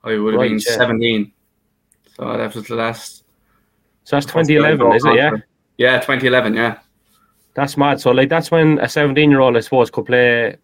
[0.04, 0.76] I would have Right, been yeah.
[0.76, 1.32] 17.
[2.16, 3.24] So that was the last.
[4.04, 5.14] So that's 2011, is it?
[5.14, 5.30] Yeah.
[5.78, 6.78] Yeah, 2011, yeah.
[7.54, 8.00] That's mad.
[8.00, 10.56] So, like, that's when a 17 year old, I suppose, could play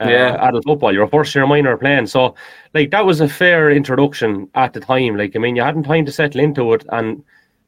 [0.00, 0.36] uh, Yeah.
[0.48, 0.92] adult football.
[0.92, 2.06] You're a first year minor playing.
[2.06, 2.34] So,
[2.74, 5.16] like, that was a fair introduction at the time.
[5.16, 7.22] Like, I mean, you hadn't time to settle into it and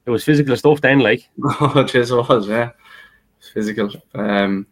[0.07, 1.29] it was physical stuff then, like.
[1.61, 2.71] Oh, it just was, yeah.
[3.39, 3.91] It's physical.
[4.15, 4.67] Um,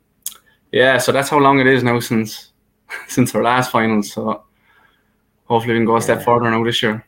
[0.72, 2.52] yeah, so that's how long it is now since
[3.08, 4.02] since our last final.
[4.02, 4.42] So
[5.44, 6.24] hopefully we can go a step Yeah.
[6.24, 7.04] further now this year.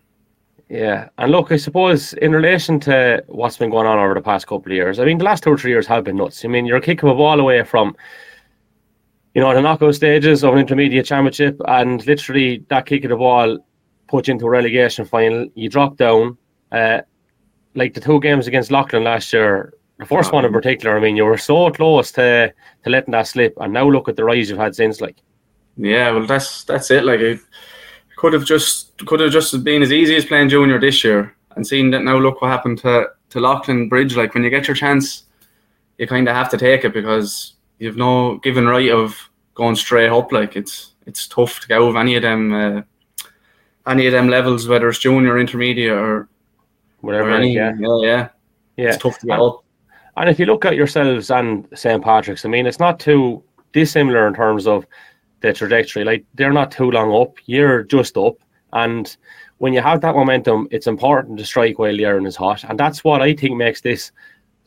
[0.71, 4.47] Yeah, and look, I suppose in relation to what's been going on over the past
[4.47, 6.45] couple of years, I mean, the last two or three years have been nuts.
[6.45, 7.97] I mean, you're kicking a ball away from,
[9.35, 13.17] you know, the knockout stages of an intermediate championship, and literally that kick of the
[13.17, 13.59] ball
[14.09, 15.47] put you into a relegation final.
[15.55, 16.39] You drop down,
[16.73, 17.03] uh,
[17.75, 19.75] like the two games against Leighlin last year.
[19.99, 22.53] The first one in particular, I mean, you were so close to
[22.85, 25.01] to letting that slip, and now look at the rise you've had since.
[25.01, 25.17] Like,
[25.77, 27.05] Yeah, well, that's that's it.
[27.05, 27.41] Like it
[28.17, 31.67] could have just could have just been as easy as playing junior this year, and
[31.67, 34.17] seeing that now, look what happened to to Leighlinbridge.
[34.17, 35.25] Like when you get your chance,
[35.99, 39.17] you kind of have to take it because you've no given right of
[39.55, 40.33] going straight up.
[40.33, 42.83] Like it's it's tough to get over any of them uh,
[43.87, 46.29] any of them levels, whether it's junior, intermediate, or,
[47.01, 47.31] whatever.
[47.31, 47.55] or any.
[47.55, 48.29] yeah, yeah, yeah,
[48.77, 48.89] yeah.
[48.91, 49.65] It's tough to get And- up.
[50.17, 52.03] And if you look at yourselves and St.
[52.03, 53.41] Patrick's, I mean, it's not too
[53.73, 54.85] dissimilar in terms of
[55.43, 56.03] the trajectory.
[56.03, 58.35] Like, they're not too long up, you're just up.
[58.73, 59.17] And
[59.59, 62.65] when you have that momentum, it's important to strike while the iron is hot.
[62.65, 64.11] And that's what I think makes this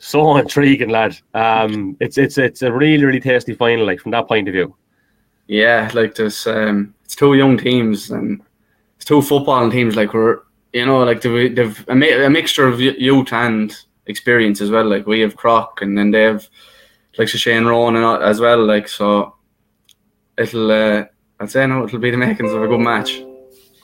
[0.02, 1.18] so intriguing, lad.
[1.34, 4.76] Um, it's it's it's a really, really tasty final, like, from that point of view.
[5.48, 8.42] Yeah, like this, um, it's two young teams and
[8.96, 9.96] it's two football teams.
[9.96, 10.40] Like we're
[10.74, 13.76] you know like they've, they've a, mi- a mixture of youth and
[14.06, 14.86] experience as well.
[14.88, 16.48] Like we have Croc and then they have
[17.18, 18.66] like Shane Rowan and all- as well.
[18.66, 19.36] Like so,
[20.38, 21.06] it'll uh,
[21.40, 23.22] I'd say no, it'll be the makings of a good match.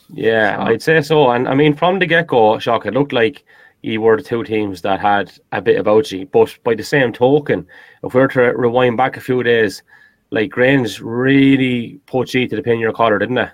[0.10, 1.32] Yeah, I'd say so.
[1.32, 3.44] And I mean, from the get go, Shock, it looked like
[3.88, 6.26] you were the two teams that had a bit about you.
[6.26, 7.66] But by the same token,
[8.04, 9.84] if we were to rewind back a few days,
[10.30, 13.50] like Grange really put you to the pin in your collar, didn't they?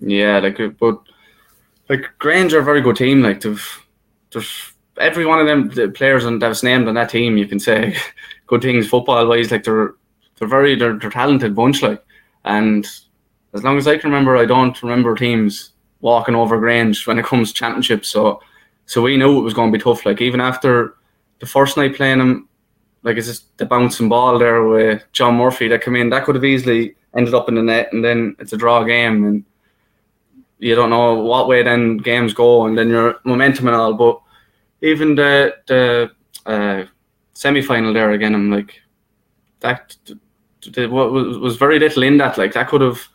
[0.00, 1.00] Yeah, like uh, but
[1.88, 3.22] like Grange are a very good team.
[3.22, 3.86] Like they've
[4.32, 7.36] there's every one of them the players and that's named on that team.
[7.36, 7.96] You can say
[8.46, 9.50] good things football wise.
[9.50, 9.94] Like they're
[10.38, 11.82] they're very they're, they're talented bunch.
[11.82, 12.04] Like
[12.44, 12.86] and
[13.54, 17.24] as long as I can remember, I don't remember teams walking over Grange when it
[17.24, 18.08] comes to championships.
[18.08, 18.40] So
[18.88, 20.06] So we knew it was going to be tough.
[20.06, 20.96] Like even after
[21.40, 22.48] the first night playing him,
[23.02, 26.08] like it's just the bouncing ball there with John Murphy that come in.
[26.08, 29.24] That could have easily ended up in the net, and then it's a draw game,
[29.24, 29.44] and
[30.58, 33.92] you don't know what way then games go, and then your momentum and all.
[33.92, 34.20] But
[34.80, 36.10] even the the
[36.46, 36.84] uh,
[37.34, 38.80] semi final there again, I'm like
[39.60, 39.96] that.
[40.72, 42.38] The, was was very little in that.
[42.38, 43.06] Like that could have.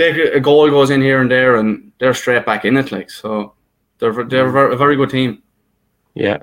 [0.00, 2.90] A goal goes in here and there, and they're straight back in it.
[2.90, 3.53] Like so,
[3.98, 5.42] they're they're a very good team.
[6.14, 6.38] Yeah,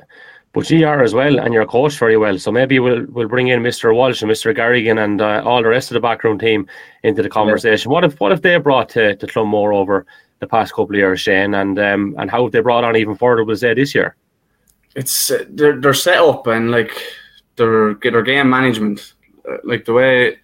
[0.53, 2.37] but you are as well, and you're coached very well.
[2.37, 3.95] So maybe we'll we'll bring in Mr.
[3.95, 4.53] Walsh and Mr.
[4.55, 6.67] Garrigan and uh, all the rest of the background team
[7.03, 7.89] into the conversation.
[7.89, 7.93] Yeah.
[7.93, 10.05] What if what if they brought to, to Clonmore over
[10.39, 13.15] the past couple of years, Shane, and um, and how have they brought on even
[13.15, 14.15] further was they this year?
[14.95, 16.91] It's uh, they're they're set up and like
[17.55, 19.13] their their game management,
[19.49, 20.37] uh, like the way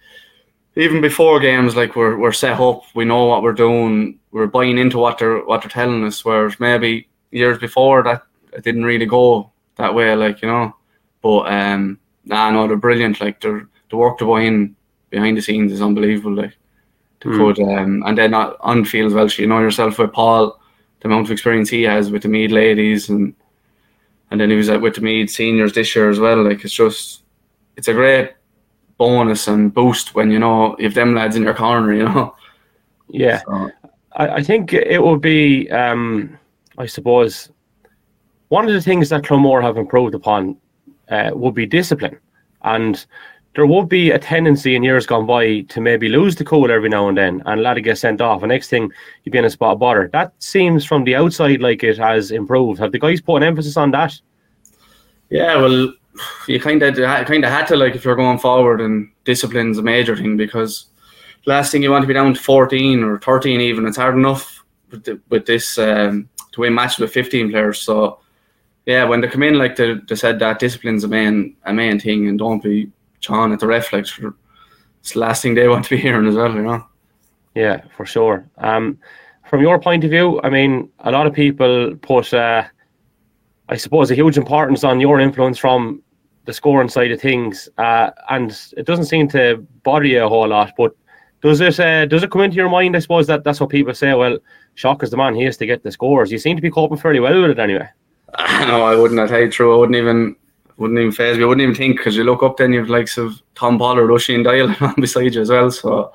[0.78, 4.78] even before games, like we're we're set up, we know what we're doing, we're buying
[4.78, 6.24] into what they're what they're telling us.
[6.24, 8.22] Whereas maybe years before that
[8.52, 10.76] it didn't really go that way, like you know.
[11.20, 13.20] But um, nah, no, they're brilliant.
[13.20, 14.76] Like they're the work they're doing
[15.10, 16.34] behind the scenes is unbelievable.
[16.34, 16.56] Like
[17.20, 17.36] to mm.
[17.36, 19.28] could um, and then on field as well.
[19.28, 20.60] You know yourself with Paul,
[21.00, 23.34] the amount of experience he has with the Meath ladies, and
[24.30, 26.44] and then he was at with the Meath seniors this year as well.
[26.44, 27.24] Like it's just
[27.76, 28.34] it's a great
[28.98, 31.94] bonus and boost when you know if them lads in your corner.
[31.94, 32.36] You know.
[33.08, 33.70] Yeah, so.
[34.12, 35.70] I, I think it would be.
[35.70, 36.38] Um,
[36.76, 37.50] I suppose
[38.48, 40.56] one of the things that Clonmore have improved upon
[41.10, 42.18] uh, would be discipline.
[42.62, 43.04] And
[43.54, 46.88] there would be a tendency in years gone by to maybe lose the cool every
[46.88, 48.42] now and then and let it get sent off.
[48.42, 48.90] And next thing,
[49.24, 50.08] you'd be in a spot of bother.
[50.12, 52.80] That seems from the outside like it has improved.
[52.80, 54.18] Have the guys put an emphasis on that?
[55.30, 55.92] Yeah, well,
[56.46, 59.82] you kind of kind of had to like if you're going forward, and discipline's a
[59.82, 60.86] major thing because
[61.46, 63.86] last thing you want to be down to 14 or 13 even.
[63.86, 67.80] It's hard enough with, the, with this um, to win matches with 15 players.
[67.80, 68.20] So
[68.86, 71.98] yeah, when they come in, like they, they said that discipline's a main a main
[72.00, 72.90] thing, and don't be
[73.20, 73.92] chawing at the ref.
[73.92, 74.06] Like
[75.00, 76.86] it's the last thing they want to be hearing as well, you know.
[77.54, 78.48] Yeah, for sure.
[78.58, 78.98] Um,
[79.48, 82.64] from your point of view, I mean, a lot of people put, uh,
[83.68, 86.02] I suppose, a huge importance on your influence from
[86.48, 90.48] the scoring side of things, uh, and it doesn't seem to bother you a whole
[90.48, 90.72] lot.
[90.78, 90.96] But
[91.42, 92.96] does it uh, does it come into your mind?
[92.96, 94.14] I suppose that that's what people say.
[94.14, 94.38] Well,
[94.74, 96.32] Shock is the man; he has to get the scores.
[96.32, 97.86] You seem to be coping fairly well with it, anyway.
[98.38, 99.20] no, I wouldn't.
[99.20, 99.74] I tell you true.
[99.74, 100.36] I wouldn't even
[100.78, 101.44] wouldn't even phase me.
[101.44, 104.74] I wouldn't even think because you look up then you've likes of Tom Pollard, Doyle
[104.80, 105.70] on beside you as well.
[105.70, 106.12] So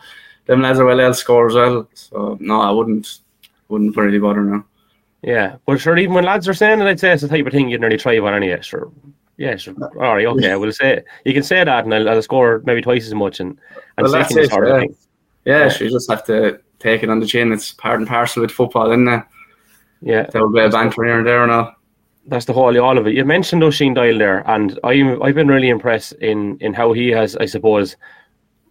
[0.48, 1.88] them lads are well else score as well.
[1.94, 3.20] So no, I wouldn't
[3.70, 4.66] wouldn't really bother now.
[5.22, 7.54] Yeah, but sure, even when lads are saying it, I'd say it's the type of
[7.54, 8.60] thing you'd nearly try one anyway.
[8.62, 8.92] Sure,
[9.38, 9.76] yeah, sure.
[9.82, 13.06] All right, okay, we'll say you can say that, and I'll, I'll score maybe twice
[13.08, 13.58] as much, and
[13.98, 14.80] and well, that's it, yeah.
[14.80, 14.86] yeah,
[15.46, 17.52] yeah, sure, you just have to take it on the chin.
[17.52, 19.24] It's part and parcel with football, isn't it?
[20.02, 21.76] Yeah, there will be a banter here and there and all
[22.28, 23.14] that's the whole all of it.
[23.14, 27.10] You mentioned Oisin Doyle there, and I'm I've been really impressed in in how he
[27.10, 27.96] has, I suppose,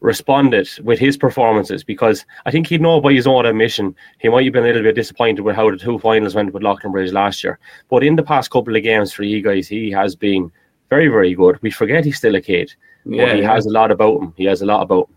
[0.02, 4.44] responded with his performances because I think he'd know by his own admission he might
[4.44, 7.42] have been a little bit disappointed with how the two finals went with Bridge last
[7.42, 7.58] year.
[7.88, 10.50] But in the past couple of games for you guys, he has been
[10.90, 11.58] very, very good.
[11.62, 12.74] We forget he's still a kid.
[13.04, 13.54] Yeah, he yeah.
[13.54, 14.34] has a lot about him.
[14.36, 15.16] He has a lot about him.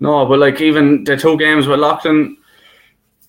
[0.00, 2.36] No, but like even the two games with Leighlin,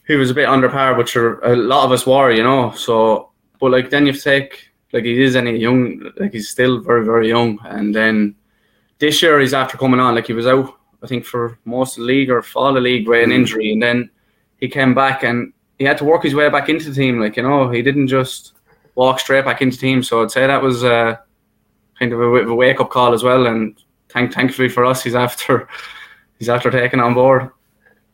[0.06, 2.72] he was a bit under par, which are, a lot of us were, you know.
[2.72, 7.06] So but like then you take like he is any young, like he's still very
[7.06, 8.36] very young, and then
[9.04, 10.74] this year he's after coming on, like he was out,
[11.04, 13.36] I think for most of the league or for all the league with an mm.
[13.36, 14.10] injury, and then
[14.62, 17.20] he came back and he had to work his way back into the team.
[17.20, 18.54] Like you know, he didn't just
[18.96, 20.04] walk straight back into the team.
[20.04, 21.18] So I'd say that was uh,
[22.00, 23.48] kind of a, a wake up call as well.
[23.48, 23.78] And
[24.08, 25.68] thank thankfully for us, he's after
[26.40, 27.50] he's after taking on board.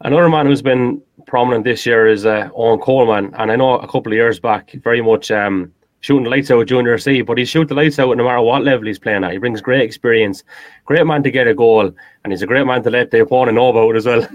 [0.02, 3.88] Another man who's been prominent this year is uh, Owen Coleman, and I know a
[3.88, 7.38] couple of years back, very much um, shooting the lights out with Junior C, but
[7.38, 9.34] he shoots the lights out no matter what level he's playing at.
[9.34, 10.44] He brings great experience,
[10.86, 11.92] great man to get a goal,
[12.24, 14.22] and he's a great man to let the opponent know about as well.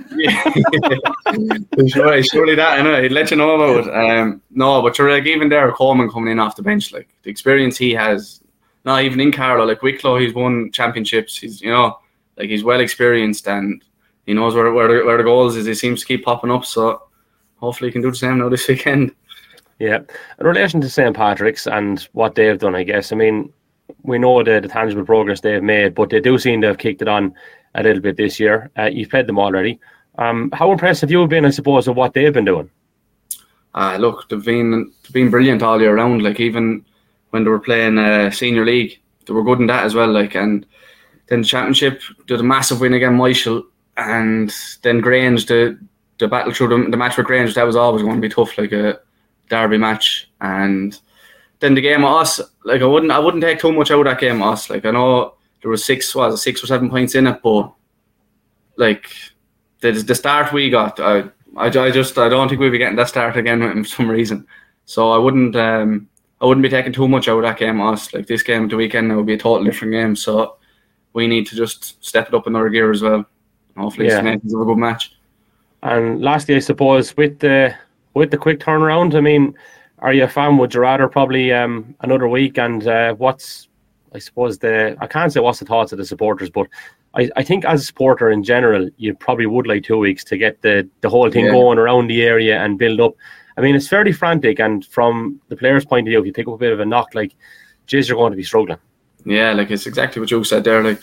[1.89, 3.95] surely, surely that, I know, he'd let you know about it.
[3.95, 7.31] Um, no, but you're like, even there, Coleman coming in off the bench, like the
[7.31, 8.43] experience he has,
[8.85, 11.99] not even in Carlow, like Wicklow, he's won championships, he's, you know,
[12.37, 13.83] like he's well experienced and
[14.27, 15.67] he knows where where the, where the goals is.
[15.67, 16.65] He seems to keep popping up.
[16.65, 17.03] So
[17.57, 19.15] hopefully he can do the same now this weekend.
[19.79, 19.99] Yeah,
[20.39, 23.13] in relation to St Patrick's and what they've done, I guess.
[23.13, 23.53] I mean,
[24.03, 27.03] we know the, the tangible progress they've made, but they do seem to have kicked
[27.03, 27.35] it on
[27.75, 28.71] a little bit this year.
[28.79, 29.81] Uh, you've played them already.
[30.19, 32.71] Um, how impressed have you been, I suppose, of what they've been doing?
[33.75, 36.23] Uh, look, they've been they've been brilliant all year round.
[36.23, 36.85] Like even
[37.31, 40.13] when they were playing uh, senior league, they were good in that as well.
[40.13, 40.65] Like and
[41.27, 43.65] then the championship did a massive win against Michael
[43.97, 45.79] and then Grange, the
[46.19, 48.57] the battle through the, the match with Grange, that was always going to be tough,
[48.57, 49.01] like a
[49.49, 50.31] derby match.
[50.41, 50.99] And
[51.61, 54.05] then the game with us, like I wouldn't I wouldn't take too much out of
[54.07, 54.71] that game with us.
[54.71, 57.73] Like I know there was six was six or seven points in it, but
[58.77, 59.11] like
[59.81, 61.25] the the start we got, I
[61.57, 64.47] I, I just I don't think we'll be getting that start again for some reason.
[64.87, 66.09] So I wouldn't um
[66.41, 68.13] I wouldn't be taking too much out of that game with us.
[68.13, 70.17] Like this game at the weekend it would be a totally different game.
[70.17, 70.57] So
[71.13, 73.25] we need to just step it up another gear as well.
[73.77, 74.27] Hopefully Yeah.
[74.27, 75.15] it's a good match.
[75.83, 77.75] And lastly, I suppose with the
[78.15, 79.55] with the quick turnaround, I mean,
[79.99, 80.57] are you a fan?
[80.59, 82.59] Would you rather probably um, another week?
[82.59, 83.69] And uh, what's
[84.15, 86.69] I suppose the I can't say what's the thoughts of the supporters, but
[87.15, 90.37] I, I think as a supporter in general, you probably would like two weeks to
[90.37, 91.53] get the the whole thing Yeah.
[91.53, 93.15] going around the area and build up.
[93.57, 96.49] I mean, it's fairly frantic, and from the players' point of view, if you pick
[96.49, 97.35] up a bit of a knock, like,
[97.87, 98.79] geez, you're going to be struggling.
[99.25, 100.83] Yeah, like it's exactly what you said there.
[100.83, 101.01] Like,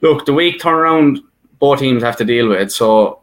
[0.00, 1.18] look, the week turnaround,
[1.60, 2.72] both teams have to deal with it.
[2.72, 3.20] So,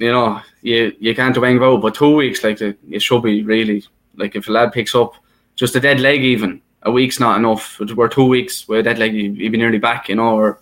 [0.00, 1.82] you know, you you can't do anything about it.
[1.82, 3.84] But two weeks, like, it, it should be really
[4.16, 5.14] like if a lad picks up
[5.56, 7.78] just a dead leg, even a week's not enough.
[7.94, 10.60] We're two weeks with a dead leg, you- you'd be nearly back, you know, or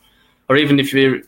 [0.48, 1.20] or even if you're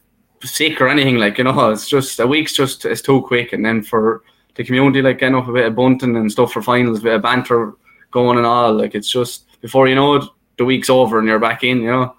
[0.43, 3.53] sick or anything, like you know, it's just a week's just it's too quick.
[3.53, 4.23] And then for
[4.57, 7.15] the community, like getting up a bit of bunting and stuff for finals, a bit
[7.15, 7.74] of banter
[8.11, 10.24] going and all, like it's just before you know it,
[10.59, 12.16] the week's over and you're back in, you know.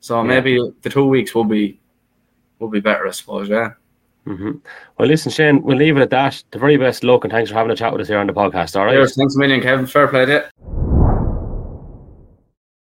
[0.00, 1.78] So maybe the two weeks will be
[2.58, 3.48] will be better, I suppose.
[3.50, 3.72] Yeah.
[4.24, 4.52] Hmm
[4.98, 6.42] Well, listen, Shane, we'll leave it at that.
[6.50, 8.32] The very best luck, and thanks for having a chat with us here on the
[8.32, 8.78] podcast.
[8.78, 9.10] All right.
[9.10, 9.86] Thanks a million, Kevin.
[9.86, 10.83] Fair play to you.